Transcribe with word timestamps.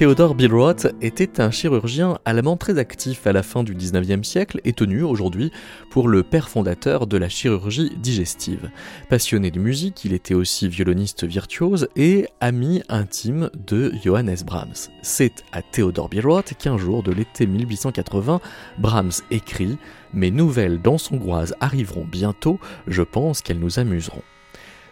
Theodore 0.00 0.34
Billroth 0.34 0.86
était 1.02 1.42
un 1.42 1.50
chirurgien 1.50 2.16
allemand 2.24 2.56
très 2.56 2.78
actif 2.78 3.26
à 3.26 3.32
la 3.32 3.42
fin 3.42 3.62
du 3.62 3.74
19e 3.74 4.24
siècle 4.24 4.58
et 4.64 4.72
tenu 4.72 5.02
aujourd'hui 5.02 5.52
pour 5.90 6.08
le 6.08 6.22
père 6.22 6.48
fondateur 6.48 7.06
de 7.06 7.18
la 7.18 7.28
chirurgie 7.28 7.92
digestive. 7.98 8.70
Passionné 9.10 9.50
de 9.50 9.60
musique, 9.60 10.02
il 10.06 10.14
était 10.14 10.32
aussi 10.32 10.70
violoniste 10.70 11.24
virtuose 11.24 11.86
et 11.96 12.28
ami 12.40 12.82
intime 12.88 13.50
de 13.66 13.92
Johannes 14.02 14.38
Brahms. 14.46 14.88
C'est 15.02 15.44
à 15.52 15.60
Theodore 15.60 16.08
Billroth 16.08 16.54
qu'un 16.58 16.78
jour 16.78 17.02
de 17.02 17.12
l'été 17.12 17.46
1880, 17.46 18.40
Brahms 18.78 19.12
écrit 19.30 19.76
Mes 20.14 20.30
nouvelles 20.30 20.80
dansongroises 20.80 21.54
arriveront 21.60 22.06
bientôt, 22.10 22.58
je 22.86 23.02
pense 23.02 23.42
qu'elles 23.42 23.60
nous 23.60 23.78
amuseront. 23.78 24.22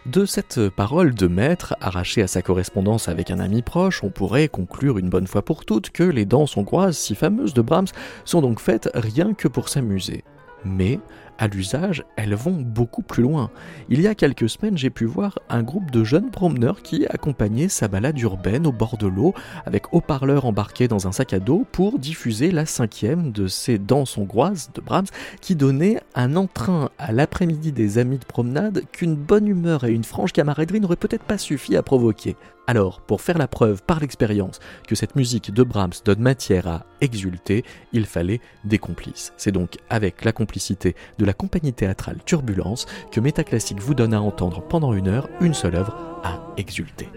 De 0.05 0.25
cette 0.25 0.69
parole 0.69 1.13
de 1.13 1.27
maître, 1.27 1.75
arrachée 1.81 2.21
à 2.21 2.27
sa 2.27 2.41
correspondance 2.41 3.09
avec 3.09 3.31
un 3.31 3.39
ami 3.39 3.61
proche, 3.61 4.01
on 4.03 4.09
pourrait 4.09 4.47
conclure 4.47 4.97
une 4.97 5.09
bonne 5.09 5.27
fois 5.27 5.43
pour 5.43 5.65
toutes 5.65 5.89
que 5.89 6.03
les 6.03 6.25
danses 6.25 6.55
hongroises 6.55 6.97
si 6.97 7.15
fameuses 7.15 7.53
de 7.53 7.61
Brahms 7.61 7.87
sont 8.23 8.41
donc 8.41 8.61
faites 8.61 8.89
rien 8.93 9.33
que 9.33 9.49
pour 9.49 9.67
s'amuser. 9.67 10.23
Mais 10.63 10.99
à 11.39 11.47
l'usage, 11.47 12.03
elles 12.17 12.35
vont 12.35 12.57
beaucoup 12.61 13.01
plus 13.01 13.23
loin. 13.23 13.49
Il 13.87 14.01
y 14.01 14.07
a 14.07 14.13
quelques 14.13 14.49
semaines, 14.49 14.77
j'ai 14.77 14.89
pu 14.89 15.05
voir 15.05 15.39
un 15.49 15.63
groupe 15.63 15.89
de 15.89 16.03
jeunes 16.03 16.29
promeneurs 16.29 16.81
qui 16.81 17.07
accompagnaient 17.07 17.69
sa 17.69 17.87
balade 17.87 18.19
urbaine 18.19 18.67
au 18.67 18.73
bord 18.73 18.97
de 18.97 19.07
l'eau, 19.07 19.33
avec 19.65 19.93
haut-parleurs 19.93 20.45
embarqués 20.45 20.89
dans 20.89 21.07
un 21.07 21.13
sac 21.13 21.33
à 21.33 21.39
dos 21.39 21.65
pour 21.71 21.97
diffuser 21.97 22.51
la 22.51 22.65
cinquième 22.65 23.31
de 23.31 23.47
ces 23.47 23.79
danses 23.79 24.17
hongroises 24.17 24.69
de 24.75 24.81
Brahms, 24.81 25.07
qui 25.39 25.55
donnait 25.55 26.01
un 26.13 26.35
entrain 26.35 26.89
à 26.99 27.13
l'après-midi 27.13 27.71
des 27.71 27.97
amis 27.97 28.17
de 28.17 28.25
promenade 28.25 28.83
qu'une 28.91 29.15
bonne 29.15 29.47
humeur 29.47 29.85
et 29.85 29.93
une 29.93 30.03
franche 30.03 30.33
camaraderie 30.33 30.81
n'auraient 30.81 30.97
peut-être 30.97 31.23
pas 31.23 31.37
suffi 31.37 31.77
à 31.77 31.83
provoquer. 31.83 32.35
Alors, 32.69 33.01
pour 33.01 33.21
faire 33.21 33.39
la 33.39 33.47
preuve 33.47 33.81
par 33.81 33.99
l'expérience 33.99 34.59
que 34.87 34.93
cette 34.93 35.15
musique 35.15 35.51
de 35.51 35.63
Brahms 35.63 36.03
donne 36.05 36.19
matière 36.19 36.67
à 36.67 36.85
exulter, 37.01 37.65
il 37.93 38.05
fallait 38.05 38.41
des 38.63 38.77
complices. 38.77 39.33
C'est 39.37 39.51
donc 39.51 39.79
avec 39.89 40.23
la 40.23 40.31
complicité 40.31 40.95
de 41.17 41.25
la 41.25 41.33
compagnie 41.33 41.73
théâtrale 41.73 42.19
Turbulence 42.27 42.85
que 43.11 43.19
Métaclassique 43.21 43.79
vous 43.79 43.95
donne 43.95 44.13
à 44.13 44.21
entendre 44.21 44.61
pendant 44.61 44.93
une 44.93 45.07
heure 45.07 45.27
une 45.41 45.55
seule 45.55 45.77
œuvre 45.77 45.97
à 46.23 46.41
exulter. 46.57 47.09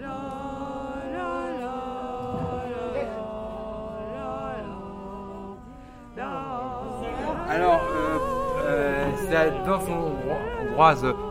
Alors, 7.47 7.81
euh, 7.95 8.17
euh, 8.65 9.05
c'est 9.29 9.35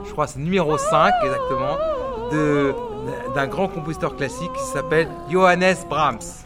je 0.05 0.13
crois 0.13 0.29
c'est 0.29 0.39
numéro 0.39 0.79
5 0.79 1.13
exactement, 1.25 1.77
de 2.31 2.73
d'un 3.35 3.47
grand 3.47 3.69
compositeur 3.69 4.17
classique 4.17 4.53
qui 4.53 4.65
s'appelle 4.65 5.09
Johannes 5.31 5.77
Brahms. 5.89 6.45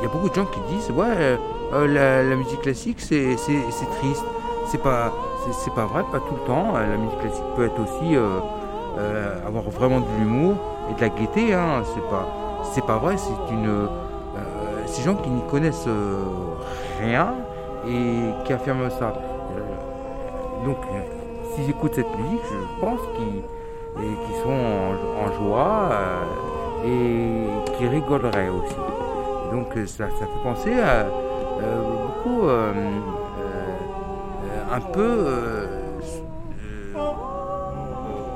Il 0.00 0.04
y 0.04 0.06
a 0.06 0.08
beaucoup 0.08 0.28
de 0.28 0.34
gens 0.34 0.46
qui 0.46 0.60
disent 0.72 0.90
ouais 0.92 1.38
euh, 1.72 2.24
la, 2.28 2.36
musique 2.36 2.62
classique 2.62 3.00
c'est 3.00 3.36
triste. 3.36 4.24
C'est 4.66 4.82
pas 4.82 5.12
pas 5.74 5.86
vrai, 5.86 6.02
pas 6.12 6.20
tout 6.20 6.34
le 6.34 6.46
temps. 6.46 6.74
La 6.74 6.96
musique 6.96 7.18
classique 7.20 7.44
peut 7.56 7.66
être 7.66 7.80
aussi 7.80 8.16
euh, 8.16 8.38
euh, 8.98 9.46
avoir 9.46 9.64
vraiment 9.64 10.00
de 10.00 10.06
l'humour 10.18 10.54
et 10.90 10.94
de 10.94 11.00
la 11.00 11.08
gaieté. 11.08 11.54
Hein. 11.54 11.82
C'est 12.74 12.82
pas 12.84 12.86
pas 12.86 12.98
vrai. 12.98 13.16
C'est 13.16 13.52
une 13.52 13.88
ces 14.86 15.02
gens 15.02 15.16
qui 15.16 15.28
n'y 15.28 15.42
connaissent 15.50 15.88
rien 17.00 17.34
et 17.86 18.44
qui 18.44 18.52
affirment 18.54 18.88
ça. 18.88 19.12
donc 20.64 20.78
s'ils 21.58 21.70
écoutent 21.70 21.94
cette 21.94 22.18
musique, 22.18 22.40
je 22.50 22.80
pense 22.80 23.00
qu'ils 23.16 24.42
sont 24.42 24.50
en, 24.50 25.32
joie 25.32 25.90
euh, 25.92 26.86
et 26.86 27.72
qui 27.76 27.86
rigoleraient 27.86 28.48
aussi. 28.48 28.76
donc 29.52 29.76
euh, 29.76 29.86
ça, 29.86 30.06
fait 30.06 30.42
penser 30.42 30.80
à 30.80 31.06
euh, 31.60 31.82
beaucoup, 32.06 32.48
un 34.70 34.80
peu 34.80 35.66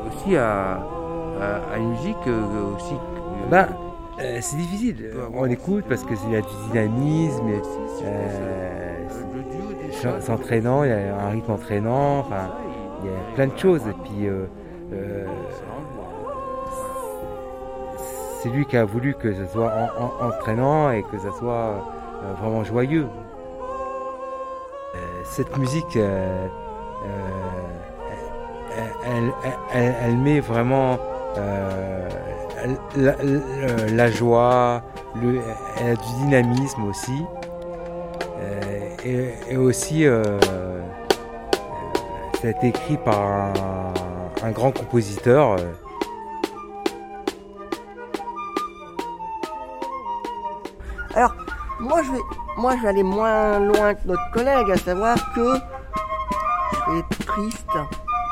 aussi 0.09 0.37
à, 0.37 0.81
une 1.77 1.91
musique 1.91 2.27
aussi. 2.77 2.94
Ben, 3.50 3.69
c'est 4.41 4.56
difficile. 4.56 5.10
On 5.34 5.47
écoute 5.47 5.84
parce 5.89 6.04
que 6.04 6.15
y 6.31 6.37
a 6.37 6.41
du 6.41 6.47
dynamisme, 6.71 7.50
s'entraînant, 10.21 10.84
il 10.84 10.91
y 10.91 10.93
a 10.93 11.16
un 11.16 11.31
rythme 11.31 11.53
entraînant. 11.53 12.21
Enfin, 12.21 12.50
il 13.03 13.11
y 13.11 13.15
a 13.15 13.35
plein 13.35 13.47
de 13.47 13.59
choses. 13.59 13.83
Et 13.87 13.95
puis, 14.05 14.27
euh, 14.27 14.47
euh, 14.93 15.27
c'est 18.41 18.49
lui 18.49 18.67
qui 18.67 18.77
a 18.77 18.85
voulu 18.85 19.15
que 19.15 19.33
ce 19.33 19.47
soit 19.47 19.73
entraînant 20.21 20.91
et 20.91 21.03
que 21.03 21.19
ça 21.19 21.33
soit 21.39 21.53
euh, 22.25 22.35
vraiment 22.41 22.65
joyeux. 22.65 23.07
cette 25.25 25.57
musique, 25.57 25.97
elle, 29.75 30.17
met 30.17 30.41
vraiment 30.41 30.99
la, 32.97 34.11
joie, 34.11 34.83
le, 35.15 35.41
elle 35.81 35.93
a 35.93 35.95
du 35.95 36.13
dynamisme 36.25 36.84
aussi. 36.84 37.25
et, 39.05 39.57
aussi 39.57 40.07
ça 42.42 42.48
a 42.48 42.50
été 42.50 42.69
écrit 42.69 42.97
par 42.97 43.20
un, 44.42 44.50
grand 44.50 44.72
compositeur. 44.72 45.53
Euh. 45.53 45.72
Alors, 51.14 51.36
moi 51.78 52.03
je, 52.03 52.10
vais, 52.10 52.19
moi 52.56 52.75
je 52.76 52.82
vais 52.82 52.88
aller 52.88 53.04
moins 53.04 53.60
loin 53.60 53.94
que 53.94 54.08
notre 54.08 54.28
collègue, 54.32 54.72
à 54.72 54.76
savoir 54.76 55.16
que 55.34 55.54
je 55.54 56.91
vais 56.91 56.98
être 56.98 57.26
triste. 57.26 57.69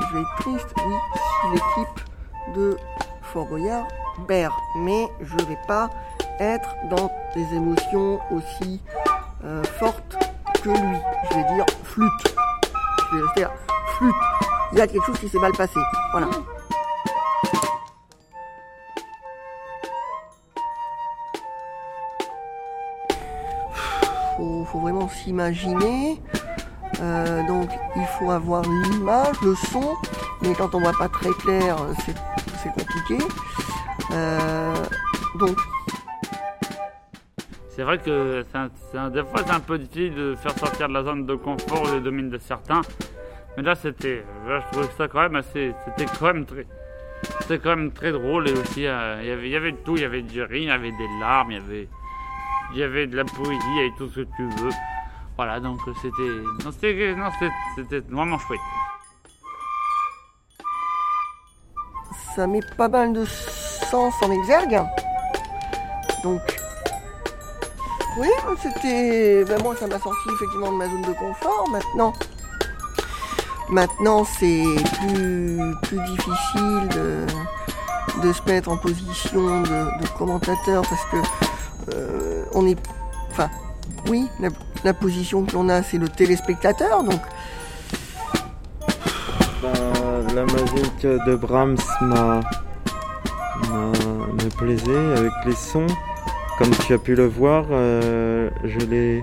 Je 0.00 0.14
vais 0.16 0.22
être 0.22 0.36
triste, 0.40 0.74
oui, 0.76 0.94
l'équipe 1.52 2.56
de 2.56 2.76
Fort 3.22 3.46
Boyard 3.46 3.86
perd. 4.26 4.52
Mais 4.78 5.06
je 5.20 5.36
ne 5.36 5.42
vais 5.42 5.58
pas 5.68 5.88
être 6.40 6.74
dans 6.90 7.12
des 7.36 7.54
émotions 7.54 8.18
aussi 8.32 8.82
euh, 9.44 9.62
fortes 9.78 10.16
que 10.64 10.70
lui. 10.70 10.98
Je 11.30 11.36
vais 11.36 11.54
dire 11.54 11.66
flûte. 11.84 12.34
Je 13.12 13.16
vais 13.16 13.22
rester 13.22 13.69
il 14.72 14.78
y 14.78 14.80
a 14.80 14.86
quelque 14.86 15.04
chose 15.06 15.18
qui 15.18 15.28
s'est 15.28 15.38
mal 15.38 15.52
passé. 15.52 15.80
Voilà. 16.12 16.28
Faut, 24.36 24.64
faut 24.64 24.80
vraiment 24.80 25.08
s'imaginer. 25.08 26.20
Euh, 27.00 27.46
donc 27.46 27.70
il 27.96 28.04
faut 28.18 28.30
avoir 28.30 28.62
l'image, 28.62 29.40
le 29.42 29.54
son, 29.54 29.96
mais 30.42 30.52
quand 30.54 30.74
on 30.74 30.80
voit 30.80 30.92
pas 30.98 31.08
très 31.08 31.30
clair, 31.30 31.76
c'est 32.04 32.72
compliqué. 32.72 33.24
Euh, 34.12 34.74
donc 35.38 35.56
c'est 37.70 37.82
vrai 37.82 37.98
que 37.98 38.44
des 39.12 39.22
fois 39.22 39.40
c'est 39.46 39.52
un 39.52 39.60
peu 39.60 39.78
difficile 39.78 40.14
de 40.14 40.34
faire 40.34 40.58
sortir 40.58 40.88
de 40.88 40.92
la 40.92 41.04
zone 41.04 41.24
de 41.24 41.34
confort 41.36 41.84
ou 41.84 41.94
de 41.94 42.00
domaine 42.00 42.28
de 42.28 42.38
certains. 42.38 42.82
Mais 43.60 43.66
là, 43.66 43.74
c'était, 43.74 44.24
je 44.48 44.70
trouvais 44.72 44.88
ça 44.96 45.06
quand 45.06 45.20
même 45.20 45.36
assez, 45.36 45.74
c'était 45.84 46.10
quand 46.18 46.32
même 46.32 46.46
très, 46.46 46.66
c'était 47.42 47.58
quand 47.58 47.76
même 47.76 47.92
très 47.92 48.10
drôle 48.10 48.48
et 48.48 48.52
aussi, 48.52 48.86
euh, 48.86 49.20
il 49.22 49.48
y 49.48 49.54
avait, 49.54 49.74
tout, 49.84 49.96
il 49.96 50.02
y 50.02 50.06
avait 50.06 50.22
du 50.22 50.42
rire, 50.42 50.62
il 50.62 50.64
y 50.64 50.70
avait 50.70 50.92
des 50.92 51.08
larmes, 51.20 51.50
il 51.50 51.58
y 51.58 51.60
avait, 51.60 51.88
il 52.72 52.78
y 52.78 52.82
avait 52.82 53.06
de 53.06 53.18
la 53.18 53.24
poésie, 53.26 53.58
il 53.76 53.92
tout 53.98 54.08
ce 54.08 54.20
que 54.20 54.28
tu 54.34 54.48
veux. 54.62 54.70
Voilà, 55.36 55.60
donc 55.60 55.78
c'était, 56.00 56.22
non, 56.64 56.72
c'était, 56.72 57.14
non, 57.14 57.28
c'était 57.76 58.00
vraiment 58.08 58.38
chouette. 58.38 58.60
Ça 62.34 62.46
met 62.46 62.60
pas 62.78 62.88
mal 62.88 63.12
de 63.12 63.26
sens 63.26 64.14
en 64.22 64.32
exergue. 64.32 64.80
Donc, 66.24 66.40
oui, 68.18 68.28
c'était, 68.62 69.44
ben 69.44 69.62
moi, 69.62 69.76
ça 69.76 69.86
m'a 69.86 69.98
sorti 69.98 70.30
effectivement 70.34 70.72
de 70.72 70.78
ma 70.78 70.86
zone 70.86 71.02
de 71.02 71.12
confort. 71.12 71.68
Maintenant, 71.70 72.14
Maintenant, 73.70 74.24
c'est 74.24 74.64
plus, 74.98 75.60
difficile 75.90 76.88
de, 78.20 78.32
se 78.32 78.42
mettre 78.46 78.68
en 78.68 78.76
position 78.76 79.62
de, 79.62 80.18
commentateur 80.18 80.82
parce 80.82 81.04
que 81.06 81.16
euh, 81.94 82.44
on 82.52 82.66
est. 82.66 82.76
Enfin, 83.30 83.48
oui, 84.08 84.26
la, 84.82 84.92
position 84.92 85.44
que 85.44 85.52
l'on 85.52 85.68
a, 85.68 85.84
c'est 85.84 85.98
le 85.98 86.08
téléspectateur. 86.08 87.04
Donc. 87.04 87.20
Ben, 89.62 90.34
la 90.34 90.44
musique 90.44 91.02
de 91.02 91.36
Brahms 91.36 91.76
m'a, 92.00 92.40
me 93.70 95.16
avec 95.16 95.32
les 95.46 95.54
sons. 95.54 95.86
Comme 96.58 96.70
tu 96.70 96.92
as 96.92 96.98
pu 96.98 97.14
le 97.14 97.26
voir, 97.26 97.66
euh, 97.70 98.50
je 98.64 98.78
l'ai 98.80 99.22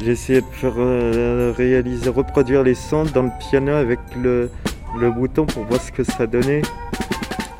j'ai 0.00 0.12
essayé 0.12 0.40
de 0.40 0.46
faire 0.46 0.74
euh, 0.76 1.52
réaliser, 1.56 2.10
reproduire 2.10 2.62
les 2.62 2.74
sons 2.74 3.04
dans 3.04 3.22
le 3.22 3.30
piano 3.38 3.72
avec 3.72 4.00
le, 4.16 4.50
le 4.98 5.10
bouton 5.10 5.46
pour 5.46 5.64
voir 5.64 5.80
ce 5.80 5.92
que 5.92 6.04
ça 6.04 6.26
donnait. 6.26 6.62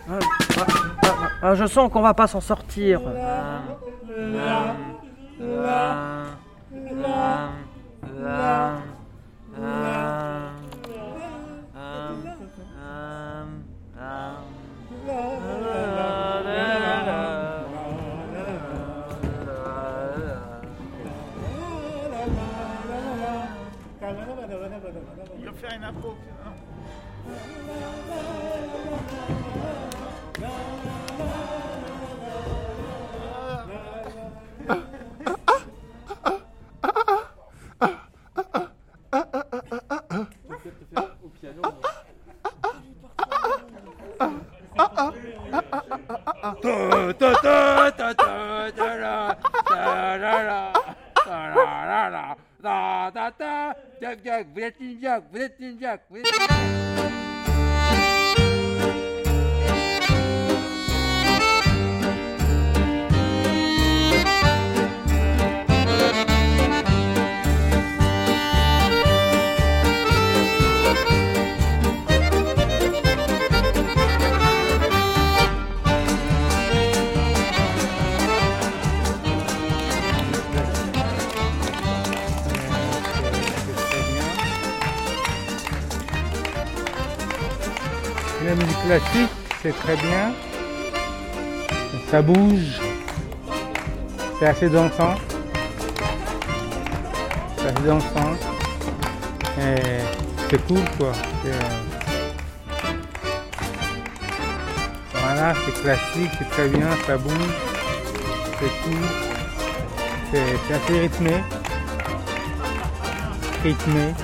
Ah, 0.09 0.19
ah, 0.59 0.67
ah, 1.05 1.29
ah, 1.43 1.55
je 1.55 1.67
sens 1.67 1.91
qu'on 1.91 2.03
va 2.03 2.15
pas 2.15 2.27
s'en 2.27 2.41
sortir. 2.41 3.01
Oh, 29.31 29.74
c'est 89.64 89.72
très 89.72 89.96
bien. 89.96 90.34
Ça 92.11 92.20
bouge. 92.20 92.78
C'est 94.38 94.46
assez 94.46 94.69
dansant. 94.69 95.14
C'est 97.56 97.69
assez 97.69 97.87
dansant. 97.87 98.34
C'est 100.50 100.66
cool 100.66 100.84
quoi. 100.99 101.12
Voilà, 105.14 105.55
c'est 105.64 105.82
classique, 105.82 106.31
c'est 106.38 106.50
très 106.50 106.69
bien, 106.69 106.88
ça 107.06 107.16
bouge. 107.16 107.32
C'est 108.61 108.82
cool. 108.82 109.05
C'est 110.31 110.75
assez 110.75 111.00
rythmé. 111.00 111.43
Rythmé. 113.62 114.14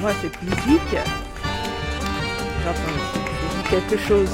Moi, 0.00 0.12
cette 0.22 0.42
musique, 0.42 0.96
j'entends 2.64 3.19
quelque 3.70 3.96
chose. 3.96 4.30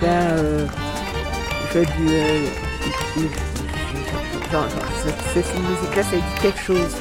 Ben, 0.00 0.08
euh, 0.08 0.66
je 1.62 1.66
fais 1.66 1.84
du. 1.84 2.08
euh, 2.08 2.46
cette, 5.34 5.46
musique-là, 5.58 6.02
ça 6.02 6.16
dit 6.16 6.40
quelque 6.40 6.60
chose. 6.60 6.96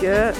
Que. 0.00 0.32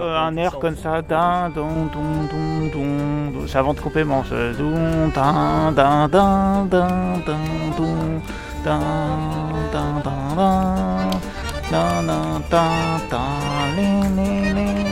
Un 0.00 0.36
air 0.36 0.58
comme 0.58 0.76
ça, 0.76 1.02
din, 1.02 1.50
don, 1.54 1.86
don, 1.92 2.28
don, 2.30 2.68
don, 2.72 3.30
don. 3.32 3.46
c'est 3.46 3.58
avant 3.58 3.74
de 3.74 3.80
couper 3.80 4.04
mon 4.04 4.22
ce 4.24 4.56
don, 4.56 5.08
din, 5.14 5.72
din, 5.74 6.08
din, 6.10 6.40
din, 7.14 7.40
don, 7.76 8.14
li, 13.76 13.88
li, 14.54 14.84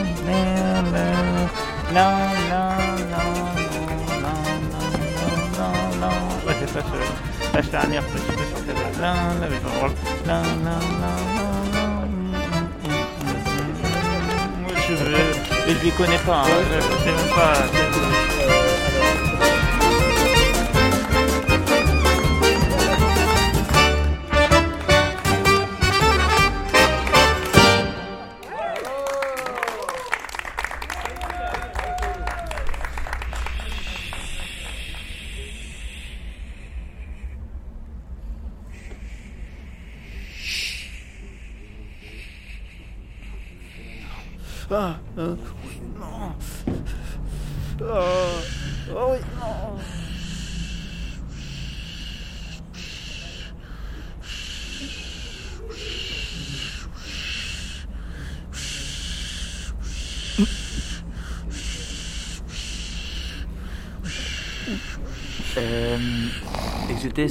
je, 14.97 15.05
je, 15.05 15.73
je 15.79 15.83
les 15.83 15.91
connais 15.91 16.17
pas, 16.19 16.43
hein. 16.45 16.59
je, 16.69 16.75
je 16.81 17.03
sais 17.03 17.11
même 17.11 17.35
pas. 17.35 17.53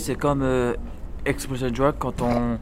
C'est 0.03 0.17
comme 0.17 0.43
euh, 0.43 0.75
Explosion 1.25 1.71
Drug 1.71 1.95
quand 1.99 2.21
on 2.23 2.59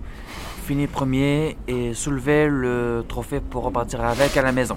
finit 0.64 0.86
premier 0.86 1.56
et 1.66 1.94
soulever 1.94 2.46
le 2.48 3.02
trophée 3.08 3.40
pour 3.40 3.64
repartir 3.64 4.02
avec 4.04 4.36
à 4.36 4.42
la 4.42 4.52
maison. 4.52 4.76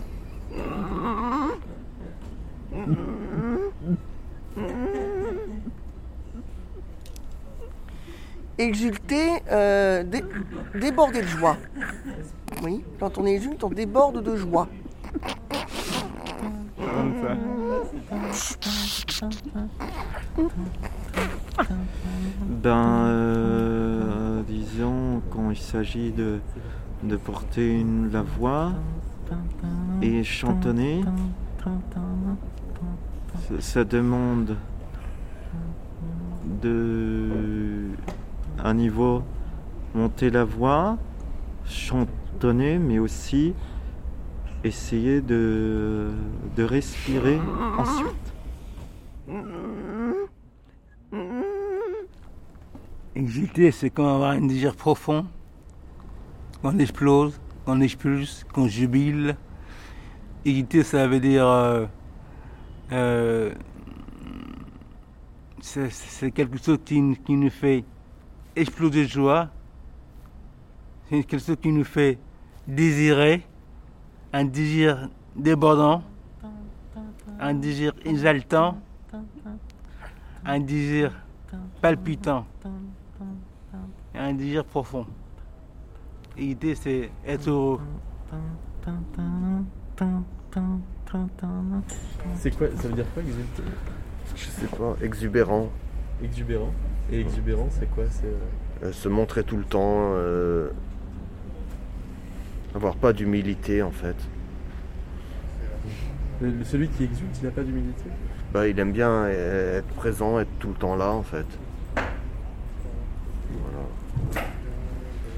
Exulter, 8.58 9.42
euh, 9.52 10.04
dé- 10.04 10.24
déborder 10.76 11.22
de 11.22 11.28
joie. 11.28 11.58
Oui, 12.62 12.84
quand 13.00 13.18
on 13.18 13.26
exulte, 13.26 13.64
on 13.64 13.70
déborde 13.70 14.22
de 14.24 14.36
joie. 14.36 14.68
Ben, 22.64 23.06
euh, 23.06 24.42
disons, 24.48 25.22
quand 25.32 25.52
il 25.52 25.58
s'agit 25.58 26.12
de, 26.12 26.40
de 27.04 27.16
porter 27.18 27.80
une, 27.80 28.12
la 28.12 28.22
voix 28.22 28.72
et 30.02 30.24
chantonner, 30.24 31.04
ça, 33.60 33.84
demande 33.84 34.56
de 36.62 37.90
un 38.64 38.74
niveau 38.74 39.24
monter 39.94 40.30
la 40.30 40.44
voix, 40.44 40.98
chantonner, 41.66 42.80
mais 42.80 43.00
aussi 43.00 43.54
essayer 44.64 45.22
de, 45.22 46.10
de 46.56 46.64
respirer 46.64 47.40
ensuite. 47.78 48.34
Exulter, 53.16 53.72
c'est 53.72 53.90
comme 53.90 54.08
avoir 54.08 54.32
un 54.32 54.42
désir 54.48 54.76
profond, 54.76 55.26
qu'on 56.62 56.80
explose, 56.80 57.40
qu'on 57.66 57.80
expulse, 57.82 58.44
qu'on 58.52 58.68
jubile. 58.68 59.36
Exulter, 60.46 60.84
ça 60.84 61.08
veut 61.08 61.20
dire. 61.20 61.48
euh, 61.48 61.86
euh, 62.92 63.54
c'est 65.62 65.90
c'est 65.92 66.32
quelque 66.32 66.58
chose 66.58 66.80
qui, 66.84 67.02
qui 67.26 67.34
nous 67.36 67.50
fait 67.50 67.86
exploser 68.56 69.04
de 69.04 69.10
joie. 69.10 69.50
C'est 71.10 71.24
quelque 71.24 71.40
chose 71.40 71.58
qui 71.62 71.72
nous 71.72 71.86
fait 71.86 72.18
désirer, 72.68 73.46
un 74.34 74.46
désir 74.46 75.10
débordant, 75.36 76.04
un 77.40 77.54
désir 77.54 77.94
exaltant, 78.04 78.78
un 80.46 80.60
désir 80.60 81.12
palpitant, 81.82 82.46
et 84.14 84.18
un 84.18 84.34
désir 84.34 84.66
profond. 84.66 85.06
Et 86.38 86.42
L'idée, 86.42 86.76
c'est 86.76 87.10
être 87.26 87.48
heureux. 87.50 87.80
C'est 92.36 92.56
quoi 92.58 92.68
Ça 92.76 92.88
veut 92.88 92.96
dire 92.96 93.06
quoi 93.14 93.24
exulter 93.24 93.64
Je 94.36 94.46
sais 94.46 94.68
pas, 94.68 94.96
exubérant. 95.02 95.70
Exubérant. 96.24 96.74
Et 97.12 97.20
exubérant, 97.20 97.68
c'est 97.70 97.90
quoi 97.92 98.06
C'est 98.10 98.26
euh, 98.26 98.38
Euh, 98.88 98.92
se 98.92 99.08
montrer 99.08 99.44
tout 99.44 99.58
le 99.58 99.64
temps. 99.64 100.12
euh, 100.16 100.70
avoir 102.76 102.96
pas 102.96 103.14
d'humilité 103.14 103.82
en 103.84 103.92
fait. 103.92 104.16
celui 106.64 106.90
qui 106.90 107.04
exulte, 107.04 107.38
il 107.42 107.46
n'a 107.46 107.52
pas 107.52 107.64
d'humilité? 107.64 108.06
Bah, 108.54 108.68
il 108.68 108.78
aime 108.80 108.92
bien 108.92 109.10
euh, 109.10 109.80
être 109.80 109.88
présent, 109.96 110.40
être 110.40 110.52
tout 110.60 110.68
le 110.68 110.76
temps 110.76 110.96
là 110.96 111.10
en 111.10 111.24
fait. 111.24 111.48
Voilà. 111.96 112.06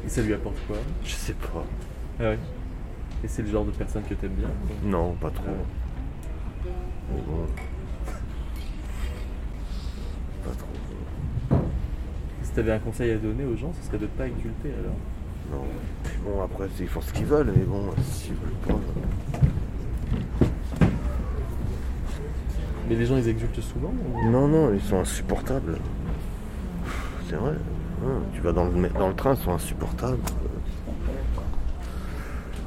Et 0.06 0.10
ça 0.10 0.22
lui 0.22 0.34
apporte 0.34 0.58
quoi 0.68 0.76
Je 1.02 1.12
sais 1.12 1.32
pas. 1.34 1.64
Ah 2.20 2.24
ouais. 2.24 2.40
Et 3.24 3.30
c'est 3.30 3.42
le 3.42 3.50
genre 3.50 3.64
de 3.64 3.72
personne 3.72 4.04
que 4.04 4.16
t'aimes 4.16 4.34
bien 4.34 4.50
Non, 4.84 5.14
pas 5.14 5.30
trop. 5.30 5.46
Ah. 5.48 5.52
Bon. 7.26 7.48
Pas 10.44 10.52
trop. 10.52 10.68
Si 12.44 12.52
t'avais 12.52 12.74
un 12.74 12.80
conseil 12.80 13.12
à 13.12 13.18
donner 13.18 13.46
aux 13.46 13.56
gens, 13.56 13.72
ce 13.80 13.88
serait 13.88 13.98
de 13.98 14.04
ne 14.04 14.10
pas 14.10 14.28
exulter 14.28 14.74
alors. 14.78 14.98
Non. 15.54 15.64
Bon, 16.26 16.44
après, 16.44 16.68
ils 16.82 16.90
font 16.90 17.00
ce 17.00 17.14
qu'ils 17.14 17.28
veulent, 17.28 17.54
mais 17.56 17.64
bon, 17.64 17.94
s'ils 18.04 18.34
veulent 18.34 18.60
pas. 18.68 18.76
Mais 22.88 22.96
les 22.96 23.06
gens 23.06 23.18
ils 23.18 23.28
exultent 23.28 23.62
souvent 23.62 23.92
ou- 24.14 24.30
Non, 24.30 24.48
non, 24.48 24.74
ils 24.74 24.82
sont 24.82 25.00
insupportables. 25.00 25.78
C'est 27.30 27.36
vrai. 27.36 27.54
hein, 28.06 28.22
tu 28.34 28.42
vas 28.42 28.52
dans 28.52 28.66
le, 28.66 28.90
dans 28.90 29.08
le 29.08 29.16
train, 29.16 29.34
ils 29.34 29.42
sont 29.42 29.54
insupportables. 29.54 30.20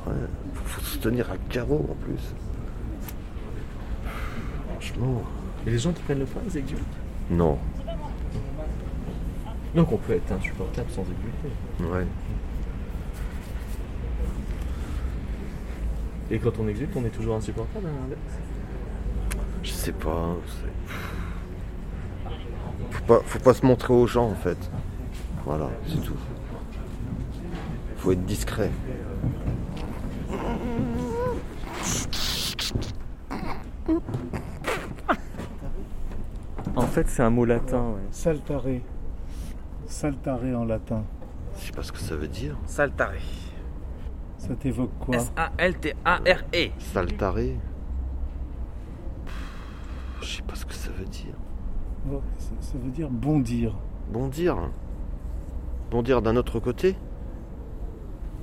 Ouais, 0.07 0.13
faut, 0.55 0.65
faut 0.65 0.81
se 0.81 0.99
tenir 0.99 1.31
à 1.31 1.37
carreau 1.49 1.87
en 1.91 1.95
plus. 2.05 2.35
Franchement. 4.73 5.23
Et 5.67 5.71
les 5.71 5.79
gens 5.79 5.93
qui 5.93 6.03
prennent 6.03 6.19
le 6.21 6.25
train, 6.27 6.41
ils 6.51 6.57
exultent? 6.57 6.83
Non. 7.31 7.59
Donc 9.75 9.93
on 9.93 9.97
peut 9.99 10.15
être 10.15 10.33
insupportable 10.33 10.91
sans 10.91 11.03
exulter. 11.03 11.93
Ouais. 11.93 12.07
Et 16.31 16.39
quand 16.39 16.53
on 16.59 16.69
exulte, 16.69 16.91
on 16.97 17.05
est 17.05 17.11
toujours 17.11 17.37
insupportable 17.37 17.87
à 17.87 17.91
l'inverse? 17.91 18.21
Je 18.29 18.48
sais 19.89 19.93
pas. 19.93 20.37
c'est- 20.47 20.69
Faut 22.91 23.05
pas, 23.05 23.21
faut 23.25 23.39
pas 23.39 23.55
se 23.55 23.65
montrer 23.65 23.95
aux 23.95 24.07
gens 24.07 24.29
en 24.31 24.35
fait. 24.35 24.59
Voilà, 25.45 25.69
c'est 25.87 26.03
tout. 26.03 26.17
Faut 27.97 28.13
être 28.13 28.25
discret. 28.27 28.71
En 36.77 36.83
fait, 36.83 37.09
c'est 37.09 37.23
un 37.23 37.31
mot 37.31 37.45
latin. 37.45 37.91
Ouais. 37.93 38.01
Saltare. 38.11 38.63
Saltare 39.87 40.45
en 40.55 40.65
latin. 40.65 41.05
Je 41.59 41.67
sais 41.67 41.73
pas 41.73 41.83
ce 41.83 41.93
que 41.93 41.99
ça 41.99 42.15
veut 42.15 42.29
dire. 42.29 42.57
Saltare. 42.67 43.13
Ça 44.37 44.55
t'évoque 44.55 44.93
quoi 45.01 45.17
S-A-L-T-A-R-E. 45.17 46.69
Saltaré. 46.79 47.57
Je 50.21 50.27
sais 50.37 50.43
pas 50.43 50.55
ce 50.55 50.65
que 50.67 50.75
ça 50.89 50.95
veut 50.99 51.09
dire. 51.09 51.35
Ça, 52.39 52.51
ça 52.61 52.79
veut 52.79 52.91
dire 52.91 53.11
bondir. 53.11 53.75
Bondir. 54.13 54.57
Bondir 55.91 56.23
d'un 56.23 56.37
autre 56.37 56.61
côté 56.61 56.97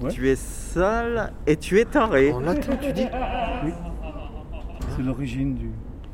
Tu 0.10 0.30
es 0.30 0.36
sale 0.36 1.34
et 1.48 1.58
tu 1.58 1.80
es 1.80 1.86
taré. 1.86 2.32
En 2.32 2.40
latin, 2.42 2.76
tu 2.76 2.94
dis 2.94 3.08
Oui. 3.64 3.72
C'est 4.96 5.02
l'origine 5.04 5.56
du, 5.56 5.72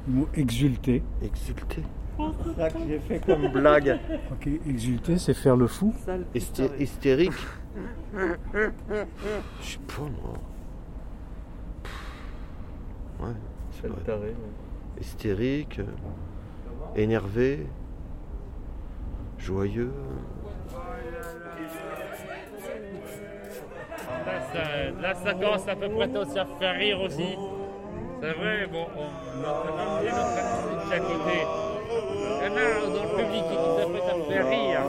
mot 0.08 0.28
exulter. 0.34 1.04
Exulter. 1.22 1.84
C'est 2.18 2.56
ça 2.56 2.70
que 2.70 2.78
j'ai 2.88 3.00
fait 3.00 3.20
comme 3.26 3.48
blague. 3.50 4.00
Ok, 4.32 4.48
exulter, 4.68 5.18
c'est 5.18 5.34
faire 5.34 5.56
le 5.56 5.68
fou. 5.68 5.94
Hysté- 6.34 6.70
hystérique. 6.80 7.34
Je 8.16 8.70
sais 9.62 9.80
pas 9.88 10.02
moi. 10.02 10.34
Ouais. 13.22 13.34
c'est 13.72 13.88
vrai. 13.88 13.98
Saltaré, 13.98 14.28
ouais. 14.30 14.36
Hystérique. 15.02 15.82
énervé. 16.96 17.66
Joyeux. 19.40 19.92
Là 24.26 24.40
ça, 24.54 25.02
là, 25.02 25.14
ça 25.16 25.34
commence 25.34 25.68
à 25.68 25.76
peu 25.76 25.90
près 25.90 26.18
aussi 26.18 26.38
à 26.38 26.46
faire 26.60 26.76
rire 26.76 27.02
aussi. 27.02 27.36
C'est 28.22 28.34
vrai, 28.34 28.68
bon, 28.72 28.86
on, 28.96 30.04
y 30.04 30.08
a 30.08 30.12
notre 30.12 30.36
musique 30.70 30.94
à 30.94 31.00
côté. 31.00 31.38
Il 31.90 32.46
y 32.46 32.48
en 32.48 32.56
a 32.56 32.64
dans 32.86 33.04
le 33.04 33.10
public 33.18 33.44
qui 33.50 33.56
s'apprête 33.82 34.04
à 34.04 34.32
faire 34.32 34.48
rire. 34.48 34.82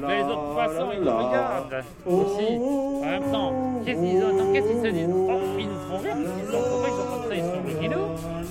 Mais 0.00 0.16
les 0.16 0.24
autres 0.24 0.54
façons, 0.56 0.88
ils 0.92 1.00
nous 1.00 1.16
regardent 1.16 1.84
aussi. 2.06 2.58
En 2.58 3.06
même 3.06 3.30
temps, 3.30 3.52
qu'est-ce 3.84 4.00
qu'ils 4.00 4.24
entendent 4.24 4.52
Qu'est-ce 4.52 4.68
qu'ils 4.68 4.82
se 4.82 4.88
disent 4.88 5.08
Oh, 5.12 5.38
ils 5.56 5.68
nous 5.68 5.78
font 5.88 5.98
rire, 5.98 6.16
ils 6.18 6.50
sont 6.50 6.58
contents, 6.58 6.86
ils 6.86 6.96
sont 6.96 7.06
comme 7.08 7.28
ça, 7.28 7.34
ils 7.36 7.44
sont 7.44 7.62
rigidos. 7.64 8.41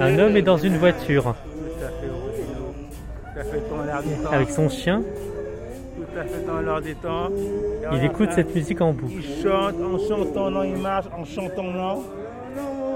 Un 0.00 0.18
homme 0.18 0.36
est 0.36 0.42
dans 0.42 0.56
une 0.56 0.76
voiture 0.78 1.22
Tout 1.24 1.84
à 1.84 1.88
fait 1.88 2.10
originaux. 2.10 2.74
Tout 3.22 3.40
à 3.40 3.44
fait 3.44 3.62
dans 3.70 3.84
l'air 3.84 4.02
du 4.02 4.22
temps. 4.24 4.30
avec 4.32 4.50
son 4.50 4.68
chien. 4.68 5.02
Tout 5.96 6.18
à 6.18 6.24
fait 6.24 6.46
dans 6.46 6.60
l'air 6.60 6.80
du 6.80 6.94
temps. 6.96 7.28
Et 7.30 7.96
Il 7.96 8.04
écoute 8.04 8.30
cette 8.32 8.54
musique 8.54 8.80
en 8.80 8.92
boucle. 8.92 9.12
Il 9.14 9.42
chante 9.42 9.74
en 9.74 9.98
chantant 9.98 10.50
lent, 10.50 10.62
il 10.62 10.76
marche 10.76 11.06
en 11.16 11.24
chantant 11.24 11.72
lent. 11.72 12.02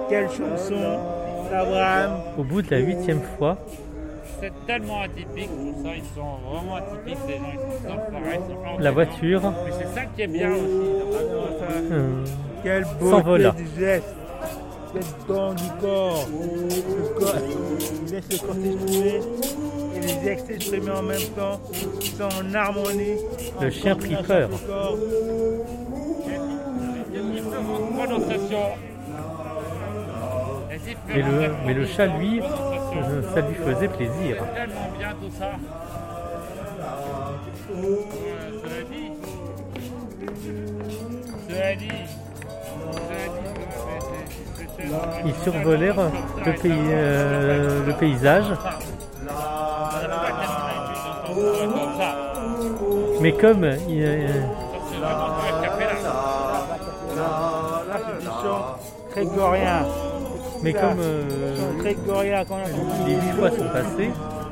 Quelle 0.09 0.29
chanson? 0.29 0.99
Abraham. 1.53 2.13
Au 2.39 2.45
bout 2.45 2.63
de 2.63 2.71
la 2.71 2.79
huitième 2.79 3.21
fois, 3.37 3.59
C'est 4.41 4.53
tellement 4.67 5.01
atypique, 5.03 5.49
tout 5.51 5.75
ça, 5.85 5.91
ils 5.97 6.03
sont 6.15 6.39
vraiment 6.49 6.77
atypiques, 6.77 7.19
ces 7.27 7.35
gens, 7.35 7.53
ils 7.53 7.59
sont 7.59 7.99
ils 8.25 8.37
sont 8.77 8.79
la 8.79 8.91
voiture 8.93 9.43
Mais 9.67 9.73
c'est 9.73 10.01
ça 10.01 10.07
qui 10.07 10.23
est 10.23 10.27
bien 10.29 10.53
aussi. 10.53 10.91
euh, 11.93 12.25
s'envola. 13.11 13.51
beauté 13.51 13.63
du 13.65 13.81
geste. 13.81 14.15
Don 15.29 15.55
du 15.55 15.63
corps. 15.81 16.27
Le 16.29 17.19
corps, 17.19 17.35
il 18.07 18.13
laisse 18.13 18.25
le 18.31 18.39
corps 18.39 18.57
s'exprimer 18.57 19.21
et 19.95 20.01
les 20.01 20.25
gestes 20.25 20.47
s'exprimer 20.49 20.91
en 20.91 21.03
même 21.03 21.29
temps. 21.37 21.61
Ils 22.01 22.07
sont 22.09 22.25
en 22.25 22.55
harmonie. 22.55 23.17
Le 23.61 23.69
en 23.69 23.71
chien 23.71 23.95
prit 23.95 24.17
peur. 24.27 24.51
mais 31.07 31.23
le, 31.23 31.51
mais 31.67 31.75
le 31.75 31.87
chat, 31.87 32.07
lui, 32.07 32.41
ça 33.35 33.41
lui 33.41 33.55
faisait 33.55 33.89
plaisir. 33.89 34.37
Tellement 34.55 34.91
bien 34.99 35.15
tout 35.21 35.31
ça. 35.39 35.53
Cela 37.69 38.83
dit. 38.91 39.13
Cela 41.49 41.77
dit. 41.77 42.20
Ils 45.25 45.35
survolèrent 45.43 46.11
le, 46.45 46.53
pays, 46.53 46.73
euh, 46.91 47.87
le 47.87 47.93
paysage, 47.95 48.47
mais 53.21 53.33
comme 53.33 53.65
euh, 53.65 54.27
grégorien. 59.13 59.87
mais 60.63 60.73
comme 60.73 60.99
euh, 61.01 61.23
les 63.07 63.15
huit 63.15 63.33
fois 63.39 63.51
sont 63.51 63.69
passées, 63.73 64.11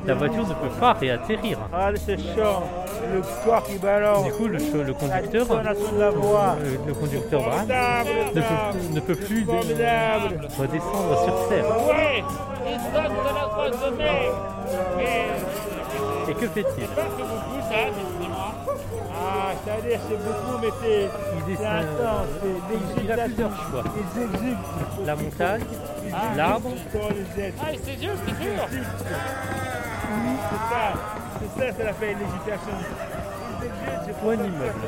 la 0.09 0.15
voiture 0.15 0.47
ne 0.47 0.53
peut 0.53 0.75
pas 0.79 0.93
réatterrir. 0.93 1.59
Ah, 1.73 1.89
c'est 1.95 2.17
chiant. 2.17 2.63
Le 3.13 3.21
corps 3.45 3.63
qui 3.63 3.77
balance. 3.77 4.25
Du 4.25 4.31
coup, 4.33 4.47
le, 4.47 4.57
le 4.57 4.93
conducteur, 4.93 5.45
voix. 5.45 6.55
euh, 6.59 6.77
le 6.87 6.93
conducteur 6.93 7.43
Formidable, 7.43 8.09
ne 8.35 8.41
peut, 8.41 8.79
ne 8.93 8.99
peut 8.99 9.15
plus 9.15 9.45
redescendre 9.45 11.23
sur 11.23 11.49
terre. 11.49 11.65
Oui, 11.87 12.23
il 12.67 12.79
sonne 12.79 13.03
de 13.03 13.35
la 13.35 13.45
croix 13.49 13.69
de 13.69 13.95
mai. 13.97 14.29
Mais 14.97 16.31
Et 16.31 16.33
que 16.35 16.47
fait-il? 16.47 16.83
Dis-moi. 18.19 18.53
Ah, 19.21 19.51
c'est-à-dire 19.63 19.99
c'est 20.07 20.17
beaucoup, 20.17 20.57
mais 20.61 20.69
c'est 20.81 21.65
intense. 21.65 22.27
C'est 22.41 23.03
Il 23.03 23.11
a 23.11 23.15
plusieurs 23.25 23.49
choix. 23.69 23.83
Ils 23.95 24.21
exultent. 24.23 25.05
La 25.05 25.15
montagne, 25.15 25.61
Ah, 26.13 26.17
l'arbre, 26.35 26.69
Ah, 26.93 27.65
c'est 27.83 27.99
dur, 27.99 28.11
c'est 28.25 28.39
dur. 28.39 28.67
C'est 30.49 30.63
ça. 30.69 30.85
C'est 31.39 31.51
ça, 31.59 31.73
c'est 31.77 31.83
ou 34.23 34.29
un 34.29 34.33
immeuble. 34.33 34.87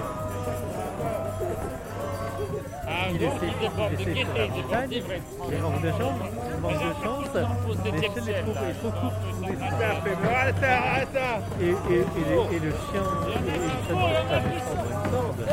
Ah, 2.88 3.08
Il 3.12 3.20
bon, 3.20 3.26
essaie, 3.28 3.54
il 3.62 3.70
il 3.92 3.98
de 3.98 4.02
essaie 4.02 4.14
la 4.34 4.46
il 4.46 4.66
il 5.50 5.62
de 5.82 5.92
chance, 5.92 6.16
il 6.52 6.58
manque 6.58 6.82
de 6.84 6.94
chance, 7.04 7.28
mais 9.42 9.56
ça, 10.60 10.72
arrête 10.72 11.10
ça. 11.14 11.30
Et, 11.60 11.70
et, 11.70 12.00
et, 12.00 12.56
et 12.56 12.60
le 12.60 12.72
chien, 12.72 13.08
et, 13.28 13.32
et 13.32 13.60
le 13.60 13.70
chien 13.86 13.96
une 14.90 15.02
corde. 15.12 15.46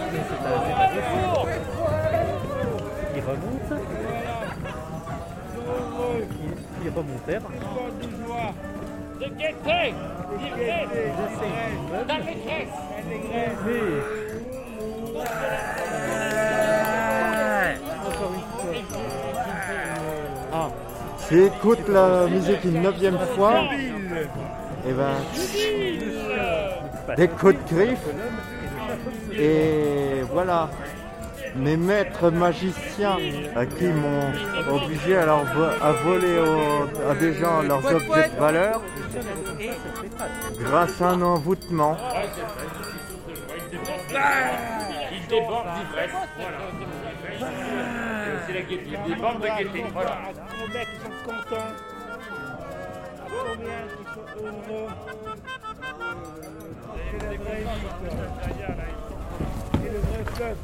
Donc 0.00 0.24
c'est 0.28 0.44
un 6.36 6.69
zéro. 6.82 6.84
Ils 6.84 6.90
remontent. 6.90 7.20
Ils, 7.28 7.32
ils 7.32 7.38
remontèrent. 7.38 8.54
De 9.20 9.26
gaieté, 9.36 9.94
d'ivresse, 10.38 10.88
Ils 10.94 11.20
essayent 11.26 11.70
l'immeuble. 11.76 12.06
d'allégresse. 12.06 12.74
Fois. 15.12 15.24
Ah, 20.52 20.68
tu 21.28 21.44
écoutes 21.44 21.88
la 21.88 22.26
musique 22.26 22.64
une 22.64 22.82
neuvième 22.82 23.18
fois, 23.36 23.64
et 24.86 24.92
ben, 24.92 25.14
des 27.16 27.28
coups 27.28 27.54
de 27.54 27.74
griffe, 27.74 28.06
et 29.38 30.22
voilà. 30.32 30.68
Mes 31.56 31.76
maîtres 31.76 32.30
magiciens 32.30 33.16
à 33.56 33.66
qui 33.66 33.86
m'ont 33.86 34.32
obligé 34.72 35.16
à, 35.16 35.26
leur 35.26 35.44
vo- 35.44 35.64
à 35.82 35.92
voler 36.04 36.38
au- 36.38 37.10
à 37.10 37.14
des 37.14 37.34
gens 37.34 37.62
leurs 37.62 37.84
objets 37.84 38.28
de 38.28 38.38
valeur 38.38 38.80
grâce 40.60 41.02
à 41.02 41.08
un 41.10 41.22
envoûtement. 41.22 41.96
Il 45.12 45.26
déborde 45.28 45.66
d'ivresse. 45.74 46.10
Voilà. 46.38 46.58
C'est 48.46 48.52
la 48.54 48.60
gaieté. 48.62 48.86
Il 49.06 49.14
déborde 49.14 49.40
de 49.42 49.46
gaieté. 49.46 49.84
Voilà. 49.92 50.18
Combien 50.60 50.80
qui 50.84 50.96
sont 51.02 51.16
contents 51.26 51.72
Combien 53.28 53.80
qui 53.96 54.04
sont 54.14 54.26
heureux 54.44 54.88
C'est 57.10 57.22
la 57.22 57.28
vraie 57.28 57.60
vie, 57.60 57.80
quoi. 57.80 57.92
C'est 59.82 59.90
le 59.92 59.98
vrai 59.98 60.54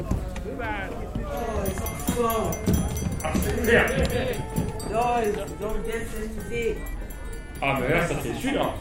Ah, 7.63 7.75
mais 7.81 7.89
là, 7.95 8.07
ça 8.07 8.15
c'est 8.23 8.35
sûr. 8.35 8.75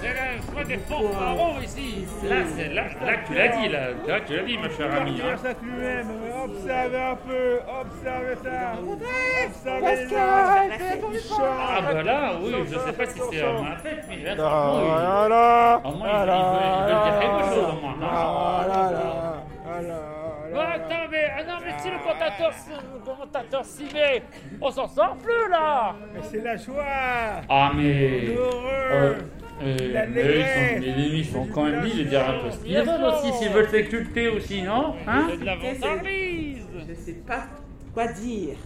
C'est 0.00 0.08
la 0.08 0.42
foi 0.52 0.64
des 0.64 0.76
ici. 1.64 2.06
Là, 2.28 2.36
c'est 2.56 2.68
là, 2.68 2.82
là 3.04 3.16
que 3.16 3.26
tu 3.28 3.34
l'as 3.34 3.48
dit, 3.48 3.68
là. 3.68 3.80
Là, 4.06 4.20
tu 4.26 4.36
l'as 4.36 4.42
dit, 4.42 4.58
ma 4.58 4.68
chère 4.68 4.94
amie. 5.00 5.20
hein. 5.22 5.36
Ça 5.42 5.48
lui-même, 5.62 6.08
observez 6.44 7.02
un 7.02 7.16
peu, 7.16 7.58
observez 7.80 8.34
ça. 8.44 8.74
Observez 9.46 9.96
chantent. 11.18 11.40
Ah, 11.68 11.80
bah 11.92 12.02
là, 12.02 12.32
oui, 12.42 12.52
je 12.70 12.78
sais 12.78 12.92
pas 12.92 13.06
si 13.06 13.20
c'est 13.30 13.42
un 13.42 13.76
fête, 13.76 14.04
mais 14.08 14.22
là, 14.22 14.34
Ah, 14.38 15.26
là. 15.28 15.80
Au 15.84 15.92
moins, 15.92 16.08
ils 16.08 16.18
veulent- 16.18 16.34
ils 16.36 16.92
veulent 16.92 17.02
dire 17.02 17.18
quelque 17.20 17.54
chose, 17.54 17.74
au 17.74 17.80
moins. 17.80 19.25
Ah 21.38 21.42
non, 21.44 21.54
mais 21.64 21.72
si 21.78 21.90
le 21.90 21.98
commentateur, 21.98 22.52
le 22.94 23.04
commentateur 23.04 23.64
s'y 23.64 23.84
met, 23.92 24.22
on 24.60 24.70
s'en 24.70 24.88
sort 24.88 25.16
plus 25.16 25.50
là 25.50 25.94
Mais 26.14 26.20
c'est 26.22 26.42
la 26.42 26.56
joie. 26.56 26.84
Ah, 27.48 27.72
mais. 27.76 28.20
L'heureux. 28.26 28.52
Euh, 28.92 29.14
euh, 29.62 30.06
mais 30.12 30.22
les 30.22 30.90
ennemis 30.90 31.24
sont 31.24 31.46
quand 31.46 31.64
même 31.64 31.82
dit 31.82 32.04
de 32.04 32.08
dire 32.10 32.28
un 32.28 32.38
peu 32.44 32.50
ce 32.50 32.58
qu'ils 32.58 32.76
veulent 32.76 33.04
aussi, 33.04 33.32
s'ils 33.38 33.50
veulent 33.50 33.68
s'exulter 33.70 34.28
aussi, 34.28 34.62
non 34.62 34.94
Hein 35.06 35.26
C'est 35.30 35.40
de 35.40 35.44
la 35.46 35.56
vantardise. 35.56 36.66
Je 36.88 36.94
sais 36.94 37.12
pas 37.26 37.44
quoi 37.94 38.06
dire. 38.08 38.56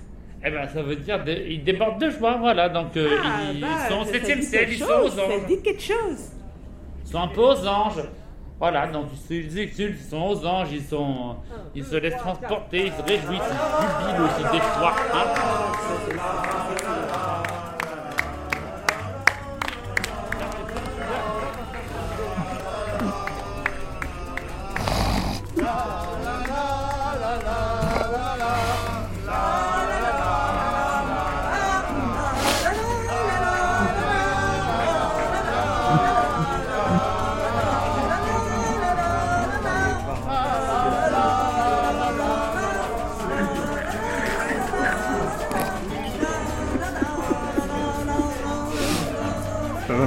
Eh 0.44 0.50
ben, 0.50 0.66
ça 0.68 0.82
veut 0.82 0.96
dire 0.96 1.22
de- 1.22 1.30
ils 1.32 1.62
débordent 1.62 2.00
de 2.00 2.10
joie, 2.10 2.36
voilà. 2.38 2.68
Donc, 2.68 2.96
euh, 2.96 3.08
Ah, 3.22 3.52
ils 3.52 3.60
bah, 3.60 3.66
sont 3.88 4.00
au 4.00 4.04
ça 4.04 4.12
7 4.12 4.38
dit 4.38 4.42
ciel, 4.42 4.60
quelque 4.66 4.72
ils 4.72 4.78
sont 4.78 4.86
chose, 4.86 5.12
aux 5.14 5.16
Ça 5.16 5.22
anges. 5.26 5.46
dit 5.46 5.62
quelque 5.62 5.82
chose. 5.82 6.32
Ils 7.04 7.10
sont 7.10 7.20
un 7.20 7.28
peu 7.28 7.40
aux 7.42 7.66
anges. 7.68 8.02
Voilà, 8.60 8.86
donc 8.88 9.06
ils 9.30 9.58
exultent, 9.58 9.96
ils 9.98 10.10
sont 10.10 10.18
aux 10.18 10.46
anges, 10.46 10.68
ils, 10.70 10.82
sont, 10.84 11.36
ils 11.74 11.82
se 11.82 11.96
laissent 11.96 12.18
transporter, 12.18 12.88
ils 12.88 12.92
se 12.92 13.00
réjouissent, 13.00 13.40
ils 13.50 14.06
jubilent 14.06 14.26
aussi 14.26 14.42
des 14.52 14.60
fois. 14.60 14.94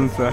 Hein 0.03 0.09
Ça 0.17 0.31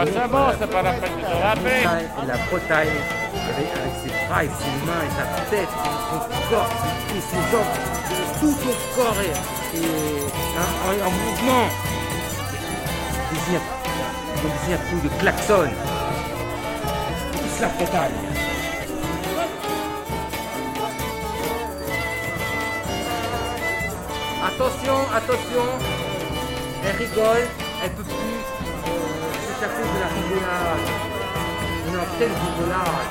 Ah 0.00 0.28
bah 0.30 0.52
c'est 0.60 0.70
pas 0.70 0.82
la 0.82 0.92
peine 0.92 1.16
de 1.16 1.22
te 1.22 1.42
rappeler. 1.42 1.82
Et 1.82 2.26
la 2.26 2.36
Bretagne, 2.48 2.98
avec, 3.50 3.68
avec 3.78 3.94
ses 4.04 4.26
bras 4.28 4.44
et 4.44 4.46
ses 4.46 4.86
mains 4.86 5.02
et 5.04 5.12
sa 5.18 5.50
tête, 5.50 5.68
son 6.10 6.50
corps, 6.50 6.70
et 7.16 7.20
ses 7.20 7.42
jambes, 7.50 7.74
tout 8.40 8.54
son 8.62 8.74
corps 9.02 9.16
est, 9.20 9.76
est 9.76 10.26
en, 10.56 10.88
en- 10.88 11.06
en 11.06 11.10
mouvement. 11.10 11.66
Il 13.32 13.38
désigne, 13.38 14.74
un 14.74 14.90
coup 14.90 15.00
de 15.08 15.08
klaxon. 15.20 15.68
C'est 17.56 17.62
la 17.62 17.68
Bretagne. 17.68 18.12
Attention, 24.44 24.96
attention, 25.14 25.66
elle 26.86 26.96
rigole, 26.96 27.46
elle 27.84 27.90
peut 27.90 28.04
c'est 29.58 29.64
à 29.64 29.68
cause 29.68 29.90
de 29.94 30.00
la 30.00 30.08
rigolade. 30.16 30.86
En 31.88 32.16
pleine 32.16 32.30
rigolade. 32.44 33.10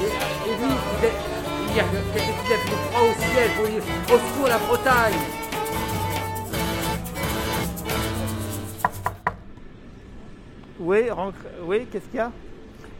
Et, 0.00 0.50
et 0.50 0.54
oui, 0.60 0.72
il 0.98 1.04
y 1.04 1.08
a- 1.08 1.10
il 1.70 1.76
y 1.76 1.80
a 1.80 1.84
quelqu'un 1.84 2.32
qui 2.42 2.48
lève 2.50 2.64
les 2.66 2.90
bras 2.90 3.02
au 3.02 3.14
ciel 3.32 3.50
pour 3.56 3.66
dire 3.66 3.82
au 4.08 4.18
secours 4.18 4.48
la 4.48 4.58
Bretagne. 4.58 5.14
Oui, 10.80 11.10
rentre- 11.10 11.36
oui, 11.64 11.86
qu'est-ce 11.90 12.06
qu'il 12.06 12.16
y 12.16 12.20
a? 12.20 12.30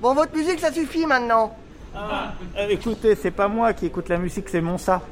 Bon, 0.01 0.15
votre 0.15 0.37
musique, 0.37 0.61
ça 0.61 0.73
suffit 0.73 1.07
maintenant. 1.07 1.57
Euh, 1.97 2.69
Écoutez, 2.71 3.15
c'est 3.17 3.31
pas 3.31 3.49
moi 3.49 3.73
qui 3.73 3.87
écoute 3.87 4.09
la 4.09 4.19
musique, 4.19 4.49
c'est 4.49 4.61
Monsa. 4.61 5.03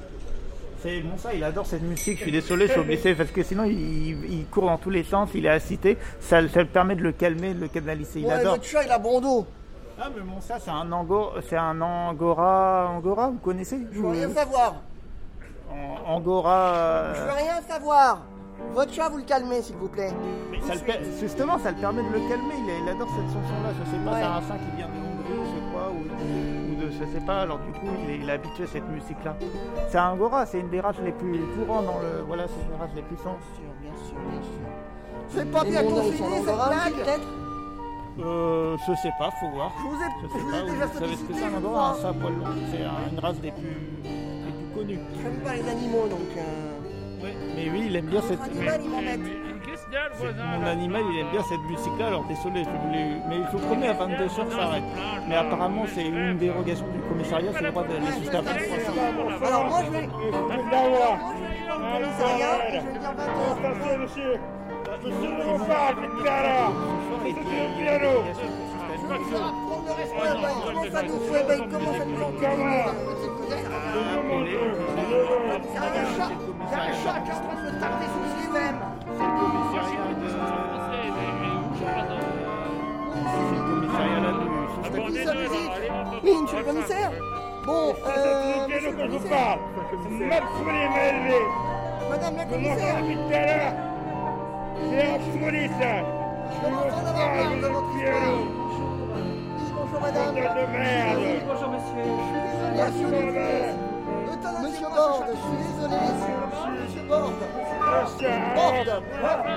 C'est 0.83 1.03
Monsa, 1.03 1.35
il 1.35 1.45
adore 1.45 1.67
cette 1.67 1.83
musique. 1.83 2.19
Je 2.19 2.23
suis 2.23 2.33
désolé, 2.33 2.67
je 2.67 2.97
suis 2.97 3.15
parce 3.15 3.31
que 3.31 3.43
sinon 3.43 3.65
il, 3.65 4.25
il 4.33 4.47
court 4.47 4.65
dans 4.67 4.79
tous 4.79 4.91
les 4.91 5.05
sens, 5.05 5.29
il 5.35 5.45
est 5.47 5.55
excité. 5.55 5.99
Ça, 6.21 6.47
ça 6.49 6.61
le 6.61 6.67
permet 6.69 6.97
de 6.97 7.03
le 7.03 7.13
calmer, 7.13 7.53
de 7.55 7.61
le 7.61 7.69
canaliser. 7.69 8.21
Il 8.21 8.27
Ouais, 8.27 8.33
adore. 8.33 8.55
votre 8.55 8.65
chat, 8.65 8.83
il 8.85 8.91
a 8.91 8.99
bon 8.99 9.21
dos. 9.21 9.47
Ah, 10.01 10.09
mais 10.17 10.23
Monsa, 10.23 10.59
c'est 10.59 10.71
un 10.71 10.91
angora, 10.93 11.35
c'est 11.47 11.57
un 11.59 11.79
angora, 11.83 12.89
angora, 12.89 13.29
vous 13.29 13.39
connaissez? 13.39 13.79
Je 13.93 14.01
veux 14.01 14.09
rien 14.09 14.31
savoir. 14.31 14.77
An- 15.71 16.15
Angora. 16.15 17.13
Je 17.15 17.21
euh, 17.21 17.25
veux 17.27 17.33
rien 17.33 17.61
savoir. 17.69 18.23
Votre 18.73 18.93
chat, 18.95 19.09
vous 19.11 19.19
le 19.19 19.25
calmez, 19.25 19.61
s'il 19.63 19.77
vous 19.77 19.89
plaît. 19.89 20.13
mais 20.51 20.61
ça 20.67 20.75
le 20.75 20.81
per- 20.81 21.01
justement, 21.21 21.59
ça 21.59 21.71
le 21.73 21.77
permet 21.77 22.03
de 22.03 22.09
le 22.09 22.21
calmer. 22.29 22.55
Il, 22.83 22.89
adore 22.89 23.09
cette 23.09 23.27
chanson-là. 23.27 23.71
Je 23.79 23.91
sais 23.91 24.05
pas, 24.05 24.13
Ouais. 24.13 24.21
c'est 24.47 24.53
un 24.53 24.57
qui 24.59 24.77
vient 24.77 24.87
de 24.89 24.93
Hongrie, 24.93 25.51
je 25.55 25.71
crois, 25.71 25.91
ou, 25.91 26.70
je 26.91 27.05
sais 27.13 27.25
pas. 27.27 27.41
Alors 27.43 27.59
du 27.59 27.73
coup, 27.73 27.87
il 28.05 28.11
est, 28.11 28.19
il 28.19 28.29
est 28.29 28.33
habitué 28.33 28.65
à 28.65 28.67
cette 28.67 28.89
musique-là. 28.89 29.37
C'est 29.89 29.99
un 29.99 30.11
angora, 30.11 30.47
c'est 30.47 30.61
une 30.61 30.69
des 30.71 30.81
races 30.81 30.97
les 31.05 31.13
plus 31.13 31.39
courantes 31.57 31.87
dans 31.87 31.99
le, 32.01 32.23
voilà, 32.27 32.47
c'est 32.49 32.63
une 32.65 32.71
des 32.71 32.77
races 32.77 32.91
les 32.95 33.03
plus 33.03 33.15
puissantes. 33.17 33.39
Bien 33.81 33.93
sûr, 34.07 34.17
bien 34.31 34.43
sûr. 34.43 34.51
C'est 35.29 35.51
pas 35.51 35.65
bien 35.65 35.83
confiné, 35.85 36.37
cette 36.39 36.45
blague 36.55 36.95
peut-être 36.95 37.29
Euh, 38.21 38.77
je 38.87 38.95
sais 38.97 39.13
pas, 39.19 39.31
faut 39.41 39.49
voir. 39.51 39.71
Je 39.79 39.83
vous 39.83 40.03
ai, 40.03 40.09
Je 40.21 40.27
vous 40.27 40.51
pas, 40.51 40.59
ai 40.59 40.71
déjà 40.73 40.87
vous 40.87 40.99
savez 40.99 41.17
ce 41.17 41.23
que 41.25 41.35
c'est 41.35 41.45
un 41.45 41.55
angora, 41.57 41.95
saint 41.95 42.13
poil 42.13 42.33
long. 42.35 42.45
C'est 42.71 42.83
un- 42.85 43.11
une 43.13 43.19
race 43.19 43.41
des 43.41 43.51
plus, 43.53 43.63
des 44.03 44.51
plus 44.53 44.75
connues. 44.75 44.99
J'aime 45.23 45.37
pas 45.45 45.55
les 45.55 45.69
animaux, 45.69 46.07
donc... 46.09 46.21
euh, 46.37 47.23
Ouais, 47.23 47.35
mais 47.55 47.71
oui, 47.71 47.83
il 47.87 47.97
aime 47.97 48.07
bien 48.07 48.23
cette. 48.23 48.41
Animal, 48.43 48.81
il 48.83 49.50
Mon 49.91 50.67
animal, 50.67 51.03
il 51.13 51.19
aime 51.19 51.31
bien 51.33 51.43
cette 51.43 51.63
musique-là, 51.63 52.07
alors 52.07 52.25
désolé, 52.25 52.63
je 52.63 52.71
voulais... 52.87 53.17
mais 53.29 53.39
il 53.39 53.47
faut 53.47 53.59
promener 53.59 53.89
à 53.89 53.95
22h, 53.95 54.51
ça 54.51 54.63
arrête. 54.63 54.85
Mais 55.27 55.35
apparemment, 55.35 55.85
c'est 55.93 56.07
une 56.07 56.39
dérogation 56.39 56.87
du 56.93 57.01
commissariat, 57.01 57.51
c'est 57.53 57.65
le 57.65 57.71
droit 57.71 57.83
d'aller 57.85 58.07
jusqu'à 58.21 58.41
23h. 58.41 59.47
Alors 59.47 59.67
moi, 59.67 59.83
je 59.85 59.91
vais... 59.91 60.07
Moi, 60.07 60.21
je 60.23 60.47
vais 60.47 60.77
aller 60.77 60.93
dans 61.67 61.79
le 61.79 61.89
commissariat 61.99 62.55
et 62.69 62.71
je 62.71 62.77
vais 62.77 62.99
dire 62.99 63.11
20 63.11 63.99
monsieur 63.99 64.39
Monsieur 65.03 65.29
ne 65.29 65.43
veut 65.43 65.65
pas, 65.67 65.95
Je 68.91 69.07
vais 69.07 69.19
vous 69.19 69.35
apprendre 69.35 69.85
le 69.87 69.93
respect, 69.93 70.31
comment 70.67 70.85
ça 70.93 71.03
nous 71.03 71.21
fait, 71.21 71.45
comment 71.71 71.95
ça 71.95 72.05
nous 72.05 72.17
fait 72.39 72.55
Il 73.31 73.51
y 75.75 75.77
a 75.77 75.83
un 75.83 76.07
chat, 76.17 76.31
il 76.31 76.71
y 76.71 76.75
a 76.75 76.81
un 76.81 76.93
chat 76.93 77.17
qui 77.21 77.31
est 77.31 77.35
en 77.35 77.41
train 77.41 77.57
de 77.57 77.63
me 77.67 77.81
taper 77.81 78.07
sous 78.07 78.21
le 78.21 79.00
Ah 85.21 85.25
sa 85.27 85.35
musique 85.35 85.73
Oui, 86.23 86.33
monsieur 86.43 86.59
le 86.59 86.65
commissaire 86.65 87.13
Bon, 87.67 87.95
euh... 88.07 88.69
monsieur 88.69 88.91
le 88.91 88.97
commissaire. 88.97 89.59
Madame 92.09 92.37
la 92.37 92.45
commissaire. 92.47 92.97
Je 96.53 96.59
commence 96.65 96.93
à 96.93 96.97
en 96.97 97.07
avoir 97.07 97.29
marre 97.35 97.57
de 97.57 97.67
votre 97.67 97.93
histoire. 97.97 98.33
Oui, 98.33 98.45
bonjour 99.77 100.01
madame. 100.01 100.35
Oui, 100.35 100.43
bonjour 101.47 101.69
monsieur. 101.69 102.05
Je 102.77 102.87
suis 102.93 103.05
désolé, 103.05 103.11
monsieur 103.11 103.11
le 103.11 103.33
Monsieur 104.63 104.89
Borde, 104.89 105.29
je 105.29 105.37
suis 105.37 105.57
désolé. 105.75 105.97
Monsieur. 108.01 108.35
Borde. 108.55 108.93
Borde. 109.21 109.53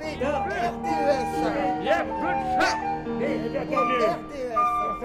B-R-D-E-S. 0.00 1.32
Il 3.20 4.53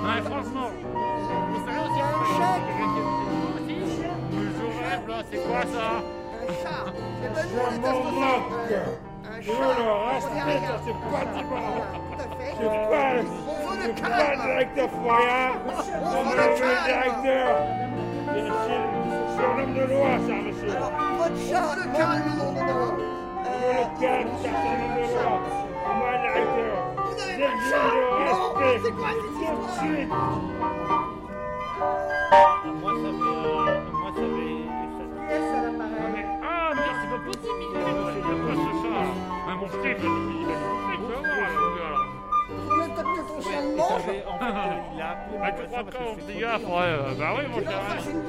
Ouais, 0.03 0.21
franchement. 0.23 0.71
Vous 1.51 1.61
savez 1.67 1.81
aussi 1.81 2.01
Mais 4.37 4.49
je 4.53 4.67
rêve 4.85 5.05
là, 5.09 5.19
c'est 5.31 5.43
quoi 5.47 5.63
ça? 5.63 5.89
Est 10.03 10.59
rien. 10.61 10.77
c'est 10.85 10.99
pas 11.11 11.25
pas, 12.91 13.15
le 13.15 13.23
c'est 13.83 14.03
pas 14.03 14.19
le 14.23 14.43
directeur 14.47 14.89
le 14.89 16.35
le 16.35 16.49
c'est 18.67 19.02
un 19.45 19.47
homme 19.63 19.75
de 19.75 19.85
loi, 19.93 20.11
ça, 20.27 20.35
monsieur. 20.43 20.71
Alors, 20.77 20.93
votre 21.19 21.39
chat, 21.49 21.67
c'est. 24.43 24.59
Vous 26.97 27.15
n'avez 27.19 27.37
pas 27.43 27.53
de 27.53 27.59
chat 27.69 27.87
Non, 28.25 28.37
quoi 28.57 28.71
cette 29.13 29.33
histoire. 29.33 30.39
Moi, 32.81 32.93
ça 32.95 33.01
fait... 33.03 33.13
moi, 33.93 34.11
ça 34.15 34.23
fait... 34.23 35.33
Yes, 35.33 35.47
à 35.53 35.55
l'appareil. 35.63 36.27
Ah, 36.43 36.71
mais 36.75 36.93
c'est 37.01 37.11
pas 37.11 37.23
possible, 37.27 37.61
il 37.61 37.65
est 37.79 37.83
quoi 38.43 38.55
ce 38.55 38.71
chat 38.83 39.05
Ah, 39.49 39.55
il. 39.57 39.97
Vous 42.53 42.81
ton 43.29 43.39
chien 43.41 43.63
de 43.63 43.67
manche 43.77 44.03
fait- 44.03 44.25
en 44.29 44.31
fait, 44.39 44.45
il 44.95 45.01
a 45.01 45.03
appelé 45.11 45.37
Ah, 45.43 45.45
tu 45.53 45.63
crois 45.67 45.85
qu'on 45.85 46.15
se 46.15 46.21
dit 46.27 46.39
ouais, 46.67 46.93
bah 47.19 47.31
oui, 47.37 47.43
mon 47.51 47.57
c'est 48.01 48.11
une. 48.11 48.23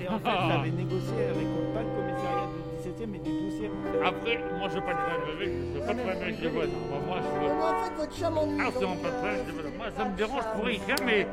Et 0.00 0.08
en 0.08 0.18
fait, 0.18 0.38
j'avais 0.48 0.70
négocié 0.70 1.26
avec 1.30 1.46
pas 1.74 1.80
le 1.82 1.90
commissariat 1.96 2.48
du 2.52 2.60
17e, 2.90 3.06
mais 3.08 3.18
du 3.18 3.30
12e. 3.30 3.70
Après, 4.04 4.38
moi 4.58 4.68
je 4.68 4.74
veux 4.74 4.80
pas 4.80 4.94
de 4.94 4.98
problème 4.98 5.36
avec, 5.36 5.48
je 5.48 5.78
veux 5.78 5.86
pas 5.86 5.94
de 5.94 5.98
problème 6.00 6.22
avec 6.22 6.40
les 6.40 6.48
voisins. 6.48 6.82
Moi, 7.06 7.16
je 7.22 7.28
veux. 7.28 7.54
Mais 7.54 7.62
en 7.62 7.84
fait, 7.84 7.94
votre 7.96 8.14
chat 8.16 8.30
m'ennuie. 8.30 8.58
Ah, 8.60 8.70
c'est 8.72 8.80
pas 8.80 9.10
problème. 9.10 9.76
Moi, 9.78 9.86
ça 9.96 10.04
me 10.04 10.16
dérange 10.16 10.44
pour 10.56 10.68
écrire 10.68 10.96
mes, 11.04 11.26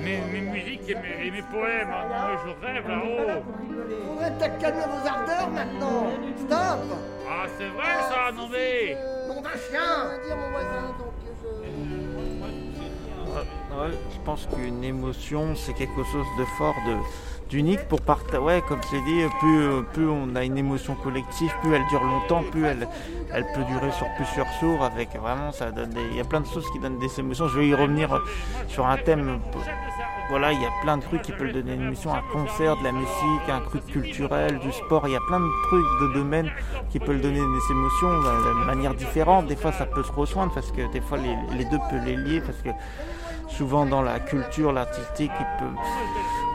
mes, 0.00 0.18
mes 0.32 0.40
musiques 0.52 0.88
et 0.88 0.94
mes, 0.94 1.26
et 1.26 1.30
mes 1.30 1.42
poèmes. 1.42 1.88
hein. 1.90 2.04
Moi, 2.08 2.40
je 2.44 2.66
rêve 2.66 2.88
là-haut. 2.88 3.42
Faudrait 4.06 4.32
peut-être 4.38 4.58
calmer 4.58 4.84
vos 4.84 5.08
ardeurs 5.08 5.50
maintenant. 5.50 6.02
Stop. 6.36 6.98
Ah, 7.28 7.46
c'est 7.56 7.68
vrai 7.68 7.94
ça, 8.10 8.32
non 8.36 8.48
mais. 8.50 8.96
Nom 9.28 9.40
d'un 9.40 9.50
chien. 9.50 10.18
Dire 10.26 10.36
mon 10.36 10.50
voisin, 10.50 10.82
donc 10.98 11.14
je... 11.24 11.30
Ouais, 13.72 13.92
je 14.12 14.18
pense 14.24 14.46
qu'une 14.46 14.82
émotion, 14.84 15.54
c'est 15.54 15.72
quelque 15.72 16.02
chose 16.12 16.26
de 16.38 16.44
fort, 16.58 16.74
de, 16.86 16.96
d'unique 17.50 17.86
pour 17.88 18.00
partager. 18.00 18.38
Ouais, 18.38 18.62
comme 18.66 18.80
je 18.90 18.96
l'ai 18.96 19.02
dit, 19.02 19.22
plus, 19.40 19.82
plus 19.92 20.08
on 20.08 20.34
a 20.36 20.44
une 20.44 20.56
émotion 20.56 20.94
collective, 20.94 21.52
plus 21.60 21.74
elle 21.74 21.86
dure 21.88 22.02
longtemps, 22.02 22.42
plus 22.50 22.64
elle, 22.64 22.88
elle 23.34 23.44
peut 23.52 23.64
durer 23.64 23.90
sur 23.92 24.06
plusieurs 24.16 24.46
jours. 24.60 24.82
Avec 24.82 25.14
vraiment, 25.16 25.52
ça 25.52 25.70
donne 25.70 25.90
des... 25.90 26.00
il 26.12 26.16
y 26.16 26.20
a 26.20 26.24
plein 26.24 26.40
de 26.40 26.46
choses 26.46 26.66
qui 26.72 26.78
donnent 26.78 26.98
des 26.98 27.20
émotions. 27.20 27.48
Je 27.48 27.58
vais 27.58 27.68
y 27.68 27.74
revenir 27.74 28.22
sur 28.68 28.86
un 28.86 28.96
thème. 28.96 29.40
Voilà, 30.30 30.52
il 30.52 30.62
y 30.62 30.64
a 30.64 30.70
plein 30.82 30.96
de 30.96 31.02
trucs 31.02 31.22
qui 31.22 31.32
peuvent 31.32 31.52
donner 31.52 31.74
une 31.74 31.82
émotion, 31.82 32.14
un 32.14 32.22
concert, 32.32 32.76
de 32.76 32.84
la 32.84 32.92
musique, 32.92 33.48
un 33.48 33.60
truc 33.62 33.84
culturel, 33.86 34.60
du 34.60 34.70
sport. 34.70 35.02
Il 35.08 35.12
y 35.12 35.16
a 35.16 35.20
plein 35.26 35.40
de 35.40 35.50
trucs 35.68 36.00
de 36.02 36.14
domaines 36.14 36.52
qui 36.90 37.00
peuvent 37.00 37.20
donner 37.20 37.40
des 37.40 37.72
émotions 37.72 38.10
de 38.10 38.64
manière 38.64 38.94
différente. 38.94 39.48
Des 39.48 39.56
fois, 39.56 39.72
ça 39.72 39.86
peut 39.86 40.04
se 40.04 40.12
rejoindre 40.12 40.54
parce 40.54 40.70
que 40.70 40.90
des 40.92 41.00
fois, 41.00 41.18
les, 41.18 41.36
les 41.58 41.64
deux 41.64 41.78
peuvent 41.90 42.04
les 42.04 42.14
lier 42.14 42.40
parce 42.40 42.58
que 42.58 42.70
souvent 43.50 43.86
dans 43.86 44.02
la 44.02 44.18
culture, 44.20 44.72
l'artistique, 44.72 45.32
il 45.38 45.46
peut, 45.58 45.74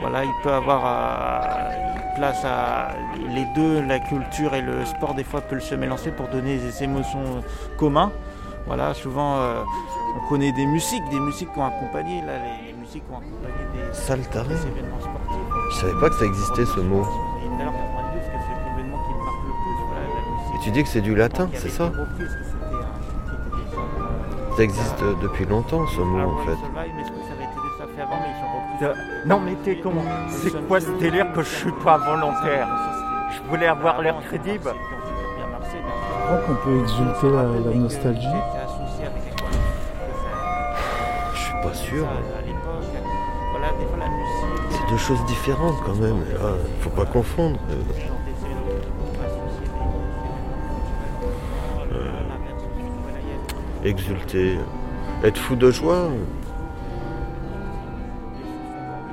voilà, 0.01 0.23
il 0.23 0.33
peut 0.43 0.51
avoir 0.51 0.83
euh, 0.85 2.15
place 2.15 2.43
à 2.43 2.89
les 3.33 3.45
deux, 3.55 3.81
la 3.81 3.99
culture 3.99 4.53
et 4.55 4.61
le 4.61 4.85
sport, 4.85 5.13
des 5.13 5.23
fois 5.23 5.41
peuvent 5.41 5.59
se 5.59 5.75
mélanger 5.75 6.11
pour 6.11 6.27
donner 6.27 6.57
des 6.57 6.83
émotions 6.83 7.43
communes. 7.77 8.09
Voilà, 8.67 8.93
souvent 8.93 9.37
euh, 9.37 9.61
on 10.17 10.27
connaît 10.27 10.51
des 10.51 10.65
musiques, 10.65 11.07
des 11.09 11.19
musiques 11.19 11.51
qui 11.53 11.59
ont 11.59 11.65
accompagné, 11.65 12.21
là, 12.21 12.33
les, 12.39 12.71
les 12.71 12.73
musiques 12.73 13.03
qui 13.05 13.13
ont 13.13 13.17
accompagné 13.17 13.53
des, 14.49 14.67
événements 14.67 14.99
sportifs. 14.99 15.45
Je 15.71 15.75
savais 15.75 15.99
pas 15.99 16.09
que 16.09 16.15
ça 16.15 16.25
existait 16.25 16.65
ce 16.65 16.79
mot. 16.79 17.03
Et 17.03 17.57
d'ailleurs, 17.57 17.73
92, 17.73 18.21
que 18.21 18.29
c'est 18.31 18.69
l'événement 18.69 18.97
qui 19.03 19.13
me 19.13 19.23
marque 19.23 19.43
le 19.45 19.51
plus, 19.51 19.75
voilà, 19.85 20.01
la 20.07 20.21
musique. 20.31 20.55
Et 20.55 20.63
tu 20.63 20.71
dis 20.71 20.83
que 20.83 20.89
c'est 20.89 21.01
du 21.01 21.15
latin, 21.15 21.49
c'est 21.53 21.69
ça 21.69 21.91
Ça 24.57 24.63
existe 24.63 25.03
depuis 25.21 25.45
longtemps 25.45 25.85
ce 25.87 26.01
mot 26.01 26.19
Ah 26.21 26.27
en 26.27 26.37
fait. 26.45 26.84
Non 29.25 29.39
mais 29.39 29.55
t'es 29.63 29.77
con, 29.77 29.93
c'est 30.29 30.67
quoi 30.67 30.79
ce 30.79 30.91
délire 30.99 31.31
que 31.33 31.41
je 31.41 31.49
suis 31.49 31.71
pas 31.83 31.97
volontaire 31.97 32.67
Je 33.31 33.49
voulais 33.49 33.67
avoir 33.67 34.01
l'air 34.01 34.15
crédible. 34.27 34.71
Je 35.61 36.25
crois 36.25 36.37
qu'on 36.47 36.55
peut 36.55 36.79
exulter 36.81 37.29
la, 37.35 37.43
la 37.71 37.75
nostalgie. 37.77 38.27
Je 41.33 41.39
suis 41.39 41.53
pas 41.63 41.73
sûr. 41.73 42.05
C'est 44.69 44.89
deux 44.91 44.97
choses 44.97 45.25
différentes 45.25 45.75
quand 45.85 45.95
même. 45.95 46.17
et 46.29 46.33
là, 46.33 46.51
faut 46.81 46.89
pas 46.91 47.05
confondre. 47.05 47.57
Euh, 51.91 52.11
Exulter, 53.83 54.57
être 55.23 55.37
fou 55.37 55.55
de 55.55 55.71
joie. 55.71 56.09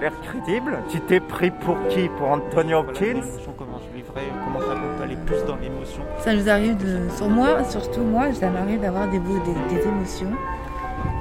L'air 0.03 0.13
crédible 0.21 0.79
Tu 0.89 1.01
t'es 1.01 1.21
pris 1.21 1.53
pour 1.53 1.77
qui 1.89 2.09
Pour 2.19 2.29
Anthony 2.33 2.75
Hopkins 2.75 3.21
Comment 3.57 3.79
je 3.79 3.97
vivrais, 3.97 4.23
comment 4.45 4.59
ça 4.59 4.75
peut 4.75 5.05
aller 5.05 5.15
plus 5.15 5.45
dans 5.47 5.55
l'émotion. 5.55 6.03
Ça 6.19 6.35
nous 6.35 6.49
arrive 6.49 6.77
de. 6.77 7.09
Sur 7.17 7.29
moi, 7.29 7.63
surtout 7.63 8.01
moi, 8.01 8.33
ça 8.35 8.51
m'arrive 8.51 8.81
d'avoir 8.81 9.07
des, 9.07 9.21
des, 9.21 9.39
des 9.71 9.87
émotions. 9.87 10.33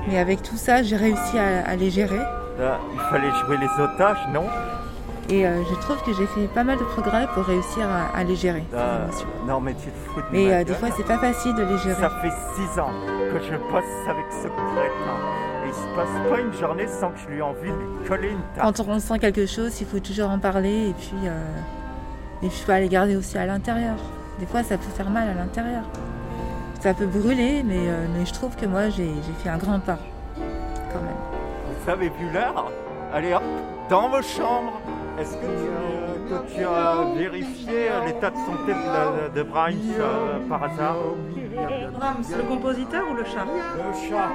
Mais 0.07 0.17
avec 0.17 0.41
tout 0.41 0.55
ça, 0.57 0.81
j'ai 0.81 0.95
réussi 0.95 1.37
à, 1.37 1.69
à 1.69 1.75
les 1.75 1.91
gérer. 1.91 2.17
Là, 2.17 2.79
il 2.91 2.99
fallait 3.11 3.29
jouer 3.45 3.57
les 3.57 3.83
otages, 3.83 4.17
non 4.33 4.45
Et 5.29 5.45
euh, 5.45 5.61
je 5.69 5.75
trouve 5.81 6.01
que 6.03 6.13
j'ai 6.13 6.25
fait 6.25 6.47
pas 6.47 6.63
mal 6.63 6.79
de 6.79 6.83
progrès 6.83 7.27
pour 7.35 7.43
réussir 7.43 7.87
à, 7.87 8.17
à 8.17 8.23
les 8.23 8.35
gérer. 8.35 8.63
Non 9.47 9.61
mais 9.61 9.75
tu 9.75 9.91
te 9.91 10.09
fous 10.09 10.21
de 10.21 10.25
Mais 10.31 10.45
ma 10.47 10.53
euh, 10.55 10.63
des 10.63 10.73
fois, 10.73 10.89
c'est 10.97 11.05
pas 11.05 11.19
facile 11.19 11.53
de 11.53 11.61
les 11.63 11.77
gérer. 11.77 12.01
Ça 12.01 12.09
fait 12.09 12.33
six 12.55 12.79
ans 12.79 12.89
que 13.31 13.39
je 13.43 13.55
bosse 13.71 14.09
avec 14.09 14.25
ce 14.31 14.47
crétin. 14.47 15.40
Il 15.71 15.75
se 15.75 15.95
passe 15.95 16.29
pas 16.29 16.39
une 16.41 16.53
journée 16.53 16.87
sans 16.87 17.09
que 17.11 17.19
je 17.19 17.27
lui 17.29 17.37
ai 17.37 17.41
envie 17.41 17.69
de 17.69 17.75
lui 17.75 18.07
coller 18.07 18.29
une 18.31 18.41
tape. 18.55 18.63
Quand 18.75 18.79
on 18.81 18.93
ressent 18.95 19.17
quelque 19.17 19.45
chose, 19.45 19.79
il 19.79 19.87
faut 19.87 19.99
toujours 19.99 20.29
en 20.29 20.37
parler 20.39 20.89
et 20.89 20.93
puis 20.93 21.13
euh, 21.25 21.45
et 22.43 22.47
puis 22.49 22.57
faut 22.65 22.71
aller 22.73 22.89
garder 22.89 23.15
aussi 23.15 23.37
à 23.37 23.45
l'intérieur. 23.45 23.95
Des 24.39 24.45
fois, 24.45 24.63
ça 24.63 24.77
peut 24.77 24.89
faire 24.95 25.09
mal 25.09 25.29
à 25.29 25.33
l'intérieur. 25.33 25.83
Ça 26.81 26.93
peut 26.95 27.05
brûler, 27.05 27.61
mais, 27.63 27.77
euh, 27.87 28.07
mais 28.17 28.25
je 28.25 28.33
trouve 28.33 28.55
que 28.55 28.65
moi, 28.65 28.89
j'ai 28.89 29.05
j'ai 29.25 29.33
fait 29.43 29.49
un 29.49 29.57
grand 29.57 29.79
pas, 29.79 29.99
quand 30.91 31.01
même. 31.01 31.15
Vous 31.83 31.89
avez 31.89 32.09
vu 32.09 32.29
l'heure? 32.33 32.71
Allez 33.13 33.33
hop, 33.33 33.43
dans 33.89 34.09
vos 34.09 34.21
chambres. 34.21 34.79
Est-ce 35.19 35.35
que 35.35 35.45
tu, 35.45 36.33
que 36.33 36.55
tu 36.55 36.63
as 36.65 36.95
vérifié 37.15 37.89
l'état 38.07 38.29
de 38.31 38.35
santé 38.37 38.73
de, 38.73 38.93
la- 38.93 39.29
de 39.29 39.43
Brahms 39.43 39.73
euh, 39.99 40.39
par 40.49 40.63
hasard? 40.63 40.95
Brahms, 41.99 42.23
le 42.35 42.43
compositeur 42.43 43.03
ou 43.11 43.13
le 43.13 43.23
chat 43.25 43.45
Le 43.45 44.09
chat. 44.09 44.29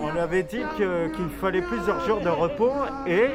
On 0.00 0.16
avait 0.18 0.42
dit 0.42 0.62
qu'il 0.76 1.30
fallait 1.40 1.62
plusieurs 1.62 2.00
jours 2.06 2.20
de 2.20 2.28
repos 2.28 2.72
et 3.06 3.30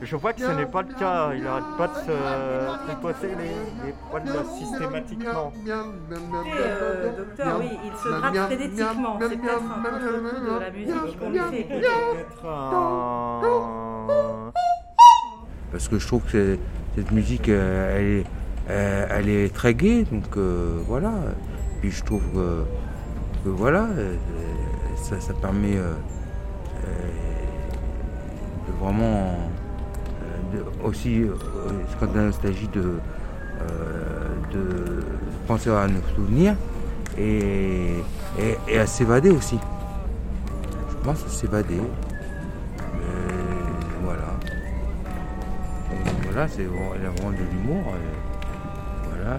je 0.00 0.16
vois 0.16 0.32
que 0.32 0.40
ce 0.40 0.50
n'est 0.52 0.66
pas 0.66 0.82
le 0.82 0.94
cas. 0.94 1.32
Il 1.34 1.42
n'arrête 1.44 1.64
pas 1.76 1.88
de 1.88 1.94
se 1.94 2.12
tripoter 2.86 3.28
les, 3.36 3.86
les 3.86 3.94
poils 4.10 4.22
systématiquement. 4.56 5.52
Écoutez, 5.54 5.72
euh, 6.56 7.16
docteur, 7.16 7.58
oui, 7.60 7.78
il 7.84 7.92
se 7.92 8.08
gratte 8.08 8.36
frénétiquement. 8.46 9.18
C'est 9.20 9.28
peut-être 9.28 9.62
un 9.62 9.82
contre-coup 9.82 10.40
de 10.44 10.60
la 10.60 10.70
musique 10.70 11.18
qu'on 11.18 11.30
lui 11.30 11.40
fait 11.50 11.60
écouter. 11.60 11.86
Parce 15.72 15.88
que 15.88 15.98
je 15.98 16.06
trouve 16.06 16.22
que 16.22 16.58
cette 16.96 17.10
musique, 17.12 17.48
euh, 17.48 17.96
elle 17.98 18.06
est, 18.06 18.24
euh, 18.70 19.06
elle 19.10 19.28
est 19.28 19.54
très 19.54 19.74
gaie, 19.74 20.04
donc 20.04 20.36
euh, 20.36 20.78
voilà. 20.86 21.12
Puis 21.80 21.90
je 21.90 22.02
trouve 22.04 22.22
que, 22.32 22.64
que 23.44 23.48
voilà, 23.50 23.86
euh, 23.98 24.14
ça, 25.02 25.20
ça 25.20 25.32
permet 25.34 25.76
euh, 25.76 25.92
euh, 26.84 27.08
de 28.66 28.72
vraiment 28.80 29.38
euh, 30.54 30.62
aussi, 30.84 31.22
quand 32.00 32.14
la 32.14 32.22
nostalgie, 32.22 32.68
de, 32.68 32.94
de 34.52 35.04
penser 35.46 35.70
à 35.70 35.86
nos 35.88 36.02
souvenirs 36.14 36.54
et, 37.16 37.94
et, 38.68 38.78
à 38.78 38.86
s'évader 38.86 39.30
aussi. 39.30 39.58
Je 40.90 40.96
pense 41.04 41.24
à 41.24 41.28
s'évader. 41.28 41.80
Voilà. 44.04 44.24
Voilà, 46.24 46.48
c'est 46.48 46.62
elle 46.62 47.06
a 47.06 47.10
vraiment 47.10 47.30
de 47.30 47.44
l'humour. 47.52 47.92
Voilà. 49.10 49.38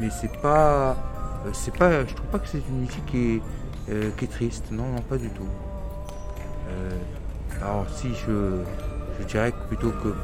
Mais 0.00 0.08
c'est 0.10 0.40
pas. 0.40 0.96
Euh, 1.46 1.50
C'est 1.52 1.76
pas. 1.76 2.04
Je 2.06 2.14
trouve 2.14 2.28
pas 2.28 2.38
que 2.38 2.48
c'est 2.48 2.62
une 2.68 2.80
musique 2.80 3.04
qui 3.06 3.34
est, 3.36 3.42
euh, 3.90 4.10
triste. 4.26 4.66
Non, 4.70 4.84
non, 4.94 5.00
pas 5.02 5.16
du 5.16 5.28
tout. 5.30 5.48
Euh, 6.68 6.90
alors 7.60 7.86
si 7.90 8.08
je, 8.14 8.62
je 9.20 9.24
dirais 9.26 9.52
que 9.52 9.66
plutôt 9.68 9.90
que 9.90 10.14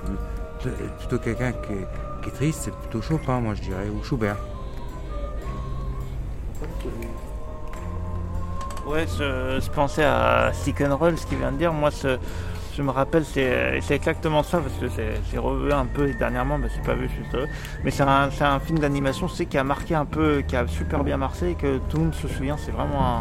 plutôt 0.98 1.18
quelqu'un 1.18 1.52
qui, 1.52 1.72
est- 1.72 1.86
triste, 2.32 2.60
c'est 2.64 2.74
plutôt 2.74 3.00
Chopin, 3.00 3.40
moi 3.40 3.54
je 3.54 3.62
dirais, 3.62 3.88
ou 3.88 4.02
Schubert. 4.02 4.36
Ouais, 8.86 9.06
je, 9.18 9.60
je 9.60 9.70
pensais 9.70 10.04
à 10.04 10.50
Stick 10.54 10.80
Roll, 10.80 11.18
ce 11.18 11.26
qu'il 11.26 11.38
vient 11.38 11.52
de 11.52 11.58
dire. 11.58 11.72
Moi, 11.72 11.90
ce- 11.90 12.18
je 12.78 12.82
me 12.84 12.90
rappelle, 12.92 13.24
c'est 13.24 13.80
c'est 13.82 13.96
exactement 13.96 14.42
ça, 14.44 14.58
parce 14.58 14.74
que 14.74 14.88
c'est- 14.88 15.20
j'ai 15.30 15.38
revu 15.38 15.72
un 15.72 15.84
peu 15.84 16.04
dernièrement, 16.12 16.56
mais 16.58 16.68
j'ai 16.74 16.80
pas 16.80 16.94
vu 16.94 17.08
juste. 17.08 17.34
euh, 17.34 17.46
Mais 17.84 17.90
c'est 17.90 18.04
un, 18.04 18.30
c'est 18.30 18.44
film 18.60 18.78
d'animation, 18.78 19.26
je 19.26 19.34
sais, 19.34 19.46
qui 19.46 19.58
a 19.58 19.64
marqué 19.64 19.94
un 19.96 20.04
peu, 20.04 20.42
qui 20.46 20.54
a 20.56 20.64
super 20.68 21.02
bien 21.02 21.16
marché, 21.16 21.50
et 21.50 21.54
que 21.54 21.78
tout 21.88 21.96
le 21.96 22.04
monde 22.04 22.14
se 22.14 22.28
souvient. 22.28 22.56
C'est 22.56 22.70
vraiment 22.70 23.02
un. 23.18 23.20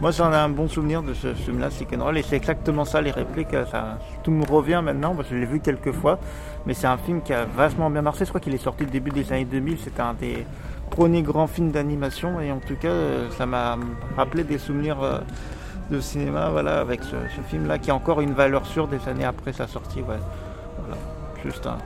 Moi, 0.00 0.10
j'en 0.12 0.30
ai 0.32 0.36
un 0.36 0.48
bon 0.48 0.68
souvenir 0.68 1.02
de 1.02 1.14
ce 1.14 1.34
film-là, 1.34 1.68
and 1.94 2.02
Roll, 2.04 2.16
et 2.18 2.22
c'est 2.22 2.36
exactement 2.36 2.84
ça, 2.84 3.00
les 3.00 3.10
répliques. 3.10 3.54
euh, 3.54 3.66
Ça, 3.66 3.98
tout 4.22 4.30
me 4.30 4.44
revient 4.46 4.80
maintenant, 4.84 5.14
parce 5.16 5.28
que 5.28 5.34
je 5.34 5.40
l'ai 5.40 5.46
vu 5.46 5.58
quelques 5.60 5.92
fois. 5.92 6.18
Mais 6.66 6.74
c'est 6.74 6.86
un 6.86 6.96
film 6.98 7.22
qui 7.22 7.32
a 7.32 7.44
vachement 7.44 7.90
bien 7.90 8.02
marché. 8.02 8.24
Je 8.24 8.28
crois 8.30 8.40
qu'il 8.40 8.54
est 8.54 8.58
sorti 8.68 8.84
au 8.84 8.86
début 8.86 9.10
des 9.10 9.32
années 9.32 9.44
2000. 9.46 9.78
C'était 9.82 10.02
un 10.02 10.14
des 10.14 10.46
premiers 10.90 11.22
grands 11.22 11.48
films 11.48 11.72
d'animation, 11.72 12.40
et 12.40 12.52
en 12.52 12.58
tout 12.60 12.76
cas, 12.76 12.88
euh, 12.88 13.28
ça 13.36 13.46
m'a 13.46 13.76
rappelé 14.16 14.44
des 14.44 14.58
souvenirs. 14.58 15.02
euh, 15.02 15.18
de 15.90 16.00
cinéma, 16.00 16.48
voilà, 16.50 16.80
avec 16.80 17.02
ce, 17.02 17.16
film-là 17.48 17.78
qui 17.78 17.90
a 17.90 17.94
encore 17.94 18.20
une 18.20 18.32
valeur 18.32 18.66
sûre 18.66 18.88
des 18.88 19.08
années 19.08 19.24
après 19.24 19.52
sa 19.52 19.66
sortie. 19.66 20.02
Voilà, 20.02 20.20
juste 21.44 21.66
un. 21.66 21.78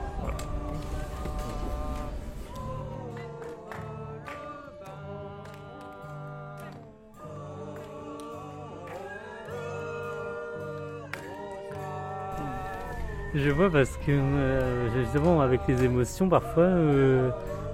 Je 13.33 13.49
vois 13.49 13.69
parce 13.69 13.95
que 14.05 14.11
euh, 14.11 14.89
justement 14.93 15.39
avec 15.39 15.61
les 15.65 15.85
émotions 15.85 16.27
parfois 16.27 16.63
euh, 16.63 17.29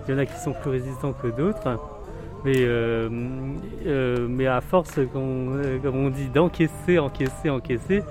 il 0.08 0.12
y 0.12 0.16
en 0.16 0.20
a 0.20 0.26
qui 0.28 0.40
sont 0.40 0.54
plus 0.54 0.70
résistants 0.70 1.14
que 1.14 1.28
d'autres. 1.28 1.97
Mais, 2.46 2.54
euh, 2.58 3.10
euh, 3.86 4.28
mais 4.30 4.48
à 4.48 4.62
force, 4.62 4.98
euh, 4.98 5.06
comme 5.82 5.96
on 5.96 6.10
dit, 6.10 6.28
d'encaisser, 6.30 7.00
encaisser, 7.00 7.50
encaisser, 7.50 8.04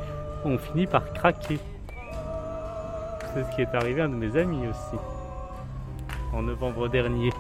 on 0.45 0.59
finit 0.59 0.87
par 0.87 1.13
craquer. 1.13 1.59
C'est 3.35 3.45
ce 3.45 3.55
qui 3.55 3.63
est 3.63 3.75
arrivé 3.75 4.01
à 4.01 4.05
un 4.05 4.09
de 4.09 4.15
mes 4.15 4.37
amis 4.37 4.67
aussi, 4.67 4.97
en 6.33 6.43
novembre 6.43 6.89
dernier. 6.89 7.31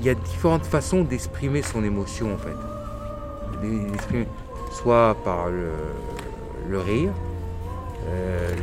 il 0.00 0.06
y 0.06 0.10
a 0.10 0.14
différentes 0.14 0.66
façons 0.66 1.02
d'exprimer 1.04 1.62
son 1.62 1.82
émotion 1.84 2.34
en 2.34 2.38
fait. 2.38 2.56
Soit 4.72 5.16
par 5.24 5.48
le- 5.48 6.78
rire, 6.78 7.12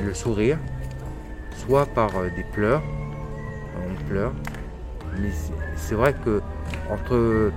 le 0.03 0.13
sourire, 0.13 0.57
soit 1.55 1.85
par 1.85 2.09
des 2.35 2.43
pleurs, 2.53 2.81
on 3.77 4.03
pleure. 4.09 4.33
Mais 5.21 5.29
c'est- 5.75 5.95
vrai 5.95 6.13
que 6.25 6.41
entre 6.89 7.13
euh, 7.13 7.51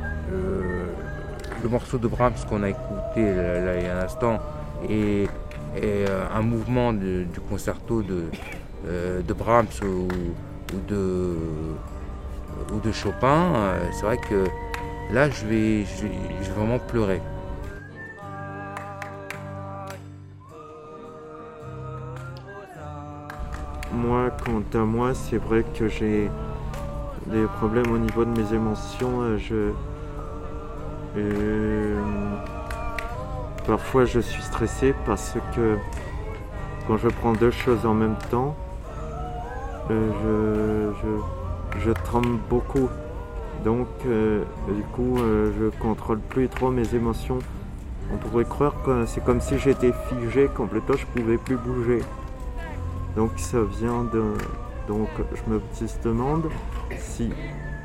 le 1.63 1.69
morceau 1.69 1.99
de 1.99 2.09
Brahms 2.09 2.35
qu'on 2.49 2.63
a 2.63 2.69
écouté 2.71 3.35
là, 3.35 3.61
là, 3.61 3.77
il 3.79 3.85
y 3.85 3.87
a 3.87 3.99
un 4.01 4.05
instant 4.05 4.39
et, 4.89 5.27
euh, 5.83 6.27
un 6.35 6.43
mouvement 6.43 6.93
du 6.93 7.27
concerto 7.49 8.03
de, 8.03 8.25
euh, 8.87 9.23
Brahms 9.35 9.67
ou, 9.83 10.09
de, 10.89 11.37
Chopin, 12.93 13.55
euh, 13.55 13.79
c'est 13.93 14.05
vrai 14.05 14.19
que 14.19 14.45
là 15.13 15.31
je 15.31 15.47
vais, 15.47 15.85
je 15.85 16.07
vais 16.49 16.55
vraiment 16.55 16.79
pleurer. 16.79 17.21
Moi, 23.93 24.31
quant 24.45 24.63
à 24.81 24.85
moi, 24.85 25.15
c'est 25.15 25.37
vrai 25.39 25.65
que 25.79 25.89
j'ai 25.89 26.29
des 27.27 27.47
problèmes 27.59 27.91
au 27.93 27.99
niveau 27.99 28.25
de 28.25 28.31
mes 28.31 28.53
émotions. 28.55 29.23
euh, 29.23 29.39
Je, 29.39 29.73
euh, 31.17 32.01
parfois, 33.67 34.05
je 34.05 34.21
suis 34.21 34.43
stressé 34.43 34.95
parce 35.07 35.35
que 35.55 35.77
quand 36.87 36.97
je 36.97 37.09
prends 37.09 37.33
deux 37.33 37.51
choses 37.51 37.87
en 37.87 37.95
même 37.95 38.17
temps, 38.31 38.57
euh, 39.91 40.91
je, 41.75 41.81
je, 41.81 41.91
tremble 41.93 42.39
beaucoup. 42.49 42.89
Donc, 43.65 43.89
du 44.05 44.83
coup, 44.93 45.17
je 45.19 45.71
contrôle 45.81 46.19
plus 46.19 46.49
trop 46.49 46.71
mes 46.71 46.95
émotions. 46.95 47.39
On 48.13 48.19
pourrait 48.19 48.45
croire 48.45 48.75
que 48.85 49.07
c'est 49.07 49.25
comme 49.25 49.41
si 49.41 49.59
j'étais 49.59 49.93
figé 50.09 50.51
complètement, 50.55 50.97
je 50.97 51.07
pouvais 51.07 51.39
plus 51.39 51.57
bouger. 51.57 52.03
Donc 53.17 53.31
ça 53.37 53.59
vient 53.63 54.05
de... 54.05 54.23
Donc 54.89 55.09
je 55.35 55.53
me 55.53 55.61
demande 56.03 56.51
si 56.99 57.31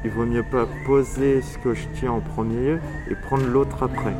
il 0.04 0.12
vaut 0.12 0.26
mieux 0.26 0.44
pas 0.44 0.66
poser 0.86 1.42
ce 1.42 1.58
que 1.58 1.74
je 1.74 1.88
tiens 2.00 2.12
en 2.12 2.22
premier 2.22 2.78
et 3.10 3.16
prendre 3.16 3.46
l'autre 3.46 3.84
après. 3.84 4.16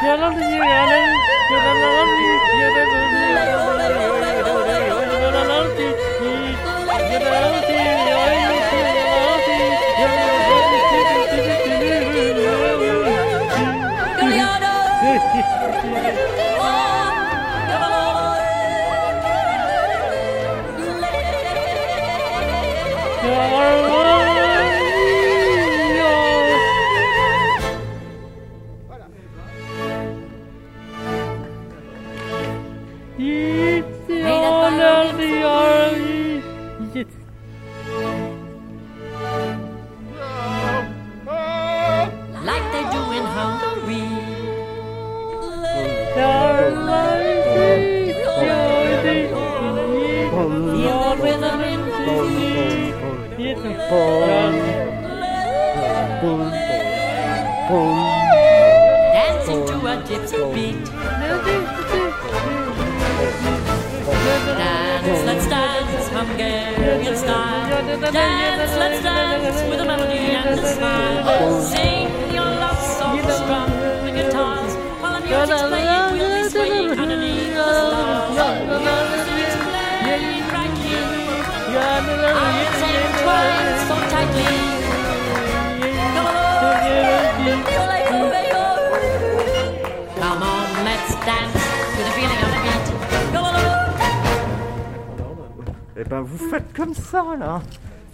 ¡Ya 0.00 0.16
lo 0.16 0.30
vi, 0.30 0.36
ya 0.36 0.86
lo 0.86 0.98
vi! 1.02 1.18
¡Ya 1.50 1.74
lo 1.74 2.02
vi, 2.06 2.26
ya 2.60 2.68
lo 2.70 2.82
vi! 2.84 3.22
¡Ya 3.34 3.42
lo 3.44 3.72
vi, 3.74 3.86
ya 4.38 5.42
lo 5.44 5.58
vi! 5.74 5.88
¡Ya 7.10 7.40
lo 7.40 7.60
vi. 7.62 7.67
Gypsy 60.28 60.54
beat. 60.54 60.84
Dance, 64.58 65.24
let's 65.24 65.46
dance, 65.48 66.08
Hungarian 66.08 67.16
style. 67.16 68.12
Dance, 68.12 68.76
let's 68.76 69.02
dance 69.02 69.62
with 69.70 69.80
a 69.80 69.84
melody 69.84 70.18
and 70.18 70.60
a 70.60 70.74
smile. 70.74 71.62
Sing 71.62 72.08
your 72.34 72.44
love 72.44 72.78
songs, 72.78 73.22
strum 73.22 73.70
the 74.04 74.12
guitars. 74.12 74.74
While 75.00 75.20
the 75.20 75.26
music's 75.26 75.62
playing, 75.62 76.12
we'll 76.12 76.42
be 76.42 76.48
swaying 76.50 76.98
underneath 76.98 77.54
the 77.54 77.64
stars. 77.64 78.36
Music's 79.16 79.56
playing 79.64 80.44
brightly. 80.48 80.98
Entwined 82.88 83.78
so 83.88 83.96
tightly. 84.12 84.52
Come 86.14 87.77
dance 91.28 91.52
to 91.52 92.00
the 92.06 92.12
feeling 92.16 92.40
of 92.46 92.50
the 92.54 92.60
beat. 92.64 92.86
Come 93.32 93.44
on. 93.44 93.56
Eh 96.00 96.04
ben 96.04 96.22
vous 96.22 96.42
faites 96.48 96.72
comme 96.72 96.94
ça 96.94 97.22
là. 97.38 97.60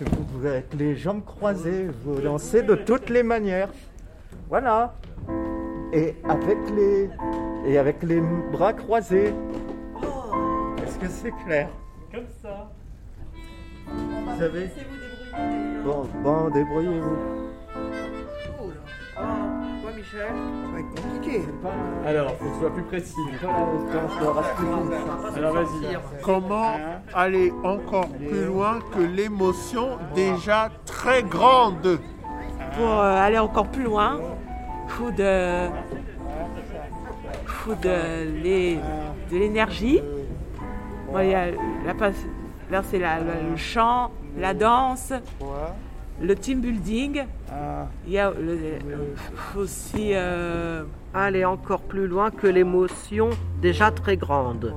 Vous, 0.01 0.47
avec 0.47 0.75
les 0.75 0.97
jambes 0.97 1.25
croisées, 1.25 1.89
vous 2.03 2.21
dansez 2.21 2.63
de 2.63 2.75
toutes 2.75 3.09
les 3.11 3.23
manières. 3.23 3.69
Voilà. 4.49 4.95
Et 5.93 6.17
avec 6.29 6.59
les 6.77 7.09
et 7.67 7.79
avec 7.79 8.03
les 8.03 8.21
bras 8.51 8.73
croisés. 8.73 9.33
Est-ce 10.83 10.99
que 10.99 11.09
c'est 11.09 11.35
clair? 11.45 11.69
Comme 12.13 12.27
ça. 12.43 12.73
Vous 13.87 14.39
savez? 14.41 14.71
Bon, 15.85 16.03
bon, 16.25 16.51
débrouillez-vous. 16.51 17.19
Oh, 19.17 19.21
Toi, 19.83 19.91
Michel, 19.97 20.33
tu 20.65 20.73
vas 20.73 20.79
être 20.81 21.03
compliqué. 21.03 21.43
Alors, 22.07 22.31
faut 22.37 22.45
que 22.45 22.51
tu 22.55 22.61
sois 22.61 22.75
plus 22.75 22.83
précis. 22.83 23.21
Alors 25.37 25.53
vas-y. 25.55 25.99
Comment 26.23 26.73
aller 27.15 27.53
encore 27.63 28.09
plus 28.09 28.45
loin 28.47 28.79
que 28.95 29.01
l'émotion 29.01 29.99
déjà 30.15 30.71
très 30.87 31.23
grande 31.23 31.99
Pour 32.77 32.89
euh, 32.91 33.17
aller 33.17 33.39
encore 33.39 33.69
plus 33.69 33.85
loin, 33.85 34.19
faut 34.89 35.11
de, 35.11 35.69
faut 37.47 37.75
de 37.75 38.43
l'é- 38.43 38.81
de 39.31 39.37
l'énergie. 39.39 40.01
Bon, 41.13 41.21
il 41.21 41.29
y 41.31 41.35
a 41.35 41.47
la 41.87 41.95
pas- 41.95 42.11
là, 42.71 42.83
c'est 42.83 42.99
la- 42.99 43.19
la- 43.21 43.41
le 43.49 43.57
chant, 43.57 44.11
la 44.37 44.55
danse, 44.55 45.13
le 46.21 46.35
team 46.37 46.61
building. 46.61 47.25
Il 48.07 48.13
y 48.13 48.19
a 48.19 48.31
le- 48.31 49.15
faut 49.53 49.61
aussi 49.61 50.11
euh, 50.15 50.85
Aller 51.17 51.45
encore 51.45 51.81
plus 51.83 52.09
loin 52.09 52.31
que 52.33 52.47
l'émotion 52.49 53.31
déjà 53.63 53.91
très 53.93 54.17
grande. 54.17 54.75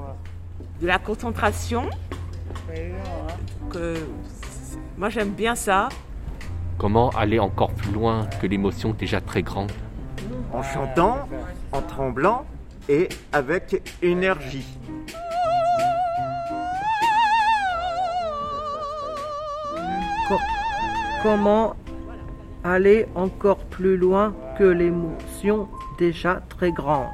de 0.82 0.86
la 0.88 1.00
concentration. 1.00 1.90
Que, 3.72 3.96
moi, 4.98 5.10
j'aime 5.10 5.32
bien 5.32 5.56
ça. 5.56 5.90
Comment 6.78 7.10
aller 7.10 7.40
encore 7.40 7.72
plus 7.74 7.92
loin 7.92 8.28
que 8.40 8.46
l'émotion 8.46 8.94
déjà 8.94 9.20
très 9.20 9.42
grande? 9.42 9.72
En 10.54 10.62
chantant, 10.62 11.28
en 11.72 11.82
tremblant 11.82 12.46
et 12.88 13.10
avec 13.34 13.82
énergie. 14.04 14.68
Comment 21.24 21.76
aller 22.64 23.06
encore 23.16 23.58
plus 23.58 23.98
loin 23.98 24.34
que 24.58 24.64
l'émotion 24.64 25.68
déjà 25.98 26.42
très 26.50 26.72
grande 26.72 27.08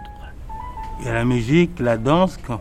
Il 0.99 1.05
y 1.05 1.09
a 1.09 1.13
la 1.13 1.25
musique, 1.25 1.79
la 1.79 1.97
danse. 1.97 2.37
Quand, 2.45 2.59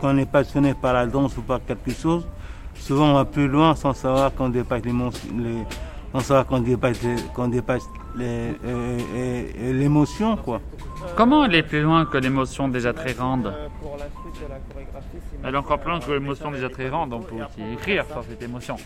quand 0.00 0.14
on 0.14 0.18
est 0.18 0.30
passionné 0.30 0.74
par 0.74 0.92
la 0.94 1.06
danse 1.06 1.36
ou 1.36 1.42
par 1.42 1.60
quelque 1.64 1.92
chose, 1.92 2.26
souvent 2.74 3.10
on 3.10 3.14
va 3.14 3.24
plus 3.24 3.48
loin 3.48 3.74
sans 3.74 3.92
savoir 3.92 4.34
qu'on 4.34 4.48
dépasse 4.48 4.84
l'émotion, 4.84 5.28
les- 5.38 5.64
sans 6.12 6.20
savoir 6.20 6.46
qu'on 6.46 6.60
dépasse, 6.60 7.02
les- 7.02 7.22
qu'on 7.34 7.48
dépasse 7.48 7.82
les- 8.16 8.24
euh, 8.24 8.54
euh, 8.64 8.98
euh, 9.58 9.72
l'émotion, 9.72 10.36
quoi. 10.36 10.60
Comment 11.16 11.42
aller 11.42 11.62
plus 11.62 11.82
loin 11.82 12.04
que 12.04 12.18
l'émotion 12.18 12.68
déjà 12.68 12.92
très 12.92 13.14
grande? 13.14 13.52
C'est 15.40 15.46
Aller 15.46 15.56
encore 15.56 15.78
plus 15.78 15.90
loin 15.90 16.00
que 16.00 16.10
l'émotion 16.12 16.50
déjà 16.50 16.68
très 16.68 16.88
grande, 16.88 17.12
on 17.12 17.20
peut 17.20 17.36
aussi 17.36 17.62
écrire 17.72 18.04
sur 18.06 18.22
cette 18.28 18.42
émotion. 18.42 18.76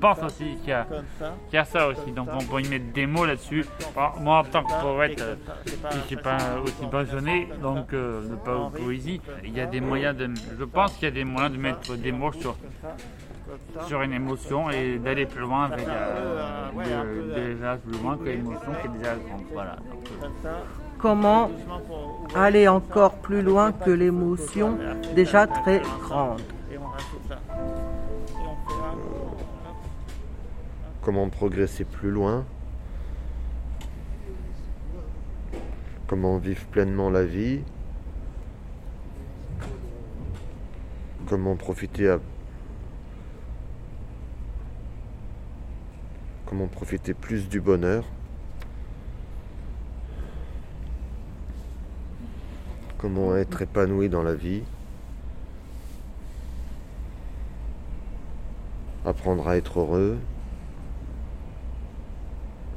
Pense 0.00 0.22
aussi 0.22 0.56
qu'il 0.60 0.68
y, 0.68 0.72
a, 0.72 0.86
y 1.52 1.56
a 1.56 1.64
ça 1.64 1.88
aussi, 1.88 2.12
donc 2.12 2.28
on 2.32 2.38
peut 2.38 2.60
y 2.62 2.68
mettre 2.68 2.92
des 2.92 3.06
mots 3.06 3.26
là-dessus. 3.26 3.66
Moi, 4.20 4.38
en 4.38 4.44
tant 4.44 4.62
que 4.62 4.80
poète, 4.80 5.20
euh, 5.20 5.34
je 5.90 5.96
ne 5.96 6.02
suis 6.02 6.16
pas 6.16 6.38
aussi 6.64 6.86
passionné, 6.90 7.48
donc 7.60 7.92
euh, 7.92 8.22
de 8.28 8.36
pas 8.36 8.70
poésie, 8.76 9.20
il 9.44 9.52
y 9.56 9.60
a 9.60 9.66
des 9.66 9.80
moyens 9.80 10.16
de. 10.16 10.30
Je 10.58 10.64
pense 10.64 10.94
qu'il 10.94 11.04
y 11.04 11.08
a 11.08 11.14
des 11.14 11.24
moyens 11.24 11.52
de 11.52 11.58
mettre 11.60 11.96
des 11.96 12.12
mots 12.12 12.32
sur, 12.32 12.56
sur 13.86 14.02
une 14.02 14.12
émotion 14.12 14.70
et 14.70 14.98
d'aller 14.98 15.26
plus 15.26 15.40
loin 15.40 15.64
avec 15.64 15.86
euh, 15.88 17.34
déjà 17.34 17.76
plus 17.76 18.00
loin 18.00 18.16
que 18.16 18.24
l'émotion 18.24 18.72
qui 18.80 18.86
est 18.86 18.98
déjà 18.98 19.14
grande. 19.16 19.44
Voilà. 19.52 19.76
Comment 20.98 21.50
aller 22.34 22.68
encore 22.68 23.14
plus 23.14 23.42
loin 23.42 23.72
que 23.72 23.90
l'émotion 23.90 24.78
déjà 25.14 25.46
très 25.46 25.82
grande? 26.02 26.40
Comment 31.02 31.30
progresser 31.30 31.84
plus 31.84 32.10
loin. 32.10 32.44
Comment 36.06 36.36
vivre 36.36 36.66
pleinement 36.66 37.08
la 37.08 37.24
vie. 37.24 37.62
Comment 41.26 41.56
profiter 41.56 42.10
à... 42.10 42.18
Comment 46.44 46.66
profiter 46.66 47.14
plus 47.14 47.48
du 47.48 47.62
bonheur. 47.62 48.04
Comment 52.98 53.34
être 53.36 53.62
épanoui 53.62 54.10
dans 54.10 54.22
la 54.22 54.34
vie. 54.34 54.64
Apprendre 59.06 59.48
à 59.48 59.56
être 59.56 59.80
heureux 59.80 60.18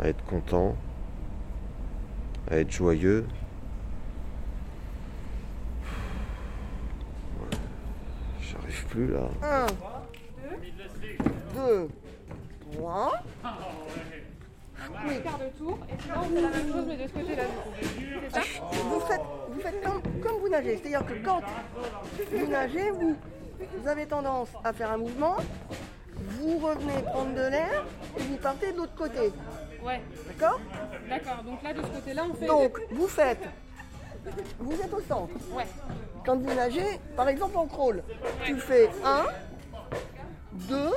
à 0.04 0.10
être 0.10 0.24
content, 0.26 0.76
à 2.52 2.58
être 2.58 2.72
joyeux. 2.72 3.26
Ouais, 7.40 7.58
J'arrive 8.42 8.86
plus 8.88 9.08
là. 9.08 9.30
Un, 9.42 9.66
deux, 11.56 11.90
trois. 12.74 13.14
Oui. 15.08 15.22
quart 15.24 15.40
de 15.40 15.58
tour, 15.58 15.78
et 15.90 15.96
puis 15.96 16.10
là 16.10 16.16
on 16.20 16.36
fait 16.36 16.42
la 16.42 16.50
même 16.50 16.72
chose 16.72 16.86
mais 16.86 16.98
de 16.98 17.08
ce 17.08 17.14
côté-là 17.14 17.44
du 17.44 17.88
coup. 17.88 17.88
C'est 18.30 18.36
ça 18.36 18.42
Vous 18.84 19.00
faites, 19.00 19.22
vous 19.50 19.62
faites 19.62 19.84
comme, 19.84 20.02
comme 20.22 20.42
vous 20.42 20.50
nagez. 20.50 20.78
C'est-à-dire 20.78 21.06
que 21.06 21.14
quand 21.24 21.42
vous 22.34 22.48
nagez, 22.48 22.92
vous, 22.92 23.16
vous 23.78 23.88
avez 23.88 24.06
tendance 24.06 24.50
à 24.66 24.74
faire 24.74 24.92
un 24.92 24.98
mouvement, 24.98 25.38
vous 26.18 26.58
revenez 26.58 27.02
prendre 27.06 27.34
de 27.34 27.50
l'air 27.50 27.86
et 28.18 28.22
vous 28.24 28.36
partez 28.38 28.74
de 28.74 28.78
l'autre 28.78 28.96
côté. 28.96 29.32
Ouais. 29.84 30.02
D'accord 30.28 30.60
D'accord, 31.10 31.44
donc 31.44 31.62
là 31.62 31.74
de 31.74 31.82
ce 31.82 31.88
côté-là 31.88 32.26
on 32.30 32.34
fait... 32.34 32.46
Donc, 32.46 32.80
vous 32.92 33.08
faites. 33.08 33.44
Vous 34.60 34.74
êtes 34.74 34.94
au 34.94 35.02
centre. 35.02 35.34
Ouais. 35.52 35.68
Quand 36.26 36.38
vous 36.38 36.54
nagez, 36.54 37.00
par 37.18 37.28
exemple 37.28 37.58
en 37.58 37.66
crawl, 37.66 38.04
tu 38.46 38.58
fais 38.58 38.90
1, 39.04 39.26
2, 40.54 40.90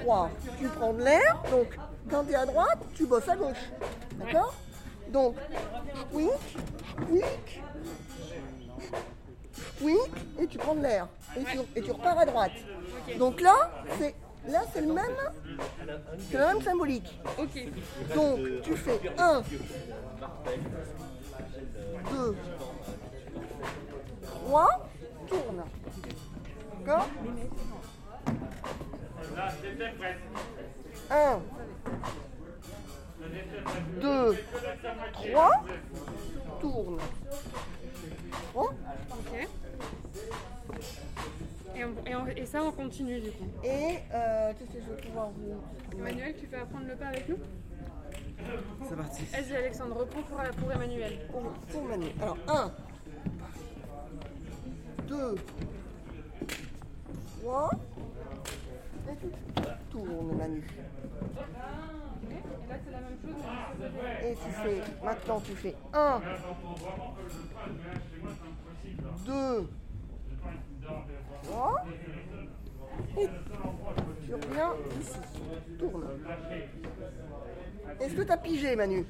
3. 0.00 0.30
Tu 0.58 0.68
prends 0.68 0.92
de 0.94 1.02
l'air, 1.02 1.42
donc 1.50 1.78
quand 2.10 2.24
tu 2.24 2.32
es 2.32 2.36
à 2.36 2.46
droite, 2.46 2.78
tu 2.94 3.06
bosses 3.06 3.28
à 3.28 3.36
gauche. 3.36 3.70
D'accord 4.14 4.54
Donc, 5.08 5.36
squeak, 6.10 6.30
squeak, 6.92 7.62
squeak, 9.76 10.12
et 10.40 10.46
tu 10.46 10.58
prends 10.58 10.74
de 10.74 10.82
l'air. 10.82 11.08
Et 11.36 11.44
tu, 11.44 11.58
et 11.76 11.82
tu 11.82 11.90
repars 11.90 12.18
à 12.18 12.24
droite. 12.24 12.52
Donc 13.18 13.40
là, 13.42 13.70
c'est 13.98 14.14
là 14.48 14.62
c'est 14.72 14.80
le 14.80 14.92
même, 14.92 15.16
c'est 16.30 16.38
le 16.38 16.46
même 16.46 16.62
symbolique. 16.62 17.20
Ok. 17.38 17.66
Donc 18.14 18.38
tu 18.62 18.76
fais 18.76 19.00
1, 19.18 19.42
2, 22.10 22.36
3, 24.24 24.88
tourne. 25.28 25.64
D'accord 26.84 27.08
1, 31.10 31.40
2, 34.00 34.36
3, 35.12 35.64
tourne. 36.60 36.98
Bon 38.54 38.68
Ok. 39.10 39.48
Et, 41.74 41.84
on- 41.84 42.04
et 42.06 42.14
on- 42.14 42.26
et 42.26 42.46
ça 42.46 42.62
on 42.62 42.70
continue 42.72 43.20
du 43.20 43.30
coup. 43.30 43.46
Et 43.64 43.98
euh, 44.12 44.52
qu'est-ce 44.58 44.70
que 44.72 44.80
je 44.84 44.90
vais 44.90 45.00
pouvoir 45.02 45.30
vous... 45.30 45.98
Emmanuel, 45.98 46.34
tu 46.38 46.46
peux 46.46 46.58
apprendre 46.58 46.86
le 46.86 46.94
pas 46.96 47.06
avec 47.06 47.28
nous 47.28 47.38
C'est 48.88 48.96
parti. 48.96 49.24
Vas-y 49.24 49.56
Alexandre, 49.56 49.96
reprends 49.96 50.22
pour, 50.22 50.38
pour 50.60 50.72
Emmanuel. 50.72 51.18
Pour, 51.30 51.42
pour 51.42 51.84
Manu. 51.84 52.06
Alors 52.20 52.36
1, 52.48 52.72
2, 55.08 55.34
3, 57.42 57.70
et 59.08 59.16
tu 59.16 59.26
tournes 59.90 60.36
Manu. 60.36 60.62
Ok. 61.22 61.38
Et 62.30 62.34
là 62.68 62.76
c'est 62.84 62.90
la 62.92 63.00
même 63.00 63.18
chose 63.22 63.34
mais 63.78 63.86
de 63.86 63.90
ce 63.90 63.92
côté-là. 63.92 64.28
Et 64.28 64.34
tu 64.34 64.50
fais, 64.50 65.04
maintenant 65.04 65.40
tu 65.40 65.52
fais 65.52 65.74
1, 65.94 66.20
2, 69.26 69.68
3, 71.44 71.84
et 73.18 73.28
tu 74.24 74.34
reviens 74.34 74.72
ici, 75.00 75.18
tourne. 75.78 76.04
Est-ce 78.00 78.14
que 78.14 78.22
tu 78.22 78.32
as 78.32 78.36
pigé 78.36 78.76
Manu? 78.76 79.04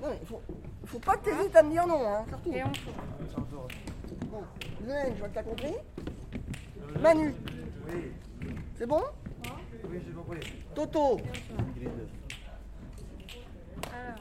Non 0.00 0.08
mais 0.10 0.20
faut, 0.24 0.40
faut 0.86 0.98
pas 0.98 1.16
que 1.16 1.28
tu 1.28 1.34
hésites 1.36 1.56
à 1.56 1.62
me 1.62 1.70
dire 1.70 1.86
non, 1.86 2.06
hein, 2.06 2.24
surtout. 2.28 2.52
Et 2.52 2.62
on 2.62 2.72
Bon, 4.26 4.42
Lorraine, 4.86 5.14
je 5.14 5.18
vois 5.18 5.28
que 5.28 5.32
tu 5.32 5.38
as 5.38 5.42
compris. 5.42 5.74
Manu, 7.00 7.34
c'est 8.76 8.86
bon? 8.86 9.02
Oui, 9.90 9.98
j'ai 10.06 10.12
compris. 10.12 10.40
Toto, 10.74 11.18
Alors, 13.92 14.18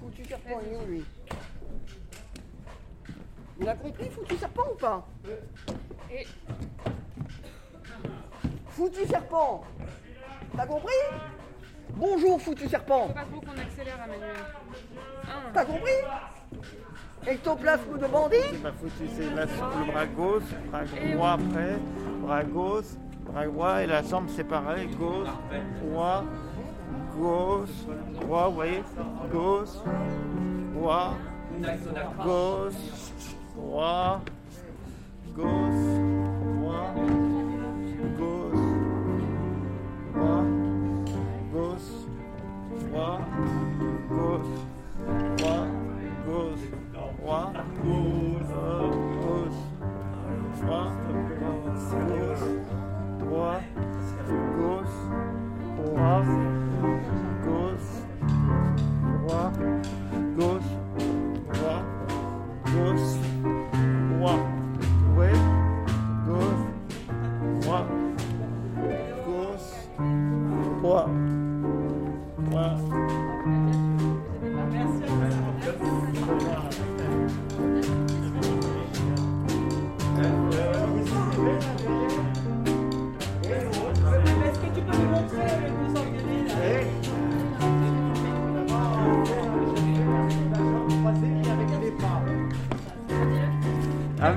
foutu 0.00 0.24
serpent, 0.24 0.60
il 0.64 0.72
est 0.72 0.76
où 0.76 0.86
lui 0.86 1.04
Il 3.60 3.68
a 3.68 3.74
compris 3.74 4.08
foutu 4.10 4.36
serpent 4.36 4.62
ou 4.72 4.76
pas 4.76 5.06
et 6.10 6.26
Foutu 8.68 9.06
serpent 9.06 9.64
T'as 10.56 10.66
compris 10.66 10.92
Bonjour, 11.94 12.40
foutu 12.40 12.68
serpent. 12.68 13.08
Faut 13.08 13.12
pas 13.12 13.24
trop 13.24 13.40
qu'on 13.40 13.60
accélère, 13.60 13.98
Emmanuel. 14.04 14.36
T'as 15.52 15.64
compris 15.64 15.90
Ectoplasme 17.26 17.98
de 17.98 18.06
bandit 18.06 18.36
C'est 18.50 18.62
pas 18.62 18.72
foutu, 18.72 19.08
c'est 19.14 19.30
la, 19.34 19.44
le 19.44 19.92
bras 19.92 20.06
gauche, 20.06 20.42
bras 20.70 20.82
droit 20.84 21.30
après, 21.30 21.78
bras 22.20 22.44
gauche, 22.44 22.84
bras 23.26 23.46
droit 23.46 23.82
et 23.82 23.86
la 23.86 24.02
jambe 24.02 24.28
séparée, 24.28 24.86
gauche, 24.98 25.28
droit, 25.82 26.24
gauche, 27.16 27.68
droit, 28.20 28.48
vous 28.48 28.54
voyez, 28.54 28.82
gauche, 29.30 29.68
droit, 30.74 31.14
gauche, 32.24 32.74
droit, 33.62 34.20
gauche, 35.36 35.46
droit, 36.60 37.31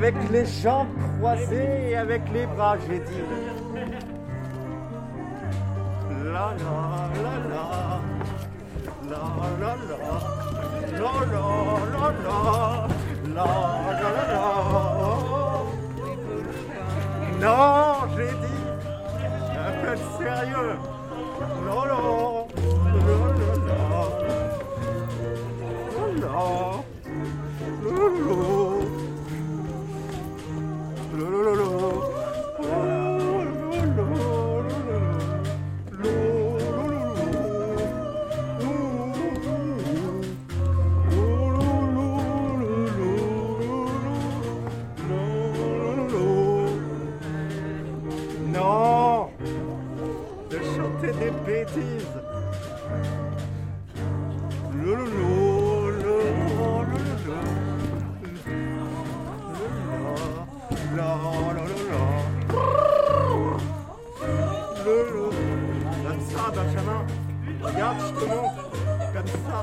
Avec 0.05 0.29
les 0.29 0.45
jambes 0.45 0.87
croisées 1.17 1.89
et 1.89 1.95
avec 1.95 2.21
les 2.31 2.45
bras, 2.45 2.77
j'ai 2.87 2.99
dit. 2.99 3.44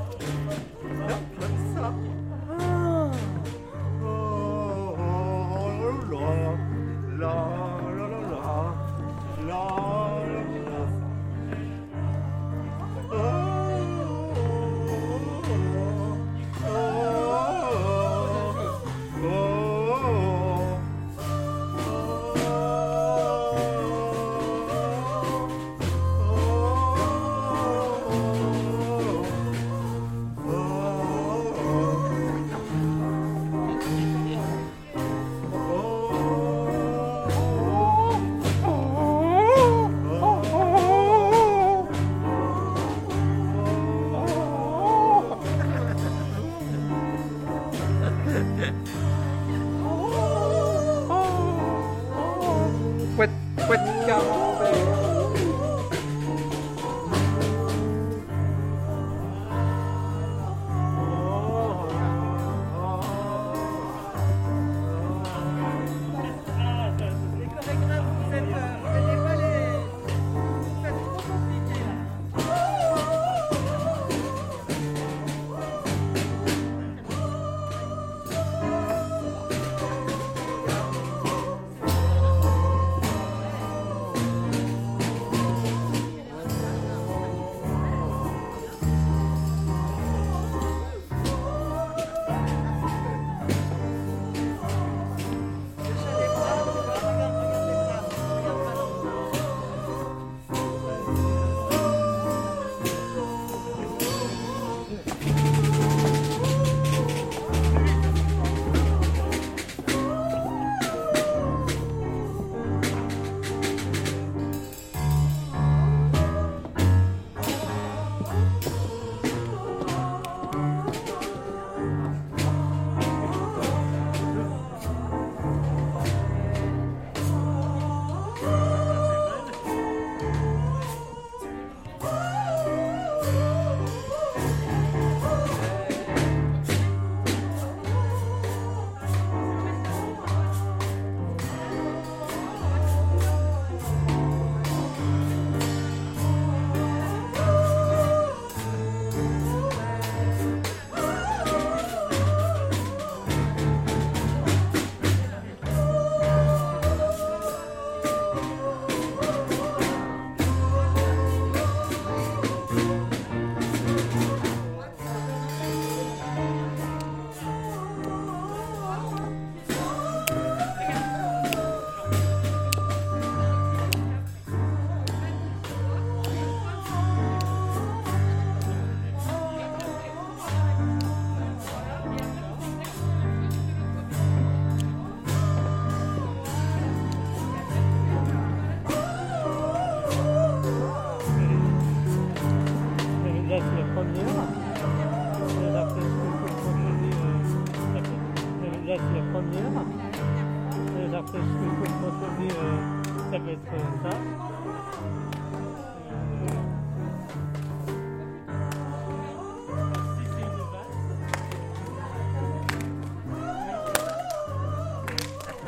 Comme 0.03 1.32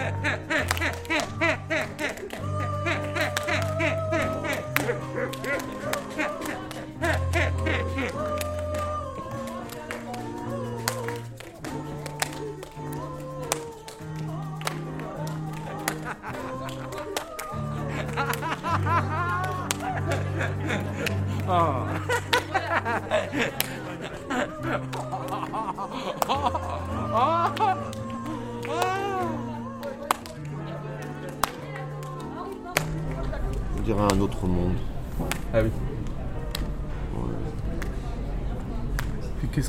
hey, 0.05 0.39
hey. 0.49 0.74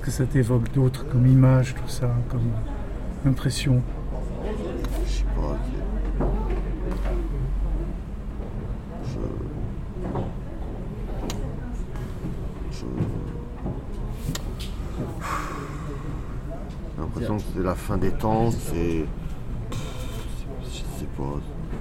Que 0.06 0.12
ça 0.12 0.26
t'évoque 0.28 0.72
d'autre 0.72 1.04
comme 1.10 1.26
image, 1.26 1.74
tout 1.74 1.88
ça, 1.88 2.14
comme 2.30 2.52
impression 3.26 3.82
Je 5.04 5.12
sais 5.12 5.24
pas. 5.36 5.58
Je. 12.72 12.86
J'ai 16.96 17.02
l'impression 17.02 17.38
que 17.38 17.44
c'est 17.56 17.64
la 17.64 17.76
fin 17.76 17.98
des 17.98 18.12
temps, 18.12 18.52
c'est. 18.52 19.06
Pas. 21.18 21.24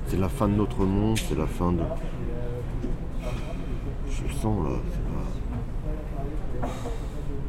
C'est 0.07 0.19
la 0.19 0.29
fin 0.29 0.49
de 0.49 0.55
notre 0.55 0.85
monde, 0.85 1.19
c'est 1.19 1.37
la 1.37 1.47
fin 1.47 1.73
de. 1.73 1.83
Je 4.09 4.23
le 4.23 4.31
sens 4.31 4.65
là. 4.65 4.77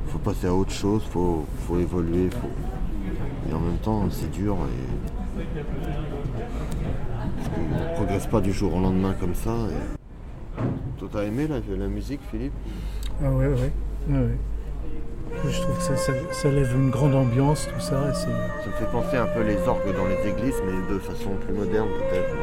Pas- 0.06 0.12
Faut 0.12 0.20
passer 0.20 0.48
à 0.48 0.54
autre 0.54 0.72
chose, 0.72 1.04
faut, 1.12 1.46
faut 1.68 1.80
évoluer, 1.80 2.30
faut. 2.32 2.50
Et 3.50 3.54
en 3.54 3.60
même 3.60 3.78
temps, 3.78 4.04
c'est 4.10 4.32
dur 4.32 4.56
et. 4.56 5.40
Parce 7.38 7.50
qu'on 7.50 7.62
ne 7.62 7.96
progresse 7.96 8.28
pas 8.28 8.42
du 8.42 8.52
jour 8.54 8.76
au 8.76 8.80
lendemain 8.80 9.14
comme 9.20 9.36
ça. 9.36 9.52
et- 9.52 10.62
Toi, 11.00 11.10
t'as 11.12 11.24
aimé 11.24 11.48
la, 11.48 11.58
la 11.78 11.88
musique, 11.88 12.22
Philippe? 12.32 12.54
Ah 13.24 13.30
ouais, 13.30 13.48
ouais. 13.48 13.72
ouais, 14.10 14.18
ouais. 14.20 14.38
Je 15.48 15.62
trouve 15.62 15.76
que 15.78 15.84
ça, 15.84 15.96
ça, 15.98 16.14
ça 16.32 16.50
lève 16.50 16.72
une 16.76 16.90
grande 16.90 17.14
ambiance, 17.14 17.68
tout 17.68 17.80
ça. 17.82 17.96
et 18.10 18.14
Ça 18.14 18.28
me 18.28 18.72
fait 18.74 18.92
penser 18.92 19.18
un 19.18 19.26
peu 19.26 19.42
les 19.44 19.58
orgues 19.68 19.94
dans 19.96 20.06
les 20.06 20.30
églises, 20.30 20.62
mais 20.66 20.94
de 20.94 21.00
façon 21.00 21.32
plus 21.46 21.54
moderne 21.54 21.88
peut-être. 22.00 22.36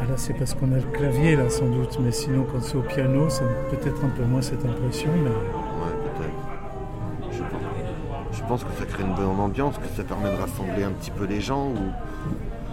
Ah 0.00 0.04
là, 0.08 0.14
c'est 0.16 0.34
parce 0.34 0.54
qu'on 0.54 0.70
a 0.72 0.76
le 0.76 0.82
clavier, 0.92 1.34
là, 1.36 1.50
sans 1.50 1.66
doute. 1.68 1.98
Mais 2.00 2.12
sinon, 2.12 2.46
quand 2.50 2.62
c'est 2.62 2.76
au 2.76 2.82
piano, 2.82 3.28
ça 3.28 3.42
peut-être 3.70 4.04
un 4.04 4.08
peu 4.10 4.22
moins 4.24 4.40
cette 4.40 4.64
impression. 4.64 5.10
Mais... 5.24 5.30
Je 8.48 8.54
pense, 8.54 8.60
je 8.62 8.64
que 8.64 8.78
ça 8.78 8.86
crée 8.86 9.02
une 9.02 9.12
bonne 9.12 9.38
ambiance, 9.40 9.76
que 9.76 9.88
ça 9.94 10.02
permet 10.02 10.30
de 10.34 10.40
rassembler 10.40 10.82
un 10.82 10.92
petit 10.92 11.10
peu 11.10 11.26
les 11.26 11.38
gens, 11.38 11.66
ou 11.66 11.92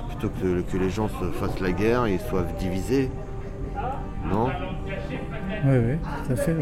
plutôt 0.07 0.29
que, 0.29 0.61
que 0.61 0.77
les 0.77 0.89
gens 0.89 1.09
se 1.09 1.25
fassent 1.33 1.59
la 1.59 1.73
guerre 1.73 2.05
et 2.05 2.17
soient 2.17 2.45
divisés. 2.57 3.11
Non? 4.31 4.51
Oui, 5.65 5.77
oui, 5.77 5.97
tout 6.25 6.31
à 6.31 6.35
fait. 6.37 6.55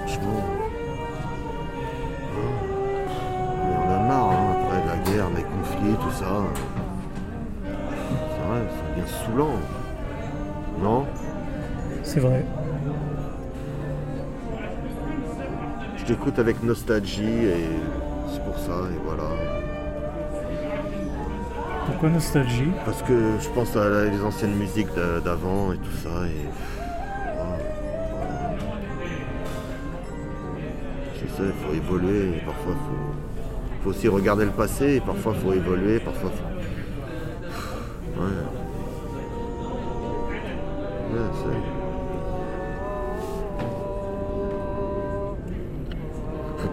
Franchement. 0.00 0.42
Mais 3.62 3.76
on 3.76 3.92
a 3.92 3.98
marre, 4.08 4.30
hein, 4.30 4.56
après 4.56 4.80
la 4.84 4.96
guerre, 5.12 5.28
les 5.36 5.44
conflits, 5.44 5.96
tout 6.02 6.10
ça. 6.10 6.42
C'est 7.62 8.42
vrai, 8.48 8.60
ça 8.70 8.82
devient 8.90 9.08
saoulant. 9.24 9.54
Non? 10.82 11.06
C'est 12.02 12.18
vrai. 12.18 12.44
Je 16.06 16.12
t'écoute 16.12 16.38
avec 16.38 16.62
nostalgie 16.62 17.22
et 17.24 17.64
c'est 18.32 18.44
pour 18.44 18.58
ça, 18.58 18.72
et 18.92 18.98
voilà. 19.04 19.24
Pourquoi 21.86 22.10
nostalgie? 22.10 22.70
Parce 22.84 23.02
que 23.02 23.14
je 23.40 23.48
pense 23.50 23.74
à 23.76 23.88
la- 23.88 24.04
les 24.06 24.20
anciennes 24.22 24.54
musiques 24.54 24.92
d'a- 24.94 25.20
d'avant 25.20 25.72
et 25.72 25.76
tout 25.78 25.96
ça, 26.02 26.26
et. 26.26 26.48
voilà, 27.36 27.56
voilà. 28.10 28.56
Je 31.14 31.26
sais, 31.36 31.42
il 31.42 31.52
faut 31.66 31.74
évoluer, 31.74 32.36
et 32.36 32.40
parfois 32.44 32.72
il 32.72 32.78
faut, 32.78 33.84
faut 33.84 33.90
aussi 33.90 34.08
regarder 34.08 34.44
le 34.44 34.50
passé, 34.50 34.96
et 34.96 35.00
parfois 35.00 35.32
il 35.36 35.40
faut 35.40 35.52
évoluer, 35.54 36.00
parfois 36.00 36.30
faut. 36.30 36.53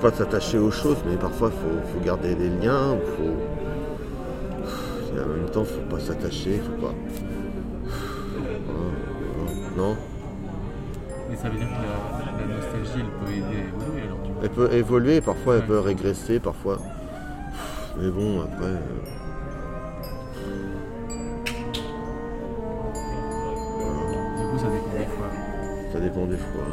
Pas 0.01 0.11
s'attacher 0.11 0.57
aux 0.57 0.71
choses, 0.71 0.97
mais 1.07 1.15
parfois 1.15 1.49
faut, 1.51 1.81
faut 1.93 2.03
garder 2.03 2.33
des 2.35 2.49
liens, 2.49 2.97
faut. 3.17 3.37
Et 5.15 5.19
en 5.21 5.27
même 5.27 5.49
temps, 5.51 5.63
faut 5.63 5.81
pas 5.89 5.99
s'attacher, 5.99 6.59
faut 6.59 6.85
pas. 6.85 6.93
Voilà. 8.65 8.89
Non 9.77 9.95
Mais 11.29 11.35
ça 11.35 11.49
veut 11.49 11.57
dire 11.57 11.67
que 11.67 11.73
la, 11.73 12.47
la 12.47 12.55
nostalgie, 12.55 12.99
elle 12.99 13.25
peut 13.25 13.31
aider 13.31 13.57
à 13.57 13.67
évoluer 13.67 14.01
alors. 14.03 14.19
Elle 14.43 14.49
peut 14.49 14.73
évoluer, 14.73 15.21
parfois 15.21 15.55
elle 15.57 15.65
peut 15.65 15.79
régresser, 15.79 16.39
parfois. 16.39 16.79
Mais 17.99 18.09
bon, 18.09 18.41
après. 18.41 18.65
euh, 18.65 18.79
Du 24.39 24.47
coup, 24.47 24.57
ça 24.57 24.67
dépend 24.69 24.97
des 24.97 25.05
fois. 25.05 25.29
Ça 25.93 25.99
dépend 25.99 26.25
des 26.25 26.37
fois. 26.37 26.63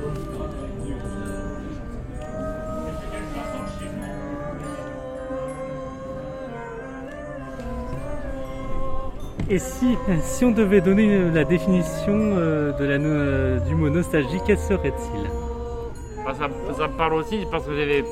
Et 9.50 9.58
si, 9.58 9.96
si 10.22 10.44
on 10.44 10.50
devait 10.50 10.80
donner 10.82 11.30
la 11.30 11.44
définition 11.44 12.12
euh, 12.36 12.72
de 12.72 12.84
la, 12.84 12.94
euh, 12.96 13.58
du 13.60 13.74
mot 13.74 13.88
nostalgie, 13.88 14.38
quel 14.46 14.58
serait-il? 14.58 15.30
Bah, 16.24 16.34
ça, 16.38 16.48
ça 16.76 16.88
parle 16.88 17.14
aussi 17.14 17.46
parce 17.50 17.64
que 17.64 17.72
j'avais 17.74 18.02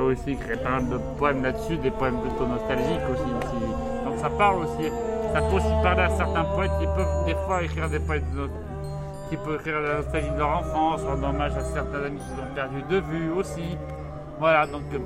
aussi 0.00 0.30
écrit 0.30 0.56
pas 0.56 0.70
mal 0.80 0.88
de 0.88 0.98
poèmes 1.18 1.42
là-dessus, 1.42 1.76
des 1.76 1.90
poèmes 1.90 2.18
plutôt 2.20 2.46
nostalgiques 2.46 3.04
aussi. 3.12 4.04
Donc 4.06 4.18
ça 4.18 4.30
parle 4.30 4.62
aussi. 4.62 4.90
Ça 5.34 5.42
peut 5.42 5.56
aussi 5.56 5.68
parler 5.82 6.02
à 6.02 6.08
certains 6.08 6.44
poètes 6.44 6.70
qui 6.80 6.86
peuvent 6.86 7.24
des 7.26 7.34
fois 7.46 7.62
écrire 7.62 7.90
des 7.90 7.98
poèmes 8.00 8.24
de- 8.34 8.48
qui 9.28 9.36
peuvent 9.36 9.56
écrire 9.56 9.80
la 9.82 9.96
nostalgie 9.96 10.30
de 10.30 10.38
leur 10.38 10.58
enfance, 10.60 11.02
rendre 11.02 11.28
hommage 11.28 11.52
à 11.54 11.64
certains 11.64 12.02
amis 12.06 12.18
qu'ils 12.18 12.42
ont 12.42 12.54
perdu 12.54 12.82
de 12.88 12.96
vue 12.96 13.30
aussi. 13.36 13.76
Voilà, 14.38 14.66
donc 14.66 14.84
euh, 14.94 14.98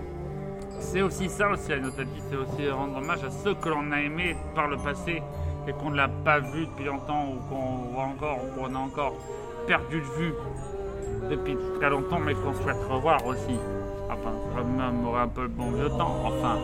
c'est 0.78 1.02
aussi 1.02 1.28
ça 1.28 1.48
aussi 1.48 1.70
la 1.70 1.78
nostalgie, 1.80 2.22
c'est 2.30 2.36
aussi 2.36 2.70
rendre 2.70 2.98
hommage 2.98 3.24
à 3.24 3.30
ceux 3.30 3.54
que 3.54 3.68
l'on 3.68 3.90
a 3.90 4.00
aimés 4.00 4.36
par 4.54 4.68
le 4.68 4.76
passé 4.76 5.20
et 5.66 5.72
qu'on 5.72 5.90
ne 5.90 5.96
l'a 5.96 6.08
pas 6.08 6.40
vu 6.40 6.66
depuis 6.66 6.84
longtemps 6.84 7.28
ou 7.28 7.48
qu'on 7.48 7.92
voit 7.92 8.04
encore 8.04 8.38
ou 8.44 8.60
qu'on 8.60 8.74
a 8.74 8.78
encore 8.78 9.14
perdu 9.66 10.00
de 10.00 10.06
vue 10.06 10.34
depuis 11.30 11.56
très 11.78 11.90
longtemps, 11.90 12.18
mais 12.18 12.34
qu'on 12.34 12.54
souhaite 12.54 12.82
revoir 12.90 13.24
aussi. 13.26 13.58
Enfin, 14.06 14.32
remémorer 14.56 15.22
un 15.22 15.28
peu 15.28 15.42
le 15.42 15.48
bon 15.48 15.70
vieux 15.70 15.88
temps. 15.90 16.16
Enfin, 16.24 16.58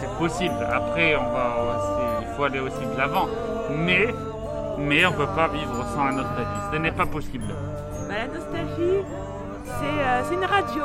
c'est 0.00 0.18
possible. 0.18 0.56
Après, 0.70 1.16
on 1.16 1.32
va 1.32 1.56
aussi, 1.70 2.26
il 2.28 2.36
faut 2.36 2.44
aller 2.44 2.60
aussi 2.60 2.84
de 2.84 2.98
l'avant. 2.98 3.26
Mais, 3.70 4.08
mais 4.78 5.06
on 5.06 5.12
ne 5.12 5.16
peut 5.16 5.34
pas 5.34 5.48
vivre 5.48 5.84
sans 5.94 6.04
la 6.04 6.12
nostalgie. 6.12 6.60
Ce 6.72 6.78
n'est 6.78 6.92
pas 6.92 7.06
possible. 7.06 7.46
Bah, 8.08 8.14
la 8.14 8.26
nostalgie, 8.26 9.04
euh, 9.82 10.22
c'est 10.24 10.34
une 10.34 10.44
radio. 10.44 10.84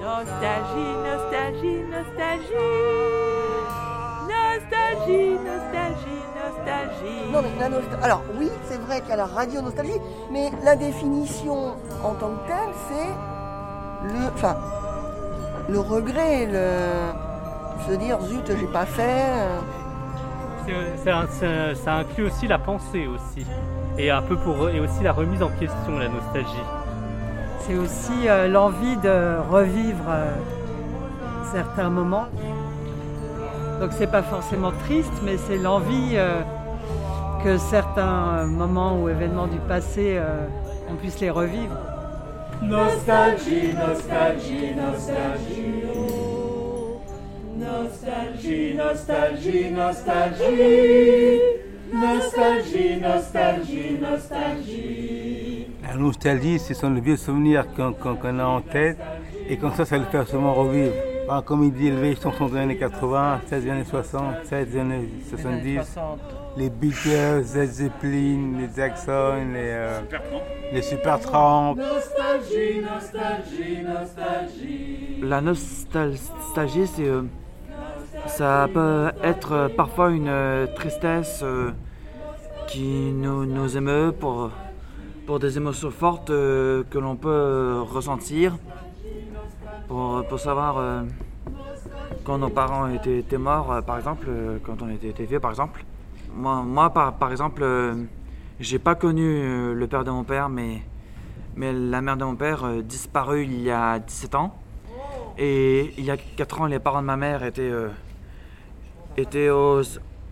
Nostalgie, 0.00 0.94
nostalgie, 1.04 1.82
nostalgie. 1.90 3.27
Nostalgie, 5.08 5.38
nostalgie, 5.42 6.22
nostalgie. 6.36 7.32
Non, 7.32 7.40
mais 7.42 7.60
la 7.60 7.68
nostalgie. 7.70 8.02
Alors, 8.04 8.22
oui, 8.38 8.50
c'est 8.64 8.78
vrai 8.82 9.00
qu'il 9.00 9.10
y 9.10 9.12
a 9.12 9.16
la 9.16 9.26
radio 9.26 9.62
nostalgie, 9.62 9.98
mais 10.30 10.50
la 10.64 10.76
définition 10.76 11.74
en 12.04 12.14
tant 12.14 12.28
que 12.28 12.46
telle, 12.46 12.74
c'est 12.88 14.12
le. 14.12 14.26
Enfin, 14.34 14.56
le 15.68 15.80
regret, 15.80 16.46
le. 16.46 17.88
se 17.90 17.96
dire, 17.96 18.20
zut, 18.22 18.44
j'ai 18.58 18.66
pas 18.66 18.84
fait. 18.86 19.02
euh, 19.30 19.58
C'est- 20.66 20.96
c'est 21.04 21.10
un- 21.10 21.26
c'est- 21.30 21.74
Ça 21.76 21.94
inclut 21.94 22.24
aussi 22.26 22.46
la 22.46 22.58
pensée 22.58 23.06
aussi. 23.06 23.46
Et 23.96 24.10
un 24.10 24.20
peu 24.22 24.36
pour 24.36 24.68
et 24.68 24.78
aussi 24.80 25.02
la 25.02 25.12
remise 25.12 25.42
en 25.42 25.48
question, 25.48 25.98
la 25.98 26.08
nostalgie. 26.08 26.64
c'est 27.60 27.76
aussi 27.76 28.28
euh, 28.28 28.46
l'envie 28.48 28.96
de 28.98 29.38
revivre 29.50 30.04
euh, 30.08 30.30
certains 31.52 31.88
moments. 31.90 32.26
Donc 33.80 33.90
c'est 33.92 34.10
pas 34.10 34.22
forcément 34.22 34.72
triste, 34.86 35.12
mais 35.24 35.36
c'est 35.36 35.56
l'envie 35.56 36.14
euh, 36.14 36.40
que 37.44 37.58
certains 37.58 38.44
moments 38.46 39.00
ou 39.00 39.08
événements 39.08 39.46
du 39.46 39.58
passé, 39.58 40.16
euh, 40.18 40.46
on 40.90 40.96
puisse 40.96 41.20
les 41.20 41.30
revivre. 41.30 41.76
Nostalgie, 42.62 43.72
nostalgie, 43.74 44.74
nostalgie. 44.74 45.84
Nostalgie, 47.56 48.74
nostalgie, 48.74 49.70
nostalgie. 49.70 51.40
Nostalgie, 51.92 53.00
nostalgie, 53.00 53.98
nostalgie. 54.00 55.66
La 55.86 55.94
nostalgie, 55.94 56.58
ce 56.58 56.74
sont 56.74 56.90
les 56.90 57.00
vieux 57.00 57.16
souvenirs 57.16 57.64
qu'on 57.74 58.38
a 58.40 58.44
en 58.44 58.60
tête 58.60 58.98
et 59.48 59.56
comme 59.56 59.72
ça, 59.72 59.84
ça 59.84 59.96
le 59.96 60.04
fait 60.04 60.24
souvent 60.26 60.52
revivre. 60.52 60.92
Ah, 61.30 61.42
comme 61.44 61.64
il 61.64 61.72
dit, 61.72 61.90
les 61.90 62.16
chansons 62.16 62.46
des 62.46 62.56
années 62.58 62.76
80, 62.78 63.42
celles 63.46 63.62
des 63.62 63.70
années 63.70 63.84
60, 63.84 64.34
celles 64.44 64.70
des 64.70 64.78
années 64.78 65.08
70. 65.28 65.98
Les 66.56 66.70
Beatles, 66.70 67.44
Led 67.54 67.70
Zeppelin, 67.70 68.58
les 68.58 68.68
Jackson, 68.74 69.34
les, 69.52 69.60
euh, 69.60 70.00
les 70.72 70.82
Supertramp. 70.82 71.74
Nostalgie, 71.76 72.80
nostalgie, 72.80 73.82
nostalgie. 73.82 75.20
La 75.22 75.40
nostalgie, 75.40 76.86
c'est, 76.86 77.06
euh, 77.06 77.22
ça 78.26 78.66
peut 78.72 79.10
être 79.22 79.52
euh, 79.52 79.68
parfois 79.68 80.10
une 80.10 80.28
euh, 80.28 80.66
tristesse 80.74 81.40
euh, 81.42 81.72
qui 82.68 83.12
nous, 83.12 83.44
nous 83.44 83.76
émeut 83.76 84.12
pour, 84.18 84.50
pour 85.26 85.38
des 85.38 85.58
émotions 85.58 85.90
fortes 85.90 86.30
euh, 86.30 86.84
que 86.90 86.98
l'on 86.98 87.16
peut 87.16 87.28
euh, 87.28 87.82
ressentir, 87.82 88.56
pour, 89.88 90.24
pour 90.26 90.38
savoir 90.38 90.78
euh, 90.78 91.02
quand 92.22 92.38
nos 92.38 92.50
parents 92.50 92.88
étaient, 92.88 93.38
morts, 93.38 93.72
euh, 93.72 93.80
par 93.80 93.96
exemple, 93.96 94.26
euh, 94.28 94.58
quand 94.62 94.82
on 94.82 94.90
était, 94.90 95.24
vieux, 95.24 95.40
par 95.40 95.50
exemple. 95.50 95.84
Moi, 96.32 96.62
moi 96.62 96.90
par, 96.90 97.14
par 97.14 97.32
exemple, 97.32 97.64
j'ai 98.60 98.78
pas 98.78 98.94
connu 98.94 99.74
le 99.74 99.86
père 99.86 100.04
de 100.04 100.10
mon 100.10 100.24
père, 100.24 100.48
mais, 100.50 100.82
mais 101.56 101.72
la 101.72 102.02
mère 102.02 102.18
de 102.18 102.24
mon 102.24 102.36
père 102.36 102.68
disparue 102.82 103.44
il 103.44 103.62
y 103.62 103.70
a 103.70 103.98
17 103.98 104.34
ans. 104.34 104.54
Et 105.38 105.94
il 105.96 106.04
y 106.04 106.10
a 106.10 106.16
4 106.16 106.60
ans, 106.60 106.66
les 106.66 106.78
parents 106.78 107.00
de 107.00 107.06
ma 107.06 107.16
mère 107.16 107.42
étaient, 107.44 107.72
étaient 109.16 109.48
au, 109.48 109.80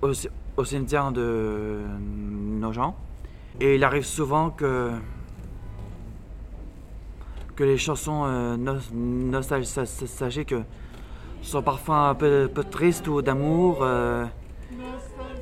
au, 0.03 0.13
au 0.57 0.65
cimetière 0.65 1.11
de 1.13 1.81
nos 1.99 2.73
gens. 2.73 2.95
Et 3.59 3.77
il 3.77 3.85
arrive 3.85 4.05
souvent 4.05 4.51
que, 4.51 4.91
que 7.57 7.65
les 7.65 7.79
chansons 7.79 8.25
euh, 8.27 8.57
nos- 8.57 8.79
nostalgiques 8.93 10.55
sont 11.43 11.63
parfois 11.63 12.11
un 12.11 12.15
peu, 12.15 12.49
peu 12.53 12.63
tristes 12.65 13.09
ou 13.09 13.23
d'amour, 13.23 13.79
euh, 13.83 14.25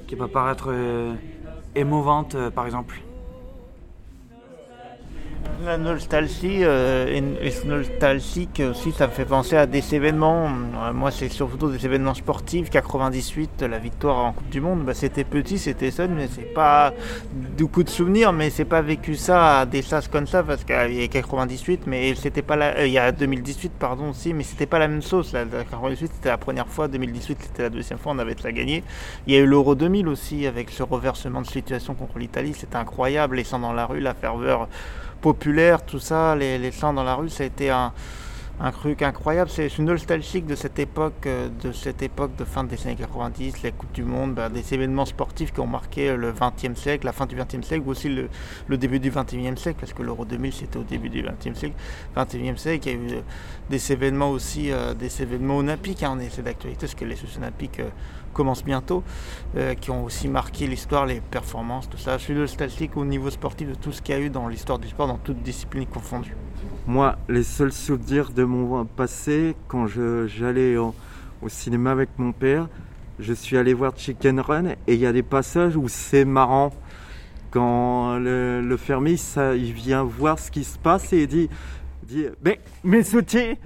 qui 0.07 0.17
peuvent 0.17 0.29
paraître 0.29 0.69
euh, 0.69 1.15
émouvantes, 1.75 2.37
par 2.51 2.67
exemple. 2.67 3.01
La 5.65 5.79
nostalgie, 5.79 6.63
euh, 6.63 7.21
ce 7.51 7.67
nostalgique 7.67 8.61
aussi, 8.71 8.93
ça 8.93 9.07
me 9.07 9.13
fait 9.13 9.25
penser 9.25 9.57
à 9.57 9.67
des 9.67 9.95
événements. 9.95 10.47
Euh, 10.47 10.93
Moi, 10.93 11.11
c'est 11.11 11.31
surtout 11.31 11.71
des 11.71 11.87
événements 11.87 12.13
sportifs. 12.13 12.69
98, 12.69 13.63
la 13.63 13.79
victoire 13.79 14.19
en 14.19 14.33
Coupe 14.33 14.51
du 14.51 14.61
Monde, 14.61 14.85
bah, 14.85 14.93
c'était 14.93 15.25
petit, 15.25 15.59
c'était 15.59 15.91
seul, 15.91 16.11
mais 16.11 16.29
c'est 16.31 16.53
pas 16.53 16.93
beaucoup 17.59 17.83
de 17.83 17.89
souvenirs, 17.89 18.33
mais 18.35 18.51
c'est 18.51 18.67
pas 18.67 18.83
vécu 18.83 19.15
ça 19.17 19.61
à 19.61 19.67
des 19.67 19.81
sas 19.81 20.07
comme 20.09 20.27
ça 20.27 20.43
parce 20.43 20.65
qu'il 20.65 20.93
y 20.93 21.03
a 21.03 21.09
98, 21.09 21.87
mais 21.87 22.15
c'était 22.15 22.43
pas 22.43 22.57
la, 22.57 22.77
euh, 22.77 22.87
il 22.87 22.93
y 22.93 22.99
a 22.99 23.11
2018, 23.11 23.73
pardon 23.79 24.11
aussi, 24.11 24.35
mais 24.35 24.43
c'était 24.43 24.67
pas 24.67 24.79
la 24.79 24.89
même 24.89 25.03
sauce. 25.03 25.33
La, 25.33 25.45
la 25.45 25.65
98, 25.65 26.11
c'était 26.15 26.29
la 26.29 26.39
première 26.39 26.69
fois, 26.69 26.89
2018, 26.89 27.39
c'était 27.41 27.63
la 27.63 27.71
deuxième 27.71 27.99
fois, 27.99 28.13
on 28.13 28.19
avait 28.19 28.37
la 28.43 28.53
gagné. 28.53 28.85
Il 29.27 29.33
y 29.33 29.37
a 29.37 29.41
eu 29.41 29.47
l'Euro 29.47 29.75
2000 29.75 30.09
aussi 30.09 30.47
avec 30.47 30.69
ce 30.69 30.83
reversement 30.83 31.41
de 31.41 31.47
situation 31.47 31.95
contre 31.95 32.19
l'Italie, 32.19 32.53
c'était 32.55 32.77
incroyable. 32.77 33.37
Les 33.37 33.45
sangs 33.45 33.61
dans 33.61 33.73
la 33.73 33.87
rue, 33.87 34.01
la 34.01 34.15
ferveur 34.15 34.69
populaire, 35.25 35.83
tout 35.87 36.01
ça, 36.01 36.37
les, 36.37 36.71
chants 36.71 36.93
dans 36.93 37.03
la 37.03 37.15
rue, 37.15 37.31
ça 37.31 37.45
a 37.45 37.47
été 37.47 37.71
un, 37.71 37.93
truc 38.73 39.01
incroyable. 39.01 39.49
C'est 39.49 39.79
nostalgique 39.79 40.45
de 40.45 40.55
cette 40.55 40.79
époque, 40.79 41.25
euh, 41.27 41.49
de 41.63 41.73
cette 41.73 42.03
époque 42.03 42.37
de 42.37 42.45
fin 42.45 42.63
des 42.63 42.79
années 42.83 42.95
90, 42.95 43.63
les 43.63 43.73
Coupes 43.73 43.93
du 43.93 44.05
Monde, 44.05 44.35
bah, 44.35 44.51
des 44.51 44.75
événements 44.75 45.07
sportifs 45.07 45.51
qui 45.55 45.61
ont 45.61 45.67
marqué 45.67 46.15
le 46.15 46.31
20e 46.31 46.77
siècle, 46.77 47.07
la 47.07 47.13
fin 47.13 47.25
du 47.25 47.37
20e 47.37 47.63
siècle, 47.63 47.85
ou 47.87 47.91
aussi 47.93 48.11
le, 48.11 48.77
début 48.77 49.01
du 49.01 49.11
21e 49.11 49.57
siècle, 49.57 49.79
parce 49.81 49.95
que 49.95 50.03
l'Euro 50.03 50.27
2000 50.27 50.53
c'était 50.53 50.77
au 50.77 50.83
début 50.83 51.09
du 51.09 51.23
20e 51.23 51.55
siècle. 51.55 51.75
21e 52.15 52.59
siècle, 52.59 52.89
il 52.89 52.93
y 52.93 52.95
a 52.95 52.99
eu 52.99 53.13
euh, 53.15 53.21
des 53.71 53.93
événements 53.93 54.31
aussi, 54.31 54.71
euh, 54.71 54.93
des 54.93 55.23
événements 55.23 55.57
olympiques, 55.57 56.03
hein, 56.03 56.13
on 56.17 56.21
est- 56.21 56.39
d'actualité, 56.43 56.81
parce 56.83 56.95
que 56.95 57.07
les 57.07 57.17
Jeux 57.17 57.39
olympiques 57.39 57.81
commencent 58.35 58.65
bientôt, 58.65 59.03
euh, 59.57 59.75
qui 59.75 59.91
ont 59.91 60.05
aussi 60.05 60.29
marqué 60.29 60.67
l'histoire, 60.67 61.07
les 61.07 61.23
performances, 61.23 61.89
tout 61.89 61.97
ça. 61.97 62.19
Je 62.19 62.25
suis 62.25 62.35
nostalgique 62.35 62.97
au 62.99 63.05
niveau 63.07 63.31
sportif 63.31 63.69
de 63.69 63.75
tout 63.75 63.93
ce 63.93 64.03
qu'il 64.03 64.15
y 64.15 64.19
a 64.19 64.21
eu 64.21 64.29
dans 64.29 64.49
l'histoire 64.49 64.79
du 64.79 64.89
sport, 64.89 65.07
dans 65.07 65.17
toutes 65.17 65.43
disciplines 65.43 65.87
confondues. 65.87 66.37
Moi, 66.87 67.17
les 67.31 67.43
seuls 67.43 67.73
souvenirs 67.73 68.31
de 68.31 68.45
mon 68.45 68.85
passé, 68.85 69.57
quand 69.69 69.87
j'allais 69.87 70.77
au, 70.77 70.95
cinéma 71.47 71.93
avec 71.93 72.11
mon 72.19 72.33
père, 72.33 72.69
je 73.19 73.33
suis 73.33 73.57
allé 73.57 73.75
voir 73.75 73.93
Chicken 73.97 74.41
Run 74.41 74.67
et 74.87 74.95
il 74.95 74.99
y 74.99 75.07
a 75.07 75.13
des 75.13 75.23
passages 75.23 75.77
où 75.77 75.89
c'est 75.89 76.25
marrant. 76.25 76.73
Quand 77.51 78.19
le, 78.19 78.77
fermier, 78.77 79.17
il 79.57 79.73
vient 79.73 80.03
voir 80.03 80.39
ce 80.39 80.51
qui 80.51 80.65
se 80.65 80.77
passe 80.77 81.13
et 81.13 81.23
il 81.23 81.29
dit, 81.29 81.49
dit 82.03 82.27
Mais 82.45 82.61
mes 82.83 83.15
outils, 83.15 83.57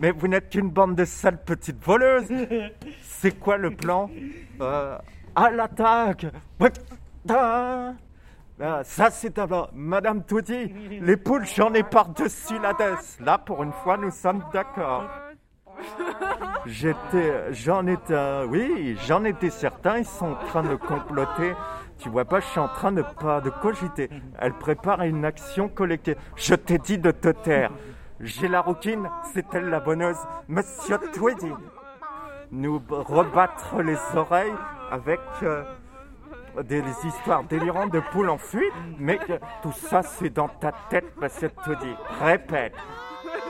mais 0.00 0.10
vous 0.10 0.26
n'êtes 0.28 0.50
qu'une 0.50 0.70
bande 0.70 0.96
de 0.96 1.04
sales 1.04 1.42
petites 1.44 1.82
voleuses. 1.84 2.32
C'est 3.02 3.38
quoi 3.38 3.56
le 3.56 3.70
plan 3.70 4.10
Euh, 4.60 4.98
À 5.34 5.50
l'attaque 5.50 6.26
Putain 6.58 7.94
ah, 8.62 8.82
ça 8.84 9.08
c'est. 9.10 9.40
Madame 9.72 10.22
Touti, 10.22 10.70
les 11.00 11.16
poules, 11.16 11.46
j'en 11.46 11.72
ai 11.72 11.82
par-dessus 11.82 12.58
la 12.58 12.74
tête. 12.74 13.16
Là, 13.18 13.38
pour 13.38 13.62
une 13.62 13.72
fois, 13.72 13.96
nous 13.96 14.10
sommes 14.10 14.44
d'accord. 14.52 15.08
J'étais, 16.66 17.54
j'en 17.54 17.86
étais, 17.86 18.42
oui, 18.48 18.98
j'en 19.06 19.24
étais 19.24 19.48
certain, 19.48 19.98
ils 19.98 20.04
sont 20.04 20.32
en 20.32 20.34
train 20.34 20.62
de 20.62 20.74
comploter. 20.74 21.54
Tu 21.98 22.10
vois 22.10 22.26
pas, 22.26 22.40
je 22.40 22.46
suis 22.46 22.60
en 22.60 22.68
train 22.68 22.92
de 22.92 23.02
pas 23.02 23.40
de 23.40 23.48
cogiter. 23.48 24.10
Elle 24.38 24.52
prépare 24.52 25.02
une 25.02 25.24
action 25.24 25.70
collective. 25.70 26.16
Je 26.36 26.54
t'ai 26.54 26.76
dit 26.76 26.98
de 26.98 27.12
te 27.12 27.30
taire. 27.30 27.70
J'ai 28.22 28.48
la 28.48 28.60
rouquine, 28.60 29.08
c'est 29.32 29.46
elle 29.54 29.70
la 29.70 29.80
bonneuse. 29.80 30.18
Monsieur 30.46 30.98
Tweedy? 31.14 31.50
Nous 32.52 32.82
rebattre 32.90 33.80
les 33.80 33.96
oreilles 34.14 34.52
avec 34.90 35.20
euh, 35.42 35.62
des, 36.64 36.82
histoires 37.04 37.44
délirantes 37.44 37.92
de 37.92 38.00
poules 38.12 38.28
en 38.28 38.36
fuite, 38.36 38.74
mais 38.98 39.18
tout 39.62 39.72
ça 39.72 40.02
c'est 40.02 40.28
dans 40.28 40.48
ta 40.48 40.72
tête, 40.90 41.06
Monsieur 41.18 41.50
Tweedy. 41.64 41.94
Répète. 42.22 42.74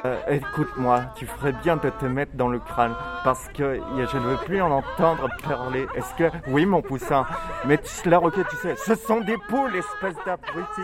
Euh, 0.04 0.20
Écoute-moi, 0.28 1.02
tu 1.16 1.26
ferais 1.26 1.52
bien 1.52 1.76
de 1.76 1.90
te 1.90 2.06
mettre 2.06 2.36
dans 2.36 2.48
le 2.48 2.60
crâne 2.60 2.94
parce 3.24 3.48
que 3.48 3.80
je 3.96 4.16
ne 4.18 4.22
veux 4.22 4.44
plus 4.44 4.62
en 4.62 4.70
entendre 4.70 5.28
parler. 5.42 5.88
Est-ce 5.96 6.14
que. 6.14 6.30
Oui, 6.46 6.64
mon 6.64 6.80
poussin, 6.80 7.26
mais 7.64 7.78
tu, 7.78 8.08
la 8.08 8.18
roquette, 8.18 8.46
tu 8.48 8.56
sais, 8.56 8.76
ce 8.76 8.94
sont 8.94 9.20
des 9.20 9.36
poules, 9.48 9.74
espèce 9.74 10.16
d'abruti. 10.24 10.82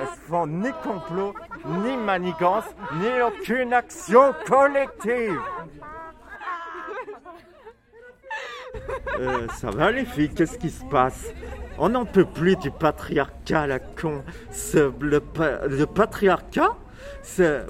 Elles 0.00 0.06
font 0.28 0.46
ni 0.46 0.70
complot, 0.82 1.34
ni 1.66 1.96
manigance, 1.96 2.64
ni 2.94 3.08
aucune 3.22 3.72
action 3.74 4.32
collective. 4.46 5.38
Euh, 9.18 9.46
ça 9.60 9.70
va 9.70 9.90
les 9.90 10.04
filles, 10.04 10.32
qu'est-ce 10.32 10.56
qui 10.56 10.70
se 10.70 10.84
passe? 10.84 11.26
On 11.76 11.90
n'en 11.90 12.04
peut 12.06 12.24
plus 12.24 12.56
du 12.56 12.70
patriarcat, 12.70 13.66
la 13.66 13.78
con. 13.78 14.24
Le, 15.00 15.20
le 15.68 15.84
patriarcat 15.84 16.76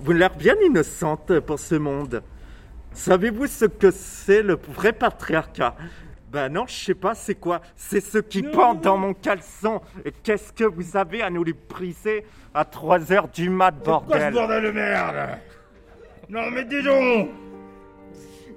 Vous 0.03 0.13
l'air 0.13 0.35
bien 0.37 0.55
innocente 0.65 1.41
pour 1.41 1.59
ce 1.59 1.75
monde. 1.75 2.23
Savez-vous 2.93 3.47
ce 3.47 3.65
que 3.65 3.91
c'est 3.91 4.43
le 4.43 4.59
vrai 4.69 4.93
patriarcat? 4.93 5.75
Ben 6.31 6.49
non, 6.49 6.65
je 6.69 6.73
sais 6.75 6.95
pas, 6.95 7.15
c'est 7.15 7.35
quoi? 7.35 7.61
C'est 7.75 8.01
ce 8.01 8.19
qui 8.19 8.43
pend 8.43 8.75
dans 8.75 8.97
mon 8.97 9.15
caleçon. 9.15 9.81
Et 10.05 10.13
qu'est-ce 10.13 10.53
que 10.53 10.65
vous 10.65 10.97
avez 10.97 11.23
à 11.23 11.31
nous 11.31 11.43
les 11.43 11.53
briser 11.55 12.25
à 12.55 12.65
3 12.65 13.13
heures 13.13 13.29
du 13.29 13.51
mat, 13.51 13.75
Quoi 13.83 14.01
ce 14.03 14.07
bordel? 14.09 14.33
bordel 14.35 14.63
de 14.65 14.71
merde? 14.71 15.29
Non 16.29 16.51
mais 16.53 16.65
dis 16.65 16.83
donc! 16.83 17.29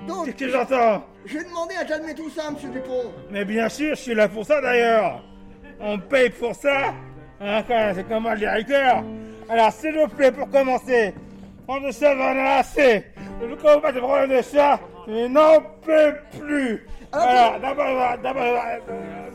Donc, 0.07 0.25
Qu'est-ce 0.25 0.37
que 0.37 0.49
j'entends? 0.49 1.03
j'ai 1.25 1.43
demandé 1.43 1.75
à 1.79 1.85
calmer 1.85 2.13
tout 2.13 2.29
ça, 2.29 2.51
monsieur 2.51 2.69
Dupont. 2.69 3.11
Mais 3.31 3.45
bien 3.45 3.69
sûr, 3.69 3.95
je 3.95 4.01
suis 4.01 4.13
là 4.13 4.27
pour 4.27 4.45
ça 4.45 4.59
d'ailleurs. 4.61 5.23
On 5.79 5.97
me 5.97 6.01
paye 6.01 6.29
pour 6.29 6.53
ça. 6.53 6.93
Hein, 7.39 7.63
quand 7.67 7.73
même, 7.75 7.95
C'est 7.95 8.07
comme 8.07 8.27
un 8.27 8.35
directeur. 8.35 9.03
Alors 9.49 9.71
s'il 9.71 9.97
vous 9.97 10.07
plaît, 10.09 10.31
pour 10.31 10.49
commencer, 10.49 11.15
on 11.67 11.79
ne 11.79 11.91
ça 11.91 12.13
va 12.13 12.33
en 12.33 12.37
a 12.37 12.49
assez. 12.59 13.05
Je 13.41 13.47
ne 13.47 13.55
comprends 13.55 13.79
pas 13.79 13.91
de 13.91 13.99
problème 13.99 14.37
de 14.37 14.41
ça, 14.43 14.79
je 15.07 15.27
n'en 15.27 15.59
peux 15.81 16.15
plus 16.39 16.87
Alors, 17.11 17.59
d'abord, 17.59 18.17
d'abord, 18.21 18.23
d'abord, 18.23 18.63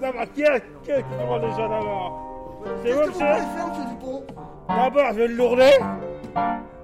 d'abord, 0.01 0.33
qui 0.35 0.43
est 0.43 0.63
qui 0.83 0.93
demande 1.21 1.43
déjà 1.43 1.69
d'abord 1.69 2.63
C'est 2.83 2.93
vous, 2.93 3.07
monsieur 3.07 3.27
D'abord, 4.69 5.13
je 5.13 5.19
vais 5.19 5.29
le 5.29 5.35
lourder. 5.35 5.79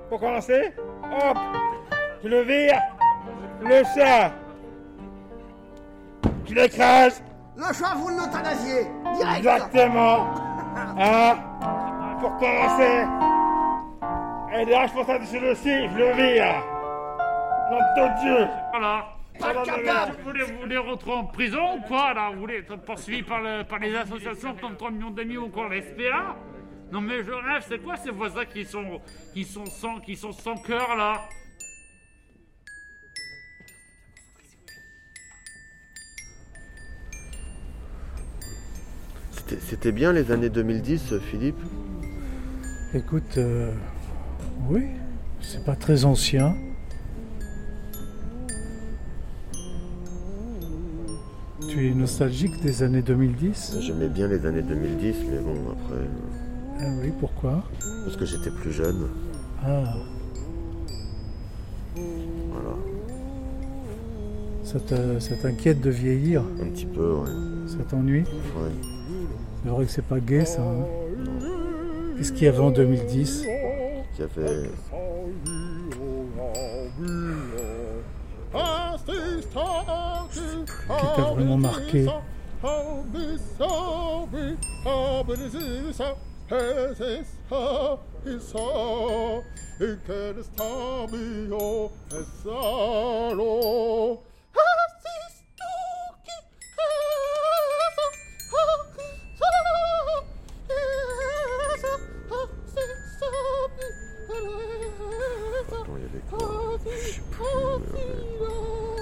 Pour 0.08 0.20
commencer, 0.20 0.72
hop, 1.04 1.38
tu 2.20 2.28
le 2.28 2.42
vires, 2.42 2.80
le 3.62 3.82
chat, 3.94 4.32
tu 6.44 6.54
l'écrases. 6.54 7.22
Le 7.56 7.72
chat, 7.72 7.94
vous 7.96 8.08
l'euthanasiez, 8.08 8.86
direct. 9.16 9.38
Exactement. 9.38 10.26
Hein 10.98 11.36
Pour 12.20 12.36
commencer. 12.36 13.04
Et 14.56 14.64
là, 14.64 14.86
je 14.86 14.92
pense 14.92 15.08
à 15.08 15.18
dessus 15.18 15.38
le 15.38 15.54
je 15.54 15.98
le 15.98 16.12
vire. 16.12 16.73
Nom 17.74 18.06
de 18.08 18.20
Dieu. 18.20 18.46
Voilà. 18.70 19.08
Pas 19.38 19.52
capable. 19.64 20.16
Vous 20.18 20.30
voulez, 20.30 20.44
vous 20.44 20.60
voulez 20.60 20.78
rentrer 20.78 21.10
en 21.12 21.24
prison 21.24 21.76
ou 21.76 21.80
quoi 21.88 22.14
là? 22.14 22.30
Vous 22.32 22.40
voulez 22.40 22.58
être 22.58 22.76
poursuivi 22.76 23.22
par, 23.22 23.40
le- 23.42 23.64
par 23.64 23.80
les 23.80 23.94
associations 23.96 24.54
comme 24.60 24.76
3 24.76 24.90
millions 24.92 25.10
d'amis 25.10 25.36
ou 25.36 25.46
encore 25.46 25.70
SPA 25.72 26.36
Non 26.92 27.00
mais 27.00 27.24
je 27.24 27.32
rêve, 27.32 27.64
c'est 27.68 27.78
quoi 27.82 27.96
ces 27.96 28.10
voisins 28.10 28.44
qui 28.44 28.64
sont, 28.64 29.00
qui 29.32 29.42
sont 29.44 29.66
sans, 29.66 29.98
qui 29.98 30.14
sont 30.14 30.30
sans 30.30 30.54
cœur 30.56 30.94
là? 30.96 31.14
C'était- 39.32 39.60
C'était 39.60 39.92
bien 39.92 40.12
les 40.12 40.30
années 40.32 40.48
2010, 40.50 41.14
Philippe? 41.30 41.58
Écoute, 42.94 43.38
euh, 43.38 43.72
oui, 44.68 44.84
c'est 45.40 45.64
pas 45.64 45.76
très 45.76 46.04
ancien. 46.04 46.54
Tu 51.74 51.88
es 51.90 51.94
nostalgique 51.94 52.62
des 52.62 52.84
années 52.84 53.02
2010 53.02 53.78
J'aimais 53.80 54.06
bien 54.06 54.28
les 54.28 54.46
années 54.46 54.62
2010, 54.62 55.14
mais 55.28 55.38
bon, 55.38 55.56
après. 55.72 56.02
Ah 56.78 56.84
oui, 57.02 57.12
pourquoi 57.18 57.64
Parce 58.04 58.16
que 58.16 58.24
j'étais 58.24 58.50
plus 58.50 58.70
jeune. 58.70 59.08
Ah, 59.66 59.94
Voilà. 61.96 62.76
ça 64.62 64.78
te- 64.78 65.18
ça 65.18 65.34
t'inquiète 65.34 65.80
de 65.80 65.90
vieillir 65.90 66.42
Un 66.62 66.66
petit 66.68 66.86
peu, 66.86 67.12
ouais. 67.14 67.30
Ça 67.66 67.78
t'ennuie 67.90 68.20
Ouais. 68.22 68.70
C'est 69.64 69.68
vrai 69.70 69.84
que 69.84 69.90
c'est 69.90 70.04
pas 70.04 70.20
gay 70.20 70.44
ça. 70.44 70.62
hein 70.62 70.84
Qu'est-ce 72.16 72.32
qu'il 72.32 72.44
y 72.44 72.48
avait 72.48 72.60
en 72.60 72.70
2010 72.70 73.44
Qui 74.14 74.22
avait. 74.22 74.68
Qui 80.32 81.06
t'a 81.16 81.22
vraiment 81.32 81.56
marqué 81.56 82.06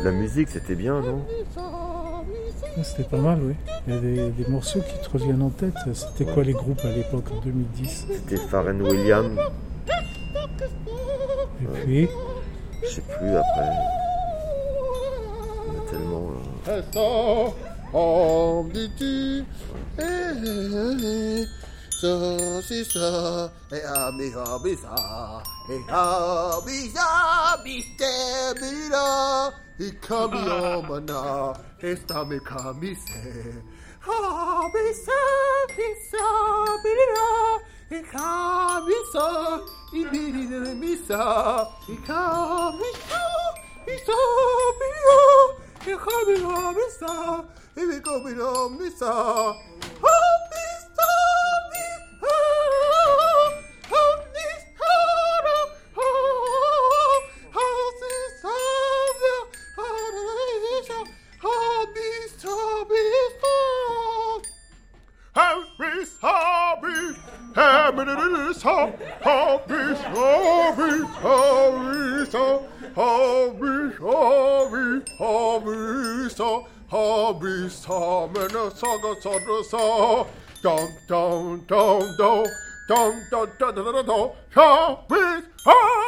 La 0.04 0.10
musique, 0.10 0.48
c'était 0.48 0.74
bien, 0.74 1.00
non 1.00 1.24
Ah, 1.56 2.22
C'était 2.82 3.04
pas 3.08 3.18
mal, 3.18 3.38
oui. 3.42 3.54
Il 3.86 3.94
y 3.94 3.96
a 3.96 4.00
des, 4.00 4.30
des 4.30 4.46
morceaux 4.50 4.80
qui 4.80 4.98
te 4.98 5.10
reviennent 5.10 5.42
en 5.42 5.50
tête. 5.50 5.74
C'était 5.94 6.24
quoi 6.30 6.42
les 6.42 6.52
groupes 6.54 6.80
à 6.84 6.90
l'époque 6.90 7.26
en 7.32 7.40
2010 7.40 8.06
C'était 8.10 8.36
Pharrell 8.36 8.82
Williams. 8.82 9.38
Et 11.60 11.66
puis 11.84 12.08
Je 12.82 12.88
sais 12.88 13.02
plus 13.02 13.36
après. 13.36 13.70
Il 15.68 15.74
y 15.74 15.76
a 15.76 15.90
tellement. 15.90 16.30
ça. 22.90 23.50
Ça. 24.90 25.12
Et 25.70 25.80
ça. 25.88 26.60
Et 26.68 26.88
ça, 26.90 27.56
mais 27.64 27.80
Ikami 29.78 30.38
omana, 30.38 31.56
esta 31.82 32.24
mi 32.24 32.38
kamise. 32.40 33.62
Kamisa, 34.04 35.18
misa, 35.76 36.24
birira, 36.82 37.28
ikamisa, 37.90 39.26
ibirira 39.92 40.74
misa, 40.74 41.66
ikamisa, 41.88 43.22
misa, 43.86 44.18
birira, 44.78 45.20
ikamira 45.86 46.72
misa, 46.76 47.44
ibikomira 47.76 48.68
misa, 48.78 49.12
Dum 78.82 79.00
dum 79.00 79.14
dum 79.20 79.62
dum 81.68 82.46
dum 82.88 83.14
dum 83.30 83.48
dum 83.60 83.74
dum 83.76 84.06
dum. 84.06 84.30
Happy 84.50 86.01